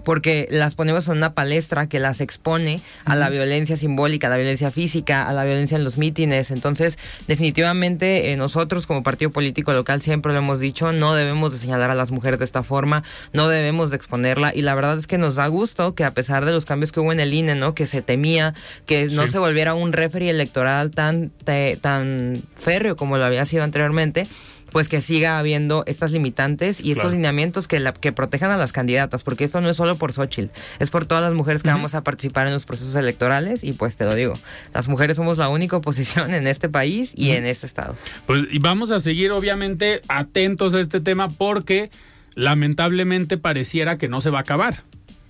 porque 0.05 0.47
las 0.51 0.75
ponemos 0.75 1.09
en 1.09 1.17
una 1.19 1.35
palestra 1.35 1.89
que 1.89 1.99
las 1.99 2.21
expone 2.21 2.81
a 3.05 3.17
la 3.17 3.29
violencia 3.31 3.77
simbólica, 3.77 4.27
a 4.27 4.31
la 4.31 4.37
violencia 4.37 4.71
física, 4.71 5.29
a 5.29 5.33
la 5.33 5.45
violencia 5.45 5.77
en 5.77 5.85
los 5.85 5.99
mítines. 5.99 6.51
Entonces, 6.51 6.99
definitivamente 7.27 8.33
eh, 8.33 8.37
nosotros 8.37 8.87
como 8.87 9.03
partido 9.03 9.31
político 9.31 9.73
local 9.73 10.03
siempre 10.03 10.33
lo 10.33 10.39
hemos 10.39 10.59
dicho, 10.61 10.93
no 10.93 11.15
debemos 11.15 11.53
de 11.53 11.59
señalar 11.59 11.91
a 11.91 11.95
las 11.95 12.11
mujeres 12.11 12.39
de 12.39 12.45
esta 12.45 12.63
forma, 12.63 13.03
no 13.33 13.49
debemos 13.49 13.91
de 13.91 13.97
exponerla 13.97 14.53
y 14.55 14.63
la 14.63 14.75
verdad 14.75 14.99
es 14.99 15.07
que 15.07 15.17
nos 15.19 15.37
da 15.37 15.47
gusto 15.47 15.95
que 15.95 16.05
a 16.05 16.13
pesar 16.15 16.45
de 16.45 16.53
los 16.53 16.67
cambios 16.67 16.93
que 16.93 17.01
hubo 17.01 17.13
en 17.13 17.21
el 17.21 17.33
INE, 17.33 17.55
¿no? 17.55 17.75
Que 17.75 17.87
se 17.87 18.03
temía 18.03 18.55
que 18.87 19.07
no 19.07 19.27
Sí. 19.27 19.33
se 19.33 19.39
volviera 19.39 19.75
un 19.75 19.93
referee 19.93 20.31
electoral 20.31 20.91
tan 20.91 21.31
te- 21.45 21.77
tan 21.81 22.43
férreo 22.55 22.97
como 22.97 23.17
lo 23.19 23.25
había 23.25 23.45
sido 23.47 23.63
anteriormente, 23.63 24.27
pues 24.77 24.89
que 24.91 25.01
siga 25.01 25.39
habiendo 25.39 25.85
estas 25.87 26.13
limitantes 26.13 26.81
y 26.81 26.93
estos 26.93 27.13
lineamientos 27.13 27.67
que, 27.67 27.81
la- 27.81 27.95
que 27.95 28.13
protejan 28.13 28.51
a 28.51 28.59
las 28.59 28.73
candidatas, 28.73 29.23
porque 29.23 29.45
esto 29.45 29.61
no 29.63 29.71
es 29.71 29.77
solo 29.79 29.97
por 29.97 30.13
Xochitl, 30.13 30.51
es 30.79 30.91
por 30.91 31.07
todas 31.07 31.25
las 31.25 31.33
mujeres 31.33 31.63
que 31.63 31.71
vamos 31.71 31.95
a 31.95 32.03
participar 32.05 32.47
en 32.47 32.53
los 32.53 32.65
procesos 32.67 32.95
electorales 32.97 33.65
y 33.65 33.73
pues 33.73 33.97
te 33.97 34.05
lo 34.05 34.15
digo, 34.15 34.35
las 34.75 34.89
mujeres 34.89 35.17
somos 35.17 35.39
la 35.39 35.49
única 35.49 35.77
oposición 35.79 36.35
en 36.35 36.47
este 36.47 36.69
país 36.69 37.13
y 37.15 37.31
en 37.31 37.47
este 37.47 37.65
estado. 37.67 37.97
Pues 38.27 38.43
y 38.51 38.59
vamos 38.59 38.91
a 38.91 39.01
seguir 39.01 39.31
obviamente 39.33 40.01
atentos 40.09 40.75
a 40.75 40.81
este 40.81 41.01
tema 41.01 41.31
porque 41.31 41.91
lamentablemente 42.35 43.39
pareciera 43.39 43.99
que 43.99 44.09
no 44.09 44.21
se 44.21 44.31
va 44.31 44.39
a 44.39 44.43
acabar, 44.43 44.83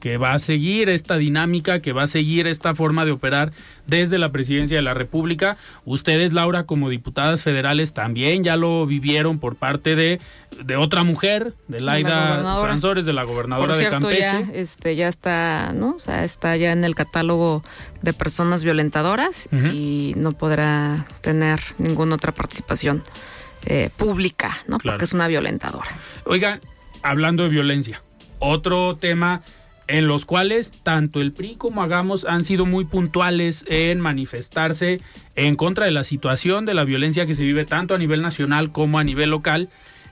que 0.07 0.19
va 0.19 0.35
a 0.35 0.39
seguir 0.39 0.89
esta 0.89 1.17
dinámica, 1.17 1.83
que 1.83 1.93
va 1.93 2.05
a 2.05 2.07
seguir 2.07 2.47
esta 2.47 2.77
forma 2.77 3.05
de 3.05 3.11
operar 3.11 3.51
desde 3.89 4.19
la 4.19 4.31
presidencia 4.31 4.77
de 4.77 4.83
la 4.85 4.95
República. 4.95 5.57
Ustedes, 5.85 6.33
Laura, 6.33 6.63
como 6.63 6.91
diputadas 6.91 7.43
federales, 7.43 7.93
también 7.93 8.45
ya 8.45 8.55
lo 8.55 8.87
vivieron 8.87 9.41
por 9.41 9.57
parte 9.57 9.97
de, 9.97 10.21
de 10.65 10.77
otra 10.77 11.03
mujer, 11.03 11.55
de 11.67 11.81
Laida. 11.81 12.41
Sansores, 12.55 13.05
de 13.05 13.15
la 13.15 13.23
Por 13.23 13.33
gobernadora 13.33 13.77
de 13.77 13.89
Campeche. 13.89 14.21
ya, 14.21 14.39
este, 14.55 14.95
ya 14.95 15.09
está, 15.09 15.73
¿no? 15.75 15.97
O 15.97 15.99
sea, 15.99 16.23
está 16.23 16.57
ya 16.57 16.71
en 16.71 16.85
el 16.85 16.95
catálogo 16.95 17.65
de 18.03 18.13
personas 18.13 18.63
violentadoras 18.63 19.49
y 19.51 20.13
no 20.17 20.31
podrá 20.31 21.07
tener 21.21 21.59
ninguna 21.79 22.15
otra 22.15 22.31
participación 22.31 23.03
eh, 23.65 23.91
pública, 23.97 24.57
¿no? 24.69 24.79
Claro. 24.79 24.99
Porque 24.99 25.07
es 25.07 25.15
una 25.15 25.27
violentadora. 25.27 25.91
Oigan, 26.27 26.61
hablando 27.03 27.43
de 27.43 27.49
violencia, 27.49 28.05
otro 28.39 28.97
tema 28.99 29.43
en 29.89 30.07
los 30.09 30.25
cuales 30.25 30.73
tanto 30.83 31.21
el 31.21 31.33
PRI 31.33 31.57
como 31.57 31.83
Hagamos 31.83 32.25
han 32.25 32.45
sido 32.45 32.67
muy 32.67 32.85
puntuales 32.85 33.65
en 33.69 34.01
manifestarse 34.01 35.01
en 35.37 35.55
contra 35.55 35.87
de 35.87 35.93
la 35.93 36.05
situación 36.05 36.67
de 36.67 36.75
la 36.75 36.85
violencia 36.85 37.27
que 37.27 37.35
se 37.35 37.45
vive 37.45 37.65
tanto 37.65 37.95
a 37.95 37.99
nivel 37.99 38.23
nacional 38.23 38.73
como 38.73 38.99
a 38.99 39.05
nivel 39.05 39.31
local. 39.31 39.69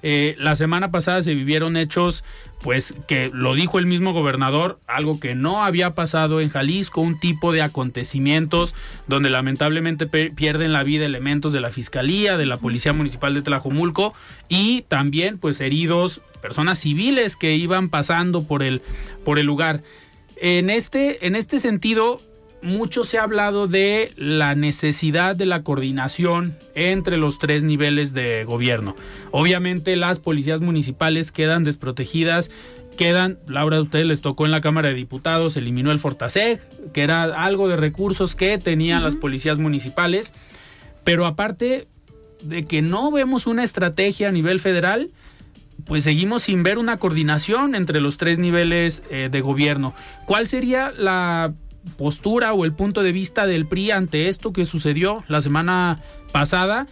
Eh, 0.07 0.37
la 0.39 0.55
semana 0.55 0.91
pasada 0.91 1.23
se 1.23 1.33
vivieron 1.33 1.79
hechos, 1.79 2.25
pues 2.61 2.95
que 3.09 3.31
lo 3.33 3.55
dijo 3.55 3.79
el 3.79 3.87
mismo 3.87 4.13
gobernador, 4.13 4.79
algo 4.87 5.19
que 5.19 5.35
no 5.35 5.65
había 5.65 5.95
pasado 5.95 6.43
en 6.43 6.51
Jalisco, 6.51 7.01
un 7.01 7.19
tipo 7.19 7.53
de 7.53 7.63
acontecimientos 7.63 8.75
donde 9.07 9.31
lamentablemente 9.31 10.07
pierden 10.07 10.75
la 10.75 10.83
vida 10.83 11.07
elementos 11.07 11.55
de 11.55 11.61
la 11.63 11.71
Fiscalía, 11.71 12.37
de 12.37 12.45
la 12.45 12.59
Policía 12.59 12.93
Municipal 12.93 13.33
de 13.33 13.41
Tlajomulco 13.41 14.13
y 14.51 14.83
también 14.83 15.39
pues 15.39 15.63
heridos, 15.63 16.21
personas 16.45 16.79
civiles 16.79 17.37
que 17.37 17.57
iban 17.57 17.89
pasando 17.89 18.45
por 18.45 18.63
el, 18.63 18.83
por 19.25 19.39
el 19.39 19.47
lugar. 19.47 19.81
En 20.37 20.69
este, 20.69 21.27
en 21.27 21.37
este 21.37 21.59
sentido, 21.59 22.21
mucho 22.61 23.05
se 23.05 23.17
ha 23.17 23.23
hablado 23.23 23.67
de 23.67 24.13
la 24.19 24.55
necesidad 24.55 25.37
de 25.37 25.47
la 25.47 25.63
coordinación 25.63 26.55
entre 26.75 27.17
los 27.17 27.39
tres 27.39 27.65
niveles 27.65 28.13
de 28.13 28.45
gobierno. 28.45 28.95
Obviamente 29.31 29.97
las 29.97 30.21
policías 30.21 30.61
municipales 30.61 31.33
quedan 31.33 31.65
desprotegidas, 31.65 32.51
quedan, 32.99 33.39
Laura, 33.47 33.79
a 33.79 33.81
ustedes 33.81 34.05
les 34.05 34.21
tocó 34.21 34.45
en 34.45 34.53
la 34.53 34.61
Cámara 34.61 34.91
de 34.91 34.95
Diputados, 34.95 35.57
eliminó 35.57 35.93
el 35.93 35.99
Fortaseg, 35.99 36.61
que 36.93 37.05
era 37.05 37.23
algo 37.23 37.69
de 37.69 37.77
recursos 37.77 38.35
que 38.35 38.59
tenían 38.59 39.03
las 39.03 39.17
policías 39.17 39.59
municipales, 39.59 40.35
pero 41.05 41.25
aparte 41.25 41.89
de 42.43 42.67
que 42.67 42.83
no 42.83 43.11
vemos 43.11 43.47
una 43.47 43.65
estrategia 43.65 44.29
a 44.29 44.33
nivel 44.33 44.61
federal, 44.61 45.11
pues 45.87 46.05
seguimos 46.05 46.45
sin 46.45 46.63
ver 46.63 46.79
una 46.79 46.99
coordinación 46.99 47.75
entre 47.75 48.01
los 48.01 48.17
tres 48.17 48.39
niveles 48.39 49.03
eh, 49.11 49.29
de 49.31 49.41
gobierno. 49.41 49.95
¿Cuál 50.27 50.47
sería 50.49 50.93
la 50.97 51.53
postura 51.97 52.53
o 52.53 52.65
el 52.65 52.73
punto 52.73 53.03
de 53.03 53.13
vista 53.13 53.47
del 53.47 53.67
PRI 53.67 53.91
ante 53.91 54.29
esto 54.29 54.53
que 54.53 54.67
sucedió 54.67 55.25
la 55.29 55.43
semana 55.43 56.01
pasada? 56.33 56.87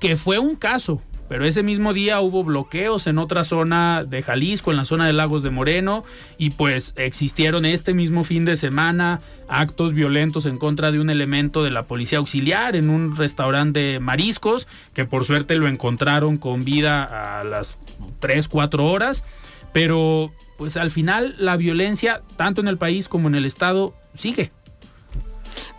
Que 0.00 0.16
fue 0.16 0.38
un 0.38 0.56
caso, 0.56 1.02
pero 1.28 1.44
ese 1.44 1.62
mismo 1.62 1.92
día 1.92 2.20
hubo 2.20 2.42
bloqueos 2.42 3.06
en 3.06 3.18
otra 3.18 3.44
zona 3.44 4.04
de 4.04 4.22
Jalisco, 4.22 4.70
en 4.70 4.78
la 4.78 4.84
zona 4.84 5.06
de 5.06 5.12
Lagos 5.12 5.42
de 5.42 5.50
Moreno, 5.50 6.04
y 6.38 6.50
pues 6.50 6.94
existieron 6.96 7.64
este 7.64 7.94
mismo 7.94 8.24
fin 8.24 8.44
de 8.44 8.56
semana 8.56 9.20
actos 9.48 9.92
violentos 9.92 10.46
en 10.46 10.58
contra 10.58 10.90
de 10.90 11.00
un 11.00 11.10
elemento 11.10 11.62
de 11.62 11.70
la 11.70 11.84
policía 11.84 12.18
auxiliar 12.18 12.76
en 12.76 12.90
un 12.90 13.16
restaurante 13.16 13.80
de 13.80 14.00
mariscos, 14.00 14.66
que 14.94 15.04
por 15.04 15.24
suerte 15.24 15.56
lo 15.56 15.68
encontraron 15.68 16.38
con 16.38 16.64
vida 16.64 17.40
a 17.40 17.44
las 17.44 17.76
3, 18.20 18.48
4 18.48 18.86
horas, 18.86 19.24
pero 19.72 20.32
pues 20.56 20.76
al 20.76 20.90
final 20.90 21.34
la 21.38 21.56
violencia, 21.56 22.22
tanto 22.36 22.60
en 22.60 22.68
el 22.68 22.78
país 22.78 23.06
como 23.08 23.28
en 23.28 23.34
el 23.34 23.44
Estado, 23.44 23.94
sigue. 24.14 24.50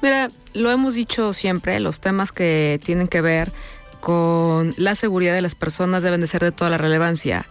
Mira, 0.01 0.29
lo 0.53 0.71
hemos 0.71 0.95
dicho 0.95 1.33
siempre, 1.33 1.79
los 1.79 1.99
temas 1.99 2.31
que 2.31 2.79
tienen 2.83 3.07
que 3.07 3.21
ver 3.21 3.51
con 3.99 4.73
la 4.77 4.95
seguridad 4.95 5.33
de 5.33 5.41
las 5.41 5.55
personas 5.55 6.03
deben 6.03 6.21
de 6.21 6.27
ser 6.27 6.43
de 6.43 6.51
toda 6.51 6.69
la 6.69 6.77
relevancia. 6.77 7.45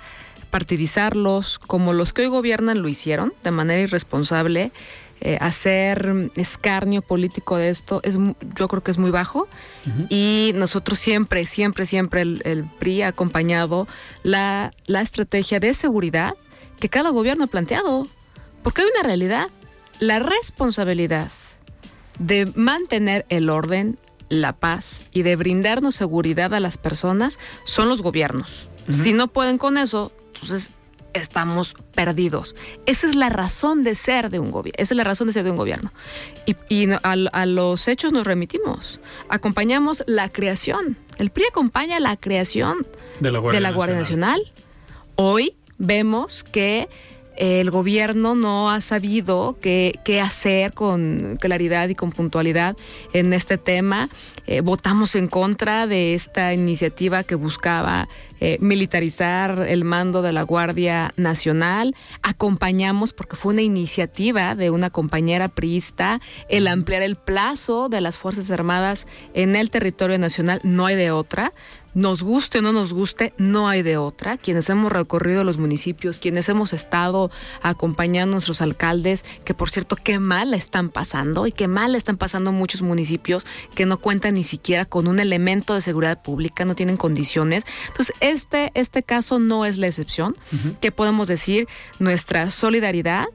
Partidizarlos, 0.50 1.58
como 1.58 1.92
los 1.92 2.12
que 2.12 2.22
hoy 2.22 2.28
gobiernan 2.28 2.80
lo 2.80 2.88
hicieron, 2.88 3.34
de 3.44 3.50
manera 3.50 3.82
irresponsable, 3.82 4.72
eh, 5.20 5.36
hacer 5.40 6.30
escarnio 6.36 7.02
político 7.02 7.56
de 7.56 7.70
esto, 7.70 8.00
es, 8.04 8.16
yo 8.56 8.68
creo 8.68 8.82
que 8.82 8.92
es 8.92 8.98
muy 8.98 9.10
bajo. 9.10 9.48
Y 10.08 10.52
nosotros 10.54 10.98
siempre, 10.98 11.44
siempre, 11.44 11.86
siempre 11.86 12.22
el, 12.22 12.40
el 12.44 12.64
PRI 12.78 13.02
ha 13.02 13.08
acompañado 13.08 13.88
la, 14.22 14.72
la 14.86 15.00
estrategia 15.00 15.60
de 15.60 15.74
seguridad 15.74 16.34
que 16.78 16.88
cada 16.88 17.10
gobierno 17.10 17.44
ha 17.44 17.48
planteado. 17.48 18.06
Porque 18.62 18.82
hay 18.82 18.88
una 18.94 19.02
realidad, 19.02 19.48
la 19.98 20.18
responsabilidad 20.20 21.30
de 22.18 22.52
mantener 22.54 23.26
el 23.28 23.50
orden, 23.50 23.98
la 24.28 24.54
paz 24.54 25.04
y 25.12 25.22
de 25.22 25.36
brindarnos 25.36 25.94
seguridad 25.94 26.54
a 26.54 26.60
las 26.60 26.78
personas 26.78 27.38
son 27.64 27.88
los 27.88 28.02
gobiernos. 28.02 28.68
Si 28.90 29.12
no 29.12 29.28
pueden 29.28 29.58
con 29.58 29.76
eso, 29.76 30.12
entonces 30.34 30.70
estamos 31.12 31.74
perdidos. 31.94 32.54
Esa 32.86 33.06
es 33.06 33.14
la 33.14 33.28
razón 33.28 33.84
de 33.84 33.94
ser 33.94 34.30
de 34.30 34.38
un 34.38 34.50
gobierno. 34.50 34.76
Esa 34.78 34.94
es 34.94 34.96
la 34.96 35.04
razón 35.04 35.26
de 35.26 35.32
ser 35.32 35.44
de 35.44 35.50
un 35.50 35.56
gobierno. 35.56 35.92
Y, 36.46 36.90
a, 36.90 36.98
a 37.12 37.46
los 37.46 37.88
hechos 37.88 38.12
nos 38.12 38.26
remitimos. 38.26 39.00
Acompañamos 39.28 40.04
la 40.06 40.30
creación. 40.30 40.96
El 41.18 41.30
PRI 41.30 41.44
acompaña 41.50 42.00
la 42.00 42.16
creación 42.16 42.86
De 43.20 43.30
la 43.30 43.38
Guardia 43.40 43.58
de 43.58 43.62
la 43.62 43.72
Guardia 43.72 43.98
Nacional. 43.98 44.40
Nacional. 44.40 44.52
Hoy 45.16 45.56
vemos 45.78 46.44
que 46.44 46.88
el 47.38 47.70
gobierno 47.70 48.34
no 48.34 48.68
ha 48.68 48.80
sabido 48.80 49.56
qué, 49.60 50.00
qué 50.04 50.20
hacer 50.20 50.72
con 50.72 51.38
claridad 51.40 51.88
y 51.88 51.94
con 51.94 52.10
puntualidad 52.10 52.76
en 53.12 53.32
este 53.32 53.58
tema. 53.58 54.08
Eh, 54.48 54.60
votamos 54.60 55.14
en 55.14 55.28
contra 55.28 55.86
de 55.86 56.14
esta 56.14 56.52
iniciativa 56.52 57.22
que 57.22 57.36
buscaba 57.36 58.08
eh, 58.40 58.56
militarizar 58.60 59.66
el 59.68 59.84
mando 59.84 60.20
de 60.20 60.32
la 60.32 60.42
Guardia 60.42 61.12
Nacional. 61.16 61.94
Acompañamos, 62.22 63.12
porque 63.12 63.36
fue 63.36 63.52
una 63.52 63.62
iniciativa 63.62 64.56
de 64.56 64.70
una 64.70 64.90
compañera 64.90 65.48
priista, 65.48 66.20
el 66.48 66.66
ampliar 66.66 67.02
el 67.02 67.16
plazo 67.16 67.88
de 67.88 68.00
las 68.00 68.16
Fuerzas 68.16 68.50
Armadas 68.50 69.06
en 69.34 69.54
el 69.54 69.70
territorio 69.70 70.18
nacional. 70.18 70.60
No 70.64 70.86
hay 70.86 70.96
de 70.96 71.12
otra 71.12 71.52
nos 71.98 72.22
guste 72.22 72.58
o 72.58 72.62
no 72.62 72.72
nos 72.72 72.92
guste, 72.92 73.34
no 73.38 73.68
hay 73.68 73.82
de 73.82 73.96
otra. 73.96 74.36
Quienes 74.36 74.70
hemos 74.70 74.92
recorrido 74.92 75.42
los 75.42 75.58
municipios, 75.58 76.20
quienes 76.20 76.48
hemos 76.48 76.72
estado 76.72 77.32
acompañando 77.60 78.34
a 78.34 78.36
nuestros 78.36 78.62
alcaldes, 78.62 79.24
que 79.44 79.52
por 79.52 79.68
cierto, 79.68 79.96
qué 79.96 80.20
mal 80.20 80.54
están 80.54 80.90
pasando 80.90 81.48
y 81.48 81.52
qué 81.52 81.66
mal 81.66 81.96
están 81.96 82.16
pasando 82.16 82.52
muchos 82.52 82.82
municipios 82.82 83.46
que 83.74 83.84
no 83.84 83.98
cuentan 83.98 84.34
ni 84.34 84.44
siquiera 84.44 84.84
con 84.84 85.08
un 85.08 85.18
elemento 85.18 85.74
de 85.74 85.80
seguridad 85.80 86.22
pública, 86.22 86.64
no 86.64 86.76
tienen 86.76 86.96
condiciones. 86.96 87.64
Entonces, 87.88 88.14
este, 88.20 88.70
este 88.74 89.02
caso 89.02 89.40
no 89.40 89.64
es 89.64 89.76
la 89.76 89.88
excepción. 89.88 90.36
¿Qué 90.80 90.92
podemos 90.92 91.26
decir? 91.26 91.66
Nuestra 91.98 92.48
solidaridad 92.50 93.26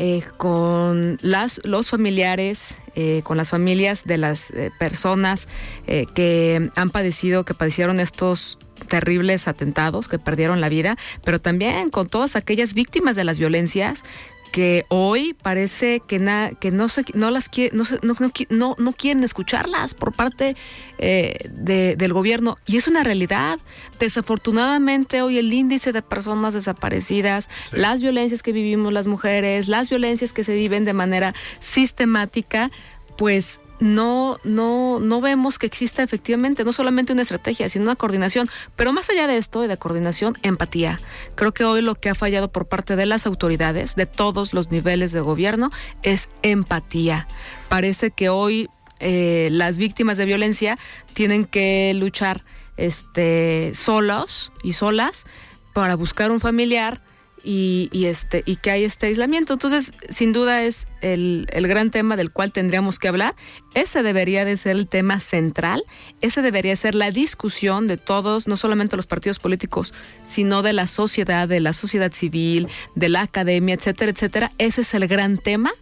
eh, 0.00 0.22
con 0.36 1.18
las, 1.22 1.60
los 1.64 1.90
familiares, 1.90 2.76
eh, 2.94 3.22
con 3.24 3.36
las 3.36 3.50
familias 3.50 4.04
de 4.04 4.16
las 4.16 4.52
eh, 4.52 4.70
personas 4.78 5.48
que 5.86 6.70
han 6.76 6.90
padecido, 6.90 7.44
que 7.44 7.52
padecieron 7.52 7.98
estos 7.98 8.60
terribles 8.88 9.48
atentados, 9.48 10.06
que 10.06 10.20
perdieron 10.20 10.60
la 10.60 10.68
vida, 10.68 10.96
pero 11.24 11.40
también 11.40 11.90
con 11.90 12.08
todas 12.08 12.36
aquellas 12.36 12.74
víctimas 12.74 13.16
de 13.16 13.24
las 13.24 13.40
violencias 13.40 14.04
que 14.52 14.84
hoy 14.88 15.34
parece 15.40 16.00
que, 16.00 16.18
na- 16.18 16.50
que 16.60 16.70
no, 16.70 16.88
se, 16.88 17.04
no, 17.14 17.30
las 17.30 17.48
quiere- 17.48 17.76
no, 17.76 17.84
no, 18.02 18.14
no 18.18 18.30
qui- 18.30 18.46
no- 18.50 18.74
no 18.78 18.92
quieren 18.92 19.22
escucharlas 19.24 19.94
por 19.94 20.12
parte 20.12 20.56
eh, 20.98 21.48
de- 21.50 21.94
del 21.96 22.12
gobierno. 22.12 22.58
Y 22.66 22.76
es 22.76 22.88
una 22.88 23.04
realidad. 23.04 23.58
Desafortunadamente 23.98 25.22
hoy 25.22 25.38
el 25.38 25.52
índice 25.52 25.92
de 25.92 26.02
personas 26.02 26.54
desaparecidas, 26.54 27.48
las 27.72 28.02
violencias 28.02 28.42
que 28.42 28.52
vivimos 28.52 28.92
las 28.92 29.06
mujeres, 29.06 29.68
las 29.68 29.90
violencias 29.90 30.32
que 30.32 30.44
se 30.44 30.54
viven 30.54 30.84
de 30.84 30.92
manera 30.94 31.34
sistemática, 31.60 32.70
pues 33.16 33.60
no, 33.80 34.38
no, 34.44 34.98
no 35.00 35.20
vemos 35.20 35.58
que 35.58 35.66
exista 35.66 36.02
efectivamente 36.02 36.64
no 36.64 36.72
solamente 36.72 37.12
una 37.12 37.22
estrategia, 37.22 37.68
sino 37.68 37.84
una 37.84 37.96
coordinación. 37.96 38.48
Pero 38.76 38.92
más 38.92 39.10
allá 39.10 39.26
de 39.26 39.36
esto 39.36 39.64
y 39.64 39.68
de 39.68 39.76
coordinación, 39.76 40.36
empatía. 40.42 41.00
Creo 41.34 41.52
que 41.52 41.64
hoy 41.64 41.82
lo 41.82 41.94
que 41.94 42.10
ha 42.10 42.14
fallado 42.14 42.50
por 42.50 42.66
parte 42.66 42.96
de 42.96 43.06
las 43.06 43.26
autoridades, 43.26 43.94
de 43.96 44.06
todos 44.06 44.52
los 44.52 44.70
niveles 44.70 45.12
de 45.12 45.20
gobierno, 45.20 45.70
es 46.02 46.28
empatía. 46.42 47.28
Parece 47.68 48.10
que 48.10 48.28
hoy 48.28 48.68
eh, 49.00 49.48
las 49.52 49.78
víctimas 49.78 50.18
de 50.18 50.24
violencia 50.24 50.78
tienen 51.12 51.44
que 51.44 51.92
luchar 51.94 52.44
este, 52.76 53.72
solos 53.74 54.52
y 54.62 54.72
solas 54.72 55.26
para 55.72 55.94
buscar 55.94 56.30
un 56.30 56.40
familiar 56.40 57.00
y, 57.42 57.88
y, 57.92 58.06
este 58.06 58.42
y 58.46 58.56
que 58.56 58.70
hay 58.70 58.84
este 58.84 59.06
aislamiento. 59.06 59.52
Entonces, 59.52 59.92
sin 60.08 60.32
duda 60.32 60.62
es 60.62 60.86
el, 61.00 61.46
el 61.50 61.68
gran 61.68 61.90
tema 61.90 62.16
del 62.16 62.30
cual 62.30 62.52
tendríamos 62.52 62.98
que 62.98 63.08
hablar. 63.08 63.34
Ese 63.74 64.02
debería 64.02 64.44
de 64.44 64.56
ser 64.56 64.76
el 64.76 64.88
tema 64.88 65.20
central, 65.20 65.84
ese 66.20 66.42
debería 66.42 66.74
ser 66.76 66.94
la 66.94 67.10
discusión 67.10 67.86
de 67.86 67.96
todos, 67.96 68.48
no 68.48 68.56
solamente 68.56 68.96
los 68.96 69.06
partidos 69.06 69.38
políticos, 69.38 69.94
sino 70.24 70.62
de 70.62 70.72
la 70.72 70.86
sociedad, 70.86 71.48
de 71.48 71.60
la 71.60 71.72
sociedad 71.72 72.12
civil, 72.12 72.68
de 72.94 73.08
la 73.08 73.22
academia, 73.22 73.74
etcétera, 73.74 74.10
etcétera. 74.10 74.50
Ese 74.58 74.82
es 74.82 74.94
el 74.94 75.06
gran 75.06 75.38
tema 75.38 75.72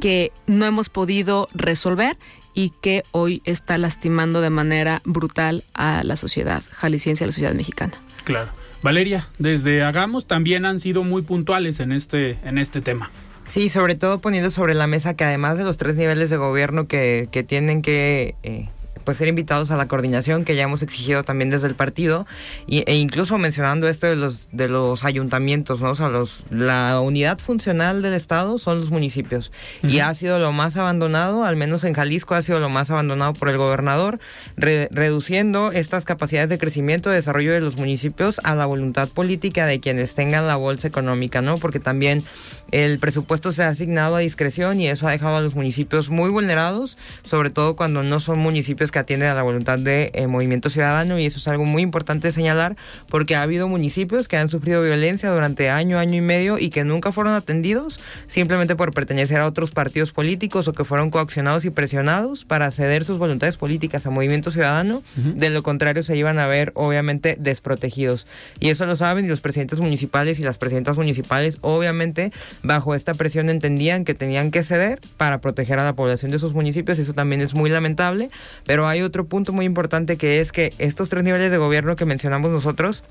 que 0.00 0.32
no 0.46 0.66
hemos 0.66 0.90
podido 0.90 1.48
resolver 1.54 2.18
y 2.54 2.70
que 2.82 3.04
hoy 3.10 3.42
está 3.44 3.78
lastimando 3.78 4.40
de 4.40 4.50
manera 4.50 5.00
brutal 5.04 5.64
a 5.74 6.04
la 6.04 6.16
sociedad 6.16 6.62
jalisciense, 6.70 7.24
a 7.24 7.26
la 7.26 7.32
sociedad 7.32 7.54
mexicana. 7.54 7.94
Claro. 8.24 8.52
Valeria, 8.82 9.28
desde 9.38 9.82
Hagamos 9.82 10.26
también 10.26 10.64
han 10.64 10.80
sido 10.80 11.04
muy 11.04 11.22
puntuales 11.22 11.80
en 11.80 11.92
este, 11.92 12.38
en 12.44 12.58
este 12.58 12.80
tema. 12.80 13.10
Sí, 13.46 13.68
sobre 13.68 13.94
todo 13.94 14.18
poniendo 14.18 14.50
sobre 14.50 14.74
la 14.74 14.86
mesa 14.86 15.14
que 15.14 15.24
además 15.24 15.58
de 15.58 15.64
los 15.64 15.76
tres 15.76 15.96
niveles 15.96 16.30
de 16.30 16.36
gobierno 16.36 16.86
que, 16.86 17.28
que 17.30 17.42
tienen 17.42 17.82
que 17.82 18.34
eh, 18.42 18.68
pues 19.04 19.18
ser 19.18 19.28
invitados 19.28 19.70
a 19.70 19.76
la 19.76 19.88
coordinación 19.88 20.44
que 20.44 20.56
ya 20.56 20.64
hemos 20.64 20.82
exigido 20.82 21.24
también 21.24 21.50
desde 21.50 21.66
el 21.68 21.74
partido 21.74 22.26
y, 22.66 22.82
e 22.90 22.96
incluso 22.96 23.38
mencionando 23.38 23.88
esto 23.88 24.06
de 24.06 24.16
los 24.16 24.48
de 24.52 24.68
los 24.68 25.04
ayuntamientos, 25.04 25.80
¿no? 25.80 25.90
O 25.90 25.94
sea, 25.94 26.08
los, 26.08 26.44
la 26.50 27.00
unidad 27.00 27.38
funcional 27.38 28.02
del 28.02 28.14
estado 28.14 28.58
son 28.58 28.78
los 28.78 28.90
municipios 28.90 29.52
y 29.82 29.98
ha 29.98 30.12
sido 30.14 30.38
lo 30.38 30.52
más 30.52 30.76
abandonado, 30.76 31.44
al 31.44 31.56
menos 31.56 31.84
en 31.84 31.94
Jalisco 31.94 32.34
ha 32.34 32.42
sido 32.42 32.60
lo 32.60 32.68
más 32.68 32.90
abandonado 32.90 33.32
por 33.32 33.48
el 33.48 33.58
gobernador, 33.58 34.20
re- 34.56 34.88
reduciendo 34.92 35.72
estas 35.72 36.04
capacidades 36.04 36.48
de 36.50 36.58
crecimiento 36.58 37.10
y 37.10 37.14
desarrollo 37.14 37.52
de 37.52 37.60
los 37.60 37.76
municipios 37.76 38.40
a 38.44 38.54
la 38.54 38.66
voluntad 38.66 39.08
política 39.08 39.66
de 39.66 39.80
quienes 39.80 40.14
tengan 40.14 40.46
la 40.46 40.56
bolsa 40.56 40.86
económica, 40.86 41.42
¿no? 41.42 41.58
Porque 41.58 41.80
también 41.80 42.22
el 42.70 42.98
presupuesto 43.00 43.50
se 43.52 43.64
ha 43.64 43.68
asignado 43.68 44.16
a 44.16 44.20
discreción 44.20 44.80
y 44.80 44.88
eso 44.88 45.08
ha 45.08 45.10
dejado 45.10 45.36
a 45.36 45.40
los 45.40 45.54
municipios 45.54 46.10
muy 46.10 46.30
vulnerados, 46.30 46.96
sobre 47.22 47.50
todo 47.50 47.74
cuando 47.74 48.02
no 48.02 48.20
son 48.20 48.38
municipios 48.38 48.91
que 48.92 49.00
atienden 49.00 49.28
a 49.30 49.34
la 49.34 49.42
voluntad 49.42 49.78
de 49.78 50.12
eh, 50.14 50.28
movimiento 50.28 50.70
ciudadano 50.70 51.18
y 51.18 51.26
eso 51.26 51.38
es 51.38 51.48
algo 51.48 51.64
muy 51.64 51.82
importante 51.82 52.28
de 52.28 52.32
señalar 52.32 52.76
porque 53.08 53.34
ha 53.34 53.42
habido 53.42 53.66
municipios 53.66 54.28
que 54.28 54.36
han 54.36 54.48
sufrido 54.48 54.82
violencia 54.82 55.30
durante 55.30 55.68
año, 55.70 55.98
año 55.98 56.16
y 56.16 56.20
medio 56.20 56.58
y 56.58 56.70
que 56.70 56.84
nunca 56.84 57.10
fueron 57.10 57.34
atendidos 57.34 57.98
simplemente 58.26 58.76
por 58.76 58.94
pertenecer 58.94 59.38
a 59.40 59.46
otros 59.46 59.72
partidos 59.72 60.12
políticos 60.12 60.68
o 60.68 60.72
que 60.72 60.84
fueron 60.84 61.10
coaccionados 61.10 61.64
y 61.64 61.70
presionados 61.70 62.44
para 62.44 62.70
ceder 62.70 63.02
sus 63.02 63.18
voluntades 63.18 63.56
políticas 63.56 64.06
a 64.06 64.10
movimiento 64.10 64.50
ciudadano. 64.50 65.02
De 65.16 65.50
lo 65.50 65.62
contrario 65.62 66.02
se 66.02 66.16
iban 66.16 66.38
a 66.38 66.46
ver 66.46 66.72
obviamente 66.74 67.36
desprotegidos 67.40 68.26
y 68.60 68.70
eso 68.70 68.86
lo 68.86 68.94
saben 68.94 69.24
y 69.24 69.28
los 69.28 69.40
presidentes 69.40 69.80
municipales 69.80 70.38
y 70.38 70.42
las 70.42 70.58
presidentas 70.58 70.96
municipales 70.96 71.58
obviamente 71.62 72.32
bajo 72.62 72.94
esta 72.94 73.14
presión 73.14 73.50
entendían 73.50 74.04
que 74.04 74.14
tenían 74.14 74.50
que 74.50 74.62
ceder 74.62 75.00
para 75.16 75.40
proteger 75.40 75.78
a 75.78 75.84
la 75.84 75.94
población 75.94 76.30
de 76.30 76.38
sus 76.38 76.54
municipios 76.54 76.98
y 76.98 77.02
eso 77.02 77.14
también 77.14 77.40
es 77.40 77.54
muy 77.54 77.70
lamentable, 77.70 78.30
pero 78.66 78.81
hay 78.86 79.02
otro 79.02 79.24
punto 79.24 79.52
muy 79.52 79.64
importante 79.64 80.16
que 80.16 80.40
es 80.40 80.52
que 80.52 80.72
estos 80.78 81.08
tres 81.08 81.24
niveles 81.24 81.50
de 81.50 81.58
gobierno 81.58 81.96
que 81.96 82.04
mencionamos 82.04 82.50
nosotros 82.50 83.02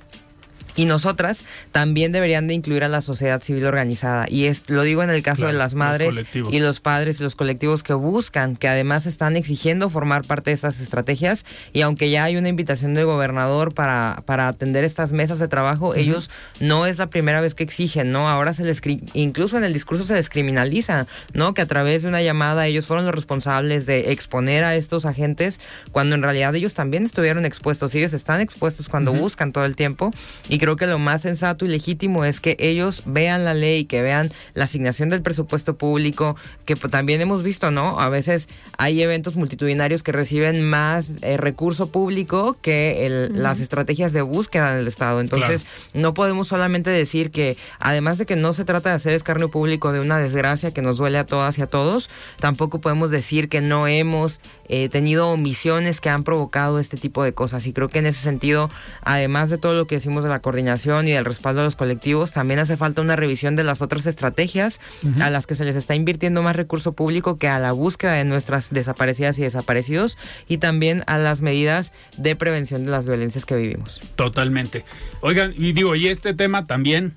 y 0.75 0.85
nosotras 0.85 1.43
también 1.71 2.11
deberían 2.11 2.47
de 2.47 2.53
incluir 2.53 2.83
a 2.83 2.87
la 2.87 3.01
sociedad 3.01 3.41
civil 3.41 3.65
organizada. 3.65 4.25
Y 4.29 4.45
es, 4.45 4.63
lo 4.67 4.83
digo 4.83 5.03
en 5.03 5.09
el 5.09 5.23
caso 5.23 5.41
Claro, 5.41 5.53
de 5.53 5.59
las 5.59 5.73
madres 5.75 6.21
y 6.33 6.59
los 6.59 6.79
padres 6.79 7.19
y 7.19 7.23
los 7.23 7.35
colectivos 7.35 7.83
que 7.83 7.93
buscan, 7.93 8.55
que 8.55 8.67
además 8.67 9.05
están 9.05 9.35
exigiendo 9.35 9.89
formar 9.89 10.23
parte 10.23 10.51
de 10.51 10.55
estas 10.55 10.79
estrategias. 10.79 11.45
Y 11.73 11.81
aunque 11.81 12.09
ya 12.09 12.23
hay 12.23 12.37
una 12.37 12.49
invitación 12.49 12.93
del 12.93 13.05
gobernador 13.05 13.73
para, 13.73 14.23
para 14.25 14.47
atender 14.47 14.83
estas 14.83 15.13
mesas 15.13 15.39
de 15.39 15.47
trabajo, 15.47 15.95
ellos 15.95 16.29
no 16.59 16.85
es 16.85 16.97
la 16.97 17.07
primera 17.07 17.41
vez 17.41 17.55
que 17.55 17.63
exigen, 17.63 18.11
¿no? 18.11 18.29
Ahora 18.29 18.53
se 18.53 18.63
les, 18.63 18.81
incluso 19.13 19.57
en 19.57 19.63
el 19.63 19.73
discurso 19.73 20.03
se 20.05 20.13
les 20.13 20.29
criminaliza, 20.29 21.07
¿no? 21.33 21.53
Que 21.53 21.61
a 21.61 21.67
través 21.67 22.03
de 22.03 22.09
una 22.09 22.21
llamada 22.21 22.67
ellos 22.67 22.85
fueron 22.85 23.05
los 23.05 23.15
responsables 23.15 23.85
de 23.85 24.11
exponer 24.11 24.63
a 24.63 24.75
estos 24.75 25.05
agentes 25.05 25.59
cuando 25.91 26.15
en 26.15 26.23
realidad 26.23 26.55
ellos 26.55 26.73
también 26.73 27.03
estuvieron 27.03 27.45
expuestos. 27.45 27.93
Ellos 27.95 28.13
están 28.13 28.41
expuestos 28.41 28.89
cuando 28.89 29.13
buscan 29.13 29.51
todo 29.51 29.65
el 29.65 29.75
tiempo. 29.75 30.11
Y 30.47 30.57
creo 30.61 30.75
que 30.75 30.85
lo 30.85 30.99
más 30.99 31.23
sensato 31.23 31.65
y 31.65 31.69
legítimo 31.69 32.23
es 32.23 32.39
que 32.39 32.55
ellos 32.59 33.01
vean 33.07 33.43
la 33.43 33.55
ley, 33.55 33.85
que 33.85 34.03
vean 34.03 34.31
la 34.53 34.65
asignación 34.65 35.09
del 35.09 35.23
presupuesto 35.23 35.75
público, 35.75 36.35
que 36.65 36.75
pues, 36.77 36.91
también 36.91 37.19
hemos 37.19 37.41
visto, 37.41 37.71
¿no? 37.71 37.99
A 37.99 38.09
veces 38.09 38.47
hay 38.77 39.01
eventos 39.01 39.35
multitudinarios 39.35 40.03
que 40.03 40.11
reciben 40.11 40.61
más 40.61 41.13
eh, 41.23 41.37
recurso 41.37 41.89
público 41.89 42.57
que 42.61 43.07
el- 43.07 43.41
las 43.41 43.59
estrategias 43.59 44.13
de 44.13 44.21
búsqueda 44.21 44.75
del 44.75 44.87
Estado. 44.87 45.19
Entonces, 45.19 45.65
no 45.95 46.13
podemos 46.13 46.47
solamente 46.47 46.91
decir 46.91 47.31
que, 47.31 47.57
además 47.79 48.19
de 48.19 48.27
que 48.27 48.35
no 48.35 48.53
se 48.53 48.63
trata 48.63 48.89
de 48.89 48.95
hacer 48.97 49.13
escarnio 49.13 49.49
público 49.49 49.91
de 49.91 49.99
una 49.99 50.19
desgracia 50.19 50.71
que 50.71 50.83
nos 50.83 50.97
duele 50.99 51.17
a 51.17 51.25
todas 51.25 51.57
y 51.57 51.63
a 51.63 51.67
todos, 51.67 52.11
tampoco 52.39 52.79
podemos 52.79 53.09
decir 53.09 53.49
que 53.49 53.61
no 53.61 53.87
hemos 53.87 54.39
eh, 54.69 54.89
tenido 54.89 55.29
omisiones 55.29 56.01
que 56.01 56.09
han 56.09 56.23
provocado 56.23 56.79
este 56.79 56.97
tipo 56.97 57.23
de 57.23 57.33
cosas. 57.33 57.65
Y 57.65 57.73
creo 57.73 57.89
que 57.89 57.97
en 57.99 58.05
ese 58.05 58.21
sentido, 58.21 58.69
además 59.01 59.49
de 59.49 59.57
todo 59.57 59.73
lo 59.73 59.87
que 59.87 59.95
decimos 59.95 60.23
de 60.23 60.29
la 60.29 60.39
coordinación 60.51 61.07
y 61.07 61.11
del 61.11 61.23
respaldo 61.23 61.61
a 61.61 61.63
los 61.63 61.77
colectivos, 61.77 62.33
también 62.33 62.59
hace 62.59 62.75
falta 62.75 63.01
una 63.01 63.15
revisión 63.15 63.55
de 63.55 63.63
las 63.63 63.81
otras 63.81 64.05
estrategias 64.05 64.81
a 65.21 65.29
las 65.29 65.47
que 65.47 65.55
se 65.55 65.63
les 65.63 65.77
está 65.77 65.95
invirtiendo 65.95 66.43
más 66.43 66.57
recurso 66.57 66.91
público 66.91 67.37
que 67.37 67.47
a 67.47 67.57
la 67.57 67.71
búsqueda 67.71 68.15
de 68.15 68.25
nuestras 68.25 68.69
desaparecidas 68.69 69.39
y 69.39 69.43
desaparecidos 69.43 70.17
y 70.49 70.57
también 70.57 71.03
a 71.07 71.17
las 71.17 71.41
medidas 71.41 71.93
de 72.17 72.35
prevención 72.35 72.83
de 72.83 72.91
las 72.91 73.07
violencias 73.07 73.45
que 73.45 73.55
vivimos. 73.55 74.01
Totalmente. 74.17 74.83
Oigan, 75.21 75.53
y 75.57 75.71
digo, 75.71 75.95
y 75.95 76.09
este 76.09 76.33
tema 76.33 76.67
también 76.67 77.13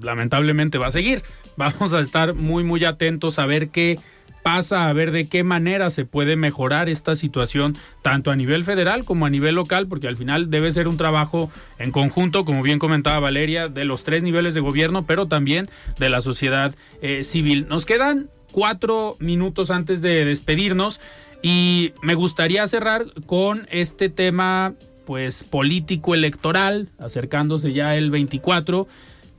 lamentablemente 0.00 0.78
va 0.78 0.86
a 0.86 0.92
seguir. 0.92 1.22
Vamos 1.58 1.92
a 1.92 2.00
estar 2.00 2.32
muy, 2.32 2.64
muy 2.64 2.86
atentos 2.86 3.38
a 3.38 3.44
ver 3.44 3.68
qué 3.68 3.98
pasa, 4.42 4.88
a 4.88 4.92
ver 4.92 5.10
de 5.10 5.28
qué 5.28 5.44
manera 5.44 5.90
se 5.90 6.04
puede 6.04 6.36
mejorar 6.36 6.88
esta 6.88 7.16
situación, 7.16 7.76
tanto 8.02 8.30
a 8.30 8.36
nivel 8.36 8.64
federal 8.64 9.04
como 9.04 9.26
a 9.26 9.30
nivel 9.30 9.54
local, 9.54 9.86
porque 9.88 10.08
al 10.08 10.16
final 10.16 10.50
debe 10.50 10.70
ser 10.70 10.88
un 10.88 10.96
trabajo 10.96 11.50
en 11.78 11.90
conjunto, 11.90 12.44
como 12.44 12.62
bien 12.62 12.78
comentaba 12.78 13.20
Valeria, 13.20 13.68
de 13.68 13.84
los 13.84 14.04
tres 14.04 14.22
niveles 14.22 14.54
de 14.54 14.60
gobierno, 14.60 15.04
pero 15.04 15.26
también 15.26 15.68
de 15.98 16.08
la 16.08 16.20
sociedad 16.20 16.74
eh, 17.02 17.24
civil. 17.24 17.66
Nos 17.68 17.86
quedan 17.86 18.30
cuatro 18.52 19.16
minutos 19.20 19.70
antes 19.70 20.00
de 20.02 20.24
despedirnos 20.24 21.00
y 21.42 21.92
me 22.02 22.14
gustaría 22.14 22.66
cerrar 22.66 23.06
con 23.26 23.66
este 23.70 24.08
tema 24.08 24.74
pues 25.04 25.42
político 25.42 26.14
electoral, 26.14 26.88
acercándose 26.98 27.72
ya 27.72 27.96
el 27.96 28.10
24, 28.10 28.86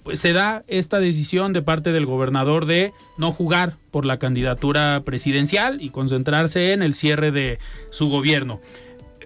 pues 0.10 0.22
se 0.22 0.34
da 0.34 0.64
esta 0.68 0.99
decisión 0.99 1.53
de 1.53 1.62
parte 1.62 1.91
del 1.91 2.07
gobernador 2.07 2.66
de 2.66 2.93
no 3.20 3.32
jugar 3.32 3.76
por 3.91 4.05
la 4.05 4.18
candidatura 4.18 5.03
presidencial 5.05 5.84
y 5.84 5.91
concentrarse 5.91 6.74
en 6.74 6.82
el 6.82 6.95
cierre 6.95 7.30
de 7.30 7.60
su 7.91 8.10
gobierno. 8.10 8.60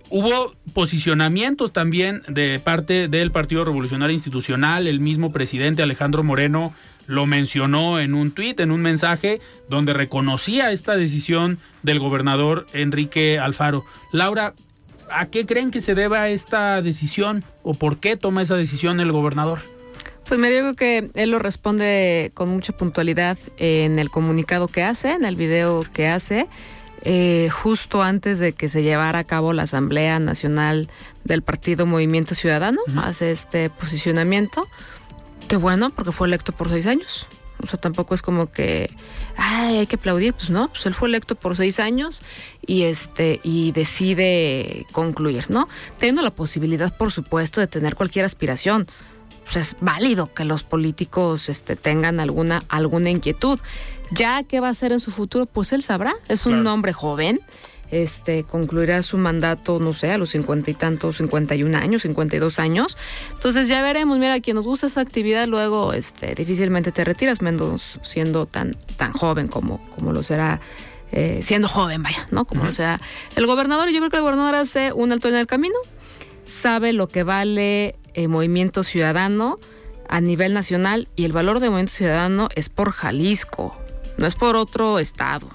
Hubo 0.09 0.53
posicionamientos 0.73 1.71
también 1.71 2.21
de 2.27 2.59
parte 2.59 3.07
del 3.07 3.31
Partido 3.31 3.63
Revolucionario 3.63 4.13
Institucional, 4.13 4.87
el 4.87 4.99
mismo 4.99 5.31
presidente 5.31 5.81
Alejandro 5.83 6.21
Moreno 6.21 6.73
lo 7.07 7.25
mencionó 7.27 7.97
en 7.97 8.13
un 8.13 8.31
tuit, 8.31 8.59
en 8.59 8.71
un 8.71 8.81
mensaje, 8.81 9.39
donde 9.69 9.93
reconocía 9.93 10.73
esta 10.73 10.97
decisión 10.97 11.59
del 11.81 11.99
gobernador 11.99 12.65
Enrique 12.73 13.39
Alfaro. 13.39 13.85
Laura, 14.11 14.53
¿a 15.09 15.27
qué 15.27 15.45
creen 15.45 15.71
que 15.71 15.79
se 15.79 15.95
deba 15.95 16.27
esta 16.27 16.81
decisión 16.81 17.45
o 17.61 17.73
por 17.73 17.99
qué 17.99 18.17
toma 18.17 18.41
esa 18.41 18.57
decisión 18.57 18.99
el 18.99 19.13
gobernador? 19.13 19.72
Pues 20.27 20.39
mira, 20.39 20.55
yo 20.55 20.61
creo 20.61 20.75
que 20.75 21.11
él 21.15 21.31
lo 21.31 21.39
responde 21.39 22.31
con 22.33 22.49
mucha 22.49 22.73
puntualidad 22.73 23.37
en 23.57 23.99
el 23.99 24.09
comunicado 24.09 24.67
que 24.67 24.83
hace, 24.83 25.11
en 25.11 25.25
el 25.25 25.35
video 25.35 25.83
que 25.93 26.07
hace, 26.07 26.47
eh, 27.05 27.49
justo 27.51 28.01
antes 28.01 28.39
de 28.39 28.53
que 28.53 28.69
se 28.69 28.81
llevara 28.81 29.19
a 29.19 29.23
cabo 29.25 29.51
la 29.51 29.63
Asamblea 29.63 30.19
Nacional 30.19 30.89
del 31.25 31.41
Partido 31.41 31.85
Movimiento 31.85 32.33
Ciudadano, 32.33 32.79
hace 32.95 33.31
este 33.31 33.69
posicionamiento. 33.69 34.67
Qué 35.49 35.57
bueno, 35.57 35.89
porque 35.89 36.13
fue 36.13 36.27
electo 36.27 36.53
por 36.53 36.69
seis 36.69 36.87
años. 36.87 37.27
O 37.61 37.67
sea, 37.67 37.79
tampoco 37.79 38.15
es 38.15 38.21
como 38.21 38.51
que, 38.51 38.89
ay, 39.35 39.79
hay 39.79 39.87
que 39.87 39.97
aplaudir. 39.97 40.33
Pues 40.33 40.49
no, 40.49 40.69
pues 40.69 40.85
él 40.85 40.93
fue 40.93 41.09
electo 41.09 41.35
por 41.35 41.55
seis 41.57 41.79
años 41.79 42.21
y 42.65 42.83
este 42.83 43.39
y 43.43 43.71
decide 43.73 44.85
concluir, 44.91 45.49
¿no? 45.49 45.67
Teniendo 45.97 46.21
la 46.21 46.31
posibilidad, 46.31 46.95
por 46.95 47.11
supuesto, 47.11 47.59
de 47.59 47.67
tener 47.67 47.95
cualquier 47.95 48.25
aspiración. 48.25 48.87
Pues 49.43 49.55
es 49.57 49.75
válido 49.81 50.33
que 50.33 50.45
los 50.45 50.63
políticos 50.63 51.49
este, 51.49 51.75
tengan 51.75 52.19
alguna, 52.19 52.63
alguna 52.69 53.09
inquietud. 53.09 53.59
Ya 54.11 54.43
qué 54.43 54.59
va 54.59 54.67
a 54.67 54.71
hacer 54.71 54.91
en 54.91 54.99
su 54.99 55.11
futuro, 55.11 55.45
pues 55.45 55.73
él 55.73 55.81
sabrá. 55.81 56.13
Es 56.27 56.45
un 56.45 56.65
hombre 56.67 56.93
joven 56.93 57.39
este, 57.93 58.43
concluirá 58.43 59.03
su 59.03 59.19
mandato, 59.19 59.79
no 59.79 59.93
sé, 59.93 60.09
a 60.11 60.17
los 60.17 60.31
cincuenta 60.31 60.71
y 60.71 60.73
tantos, 60.73 61.17
51 61.17 61.77
años, 61.77 62.01
52 62.01 62.57
años. 62.57 62.97
Entonces 63.33 63.67
ya 63.67 63.83
veremos, 63.83 64.17
mira, 64.17 64.39
quien 64.39 64.55
nos 64.55 64.65
gusta 64.65 64.87
esa 64.87 65.01
actividad, 65.01 65.47
luego 65.47 65.93
este, 65.93 66.33
difícilmente 66.33 66.91
te 66.91 67.03
retiras, 67.03 67.43
menos 67.43 67.99
siendo 68.01 68.47
tan, 68.47 68.75
tan 68.97 69.13
joven 69.13 69.47
como, 69.47 69.79
como 69.95 70.11
lo 70.11 70.23
será. 70.23 70.59
Eh, 71.15 71.41
siendo 71.43 71.67
joven, 71.67 72.01
vaya, 72.01 72.27
¿no? 72.31 72.45
Como 72.45 72.63
lo 72.63 72.71
sea 72.71 72.99
el 73.35 73.45
gobernador. 73.45 73.87
Y 73.87 73.93
yo 73.93 73.99
creo 73.99 74.09
que 74.09 74.17
el 74.17 74.23
gobernador 74.23 74.55
hace 74.55 74.91
un 74.91 75.11
alto 75.11 75.27
en 75.27 75.35
el 75.35 75.45
camino, 75.45 75.75
sabe 76.45 76.93
lo 76.93 77.07
que 77.07 77.23
vale 77.23 77.95
el 78.13 78.29
movimiento 78.29 78.83
ciudadano 78.83 79.59
a 80.09 80.21
nivel 80.21 80.53
nacional 80.53 81.07
y 81.15 81.25
el 81.25 81.31
valor 81.31 81.59
de 81.59 81.69
movimiento 81.69 81.93
ciudadano 81.93 82.49
es 82.55 82.69
por 82.69 82.91
Jalisco, 82.91 83.75
no 84.17 84.27
es 84.27 84.35
por 84.35 84.55
otro 84.55 84.99
estado. 84.99 85.49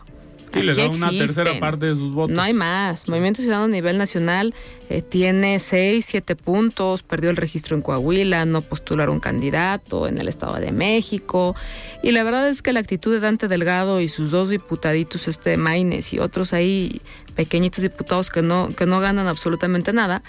Sí, 0.53 0.63
le 0.63 0.73
Aquí 0.73 0.81
da 0.81 0.89
una 0.89 1.11
tercera 1.11 1.61
parte 1.61 1.87
de 1.87 1.95
sus 1.95 2.13
votos. 2.13 2.35
No 2.35 2.43
hay 2.43 2.55
más. 2.55 3.09
Movimiento 3.09 3.43
Ciudadano 3.43 3.67
a 3.67 3.69
nivel 3.69 3.99
nacional 3.99 4.55
eh, 4.89 5.03
tiene 5.03 5.59
seis, 5.59 6.07
siete 6.07 6.37
puntos, 6.37 7.03
perdió 7.03 7.31
el 7.31 7.37
registro 7.37 7.77
en 7.77 7.83
Coahuila, 7.83 8.47
no 8.47 8.63
postularon 8.63 9.21
candidato 9.21 10.09
en 10.09 10.19
el 10.19 10.29
Estado 10.29 10.55
de 10.55 10.73
México. 10.73 11.55
Y 12.03 12.13
la 12.13 12.23
verdad 12.23 12.49
es 12.49 12.63
que 12.63 12.73
la 12.73 12.81
actitud 12.81 13.13
de 13.13 13.21
Dante 13.21 13.49
Delgado 13.49 14.01
y 14.01 14.09
sus 14.09 14.31
dos 14.31 14.49
diputaditos, 14.49 15.29
este 15.29 15.57
Maines 15.57 16.13
y 16.15 16.19
otros 16.19 16.53
ahí 16.53 17.03
pequeñitos 17.35 17.83
diputados 17.83 18.31
que 18.31 18.43
no, 18.43 18.71
que 18.75 18.87
no 18.87 19.01
ganan 19.01 19.29
absolutamente 19.29 19.93
nada, 19.93 20.23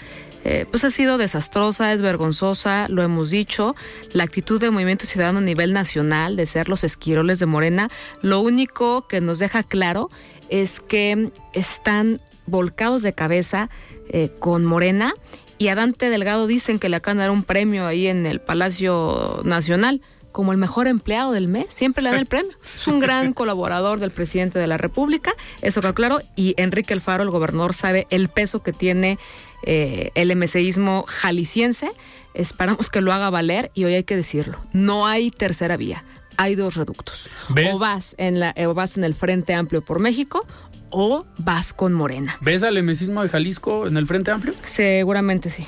eh, 0.44 0.66
pues 0.70 0.84
ha 0.84 0.90
sido 0.90 1.18
desastrosa, 1.18 1.92
es 1.92 2.02
vergonzosa, 2.02 2.88
lo 2.88 3.02
hemos 3.02 3.30
dicho. 3.30 3.74
La 4.12 4.24
actitud 4.24 4.60
de 4.60 4.70
Movimiento 4.70 5.06
Ciudadano 5.06 5.38
a 5.38 5.42
nivel 5.42 5.72
nacional 5.72 6.36
de 6.36 6.46
ser 6.46 6.68
los 6.68 6.84
esquiroles 6.84 7.38
de 7.38 7.46
Morena, 7.46 7.88
lo 8.22 8.40
único 8.40 9.06
que 9.06 9.20
nos 9.20 9.38
deja 9.38 9.62
claro 9.62 10.10
es 10.48 10.80
que 10.80 11.30
están 11.52 12.18
volcados 12.46 13.02
de 13.02 13.12
cabeza 13.12 13.70
eh, 14.08 14.30
con 14.38 14.64
Morena 14.64 15.14
y 15.58 15.68
a 15.68 15.74
Dante 15.74 16.08
Delgado 16.10 16.46
dicen 16.46 16.78
que 16.78 16.88
le 16.88 16.96
acaban 16.96 17.18
de 17.18 17.22
dar 17.22 17.30
un 17.30 17.44
premio 17.44 17.86
ahí 17.86 18.06
en 18.06 18.26
el 18.26 18.40
Palacio 18.40 19.42
Nacional 19.44 20.00
como 20.32 20.52
el 20.52 20.58
mejor 20.58 20.86
empleado 20.86 21.32
del 21.32 21.48
mes, 21.48 21.66
siempre 21.68 22.02
le 22.02 22.10
dan 22.10 22.18
el 22.18 22.26
premio. 22.26 22.52
Es 22.74 22.86
un 22.86 23.00
gran 23.00 23.32
colaborador 23.32 24.00
del 24.00 24.10
presidente 24.10 24.58
de 24.58 24.66
la 24.66 24.78
República, 24.78 25.34
eso 25.60 25.80
quedó 25.80 25.94
claro, 25.94 26.20
y 26.36 26.54
Enrique 26.56 26.94
Alfaro, 26.94 27.22
el 27.22 27.30
gobernador, 27.30 27.74
sabe 27.74 28.06
el 28.10 28.28
peso 28.28 28.62
que 28.62 28.72
tiene 28.72 29.18
eh, 29.64 30.10
el 30.14 30.34
MCIsmo 30.36 31.04
jalisciense. 31.06 31.90
Esperamos 32.34 32.90
que 32.90 33.00
lo 33.00 33.12
haga 33.12 33.30
valer 33.30 33.70
y 33.74 33.84
hoy 33.84 33.94
hay 33.94 34.04
que 34.04 34.16
decirlo, 34.16 34.60
no 34.72 35.06
hay 35.06 35.30
tercera 35.30 35.76
vía, 35.76 36.04
hay 36.36 36.54
dos 36.54 36.76
reductos. 36.76 37.28
¿Ves? 37.48 37.74
O 37.74 37.78
vas 37.78 38.14
en 38.18 38.38
la, 38.38 38.54
o 38.66 38.74
vas 38.74 38.96
en 38.96 39.04
el 39.04 39.14
Frente 39.14 39.54
Amplio 39.54 39.82
por 39.82 39.98
México 39.98 40.46
o 40.90 41.26
vas 41.38 41.72
con 41.72 41.92
Morena. 41.92 42.36
¿Ves 42.40 42.62
al 42.62 42.76
emesismo 42.76 43.22
de 43.22 43.28
Jalisco 43.28 43.86
en 43.86 43.96
el 43.96 44.06
Frente 44.06 44.30
Amplio? 44.30 44.54
Seguramente 44.64 45.50
sí. 45.50 45.66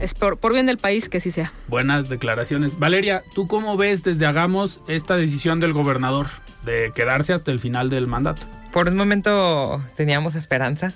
Es 0.00 0.14
por, 0.14 0.38
por 0.38 0.52
bien 0.52 0.66
del 0.66 0.78
país 0.78 1.08
que 1.08 1.20
sí 1.20 1.30
sea. 1.30 1.52
Buenas 1.68 2.08
declaraciones. 2.08 2.78
Valeria, 2.78 3.22
¿tú 3.34 3.46
cómo 3.46 3.76
ves 3.76 4.02
desde 4.02 4.26
Hagamos 4.26 4.80
esta 4.88 5.16
decisión 5.16 5.60
del 5.60 5.72
gobernador 5.72 6.26
de 6.64 6.92
quedarse 6.94 7.32
hasta 7.32 7.52
el 7.52 7.60
final 7.60 7.90
del 7.90 8.06
mandato? 8.06 8.42
Por 8.74 8.88
un 8.88 8.96
momento 8.96 9.80
teníamos 9.94 10.34
esperanza 10.34 10.92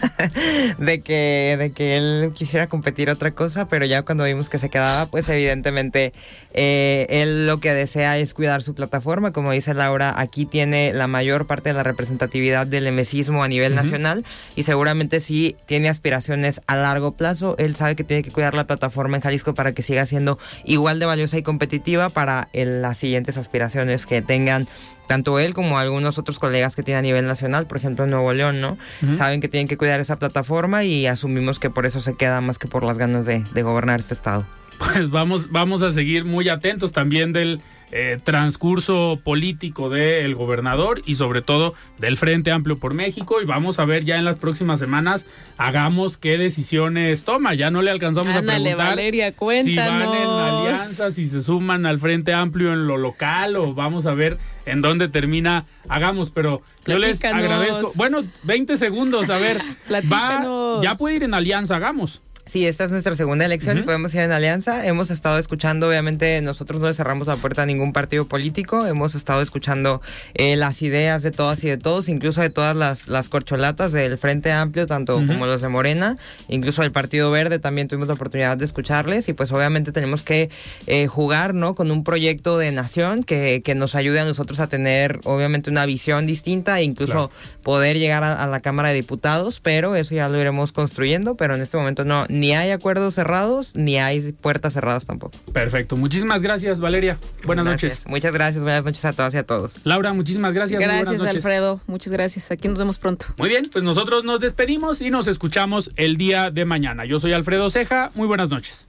de 0.78 1.00
que, 1.02 1.56
de 1.58 1.70
que 1.72 1.98
él 1.98 2.32
quisiera 2.34 2.66
competir 2.66 3.10
otra 3.10 3.32
cosa, 3.32 3.68
pero 3.68 3.84
ya 3.84 4.00
cuando 4.02 4.24
vimos 4.24 4.48
que 4.48 4.58
se 4.58 4.70
quedaba, 4.70 5.04
pues 5.04 5.28
evidentemente 5.28 6.14
eh, 6.54 7.06
él 7.10 7.46
lo 7.46 7.60
que 7.60 7.74
desea 7.74 8.16
es 8.16 8.32
cuidar 8.32 8.62
su 8.62 8.74
plataforma. 8.74 9.32
Como 9.34 9.52
dice 9.52 9.74
Laura, 9.74 10.14
aquí 10.18 10.46
tiene 10.46 10.94
la 10.94 11.06
mayor 11.08 11.46
parte 11.46 11.68
de 11.68 11.74
la 11.74 11.82
representatividad 11.82 12.66
del 12.66 12.86
emesismo 12.86 13.44
a 13.44 13.48
nivel 13.48 13.74
nacional 13.74 14.24
y 14.56 14.62
seguramente 14.62 15.20
sí 15.20 15.56
tiene 15.66 15.90
aspiraciones 15.90 16.62
a 16.66 16.76
largo 16.76 17.12
plazo. 17.12 17.54
Él 17.58 17.76
sabe 17.76 17.96
que 17.96 18.04
tiene 18.04 18.22
que 18.22 18.30
cuidar 18.30 18.54
la 18.54 18.66
plataforma 18.66 19.18
en 19.18 19.22
Jalisco 19.22 19.52
para 19.52 19.72
que 19.74 19.82
siga 19.82 20.06
siendo 20.06 20.38
igual 20.64 20.98
de 20.98 21.04
valiosa 21.04 21.36
y 21.36 21.42
competitiva 21.42 22.08
para 22.08 22.48
el- 22.54 22.80
las 22.80 22.96
siguientes 22.96 23.36
aspiraciones 23.36 24.06
que 24.06 24.22
tengan 24.22 24.66
tanto 25.10 25.40
él 25.40 25.54
como 25.54 25.76
algunos 25.76 26.18
otros 26.18 26.38
colegas 26.38 26.76
que 26.76 26.84
tiene 26.84 26.98
a 26.98 27.02
nivel 27.02 27.26
nacional, 27.26 27.66
por 27.66 27.76
ejemplo 27.76 28.04
en 28.04 28.12
Nuevo 28.12 28.32
León, 28.32 28.60
¿no? 28.60 28.78
Saben 29.12 29.40
que 29.40 29.48
tienen 29.48 29.66
que 29.66 29.76
cuidar 29.76 29.98
esa 29.98 30.20
plataforma 30.20 30.84
y 30.84 31.08
asumimos 31.08 31.58
que 31.58 31.68
por 31.68 31.84
eso 31.84 31.98
se 31.98 32.14
queda 32.14 32.40
más 32.40 32.60
que 32.60 32.68
por 32.68 32.84
las 32.84 32.96
ganas 32.96 33.26
de, 33.26 33.44
de 33.52 33.62
gobernar 33.64 33.98
este 33.98 34.14
estado. 34.14 34.46
Pues 34.78 35.10
vamos, 35.10 35.50
vamos 35.50 35.82
a 35.82 35.90
seguir 35.90 36.24
muy 36.24 36.48
atentos 36.48 36.92
también 36.92 37.32
del 37.32 37.60
eh, 37.92 38.18
transcurso 38.22 39.20
político 39.24 39.90
del 39.90 40.34
gobernador 40.36 41.02
y 41.06 41.16
sobre 41.16 41.42
todo 41.42 41.74
del 41.98 42.16
Frente 42.16 42.52
Amplio 42.52 42.78
por 42.78 42.94
México 42.94 43.42
y 43.42 43.44
vamos 43.44 43.78
a 43.80 43.84
ver 43.84 44.04
ya 44.04 44.16
en 44.16 44.24
las 44.24 44.36
próximas 44.36 44.78
semanas 44.78 45.26
hagamos 45.56 46.16
qué 46.16 46.38
decisiones 46.38 47.24
toma. 47.24 47.54
Ya 47.54 47.70
no 47.70 47.82
le 47.82 47.90
alcanzamos 47.90 48.34
Ándale, 48.34 48.72
a 48.72 48.76
preguntar 48.76 48.88
Valeria, 48.96 49.34
si 49.64 49.76
van 49.76 50.02
en 50.02 50.28
alianza, 50.28 51.10
si 51.10 51.28
se 51.28 51.42
suman 51.42 51.84
al 51.84 51.98
Frente 51.98 52.32
Amplio 52.32 52.72
en 52.72 52.86
lo 52.86 52.96
local 52.96 53.56
o 53.56 53.74
vamos 53.74 54.06
a 54.06 54.14
ver 54.14 54.38
en 54.66 54.82
dónde 54.82 55.08
termina 55.08 55.66
hagamos, 55.88 56.30
pero 56.30 56.62
yo 56.86 56.98
les 56.98 57.24
agradezco. 57.24 57.90
Bueno, 57.96 58.22
20 58.44 58.76
segundos, 58.76 59.30
a 59.30 59.38
ver. 59.38 59.60
va, 60.12 60.80
ya 60.82 60.94
puede 60.94 61.16
ir 61.16 61.22
en 61.24 61.34
alianza, 61.34 61.76
hagamos. 61.76 62.22
Sí, 62.50 62.66
esta 62.66 62.82
es 62.82 62.90
nuestra 62.90 63.14
segunda 63.14 63.44
elección 63.44 63.78
y 63.78 63.82
podemos 63.82 64.12
ir 64.12 64.22
en 64.22 64.32
alianza. 64.32 64.84
Hemos 64.84 65.12
estado 65.12 65.38
escuchando, 65.38 65.86
obviamente, 65.88 66.42
nosotros 66.42 66.80
no 66.80 66.88
le 66.88 66.94
cerramos 66.94 67.28
la 67.28 67.36
puerta 67.36 67.62
a 67.62 67.66
ningún 67.66 67.92
partido 67.92 68.26
político. 68.26 68.88
Hemos 68.88 69.14
estado 69.14 69.40
escuchando 69.40 70.02
eh, 70.34 70.56
las 70.56 70.82
ideas 70.82 71.22
de 71.22 71.30
todas 71.30 71.62
y 71.62 71.68
de 71.68 71.78
todos, 71.78 72.08
incluso 72.08 72.40
de 72.40 72.50
todas 72.50 72.74
las, 72.74 73.06
las 73.06 73.28
corcholatas 73.28 73.92
del 73.92 74.18
Frente 74.18 74.50
Amplio, 74.50 74.88
tanto 74.88 75.24
como 75.24 75.46
los 75.46 75.60
de 75.60 75.68
Morena, 75.68 76.18
incluso 76.48 76.82
del 76.82 76.90
Partido 76.90 77.30
Verde 77.30 77.60
también 77.60 77.86
tuvimos 77.86 78.08
la 78.08 78.14
oportunidad 78.14 78.56
de 78.56 78.64
escucharles 78.64 79.28
y 79.28 79.32
pues 79.32 79.52
obviamente 79.52 79.92
tenemos 79.92 80.24
que 80.24 80.50
eh, 80.88 81.06
jugar, 81.06 81.54
¿no? 81.54 81.76
Con 81.76 81.92
un 81.92 82.02
proyecto 82.02 82.58
de 82.58 82.72
nación 82.72 83.22
que, 83.22 83.62
que 83.64 83.76
nos 83.76 83.94
ayude 83.94 84.18
a 84.18 84.24
nosotros 84.24 84.58
a 84.58 84.66
tener, 84.66 85.20
obviamente, 85.22 85.70
una 85.70 85.86
visión 85.86 86.26
distinta 86.26 86.80
e 86.80 86.82
incluso 86.82 87.30
poder 87.62 87.96
llegar 87.96 88.24
a, 88.24 88.42
a 88.42 88.48
la 88.48 88.58
Cámara 88.58 88.88
de 88.88 88.96
Diputados, 88.96 89.60
pero 89.60 89.94
eso 89.94 90.16
ya 90.16 90.28
lo 90.28 90.40
iremos 90.40 90.72
construyendo, 90.72 91.36
pero 91.36 91.54
en 91.54 91.62
este 91.62 91.76
momento 91.76 92.04
no, 92.04 92.26
ni 92.40 92.54
hay 92.54 92.70
acuerdos 92.70 93.14
cerrados, 93.14 93.76
ni 93.76 93.98
hay 93.98 94.32
puertas 94.32 94.72
cerradas 94.72 95.04
tampoco. 95.04 95.36
Perfecto. 95.52 95.96
Muchísimas 95.96 96.42
gracias, 96.42 96.80
Valeria. 96.80 97.18
Buenas 97.44 97.64
Gracias. 97.64 97.92
noches. 97.92 98.06
Muchas 98.06 98.32
gracias, 98.32 98.64
buenas 98.64 98.84
noches 98.84 99.04
a 99.04 99.12
todas 99.12 99.34
y 99.34 99.36
a 99.36 99.44
todos. 99.44 99.80
Laura, 99.84 100.12
muchísimas 100.12 100.54
gracias. 100.54 100.80
Gracias, 100.80 101.18
noches. 101.18 101.36
Alfredo. 101.36 101.80
Muchas 101.86 102.12
gracias. 102.12 102.50
Aquí 102.50 102.68
nos 102.68 102.78
vemos 102.78 102.98
pronto. 102.98 103.26
Muy 103.36 103.48
bien, 103.48 103.68
pues 103.70 103.84
nosotros 103.84 104.24
nos 104.24 104.40
despedimos 104.40 105.00
y 105.00 105.10
nos 105.10 105.28
escuchamos 105.28 105.92
el 105.96 106.16
día 106.16 106.50
de 106.50 106.64
mañana. 106.64 107.04
Yo 107.04 107.20
soy 107.20 107.32
Alfredo 107.32 107.70
Ceja. 107.70 108.10
Muy 108.14 108.26
buenas 108.26 108.48
noches. 108.48 108.86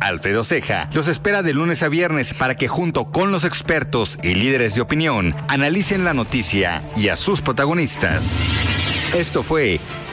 Alfredo 0.00 0.44
Ceja 0.44 0.88
los 0.94 1.08
espera 1.08 1.42
de 1.42 1.52
lunes 1.54 1.82
a 1.82 1.88
viernes 1.88 2.32
para 2.34 2.54
que 2.54 2.68
junto 2.68 3.06
con 3.10 3.32
los 3.32 3.44
expertos 3.44 4.18
y 4.22 4.34
líderes 4.34 4.74
de 4.74 4.80
opinión 4.82 5.34
analicen 5.48 6.04
la 6.04 6.14
noticia 6.14 6.82
y 6.96 7.08
a 7.08 7.16
sus 7.16 7.40
protagonistas. 7.40 8.24
Esto 9.14 9.42
fue 9.42 9.80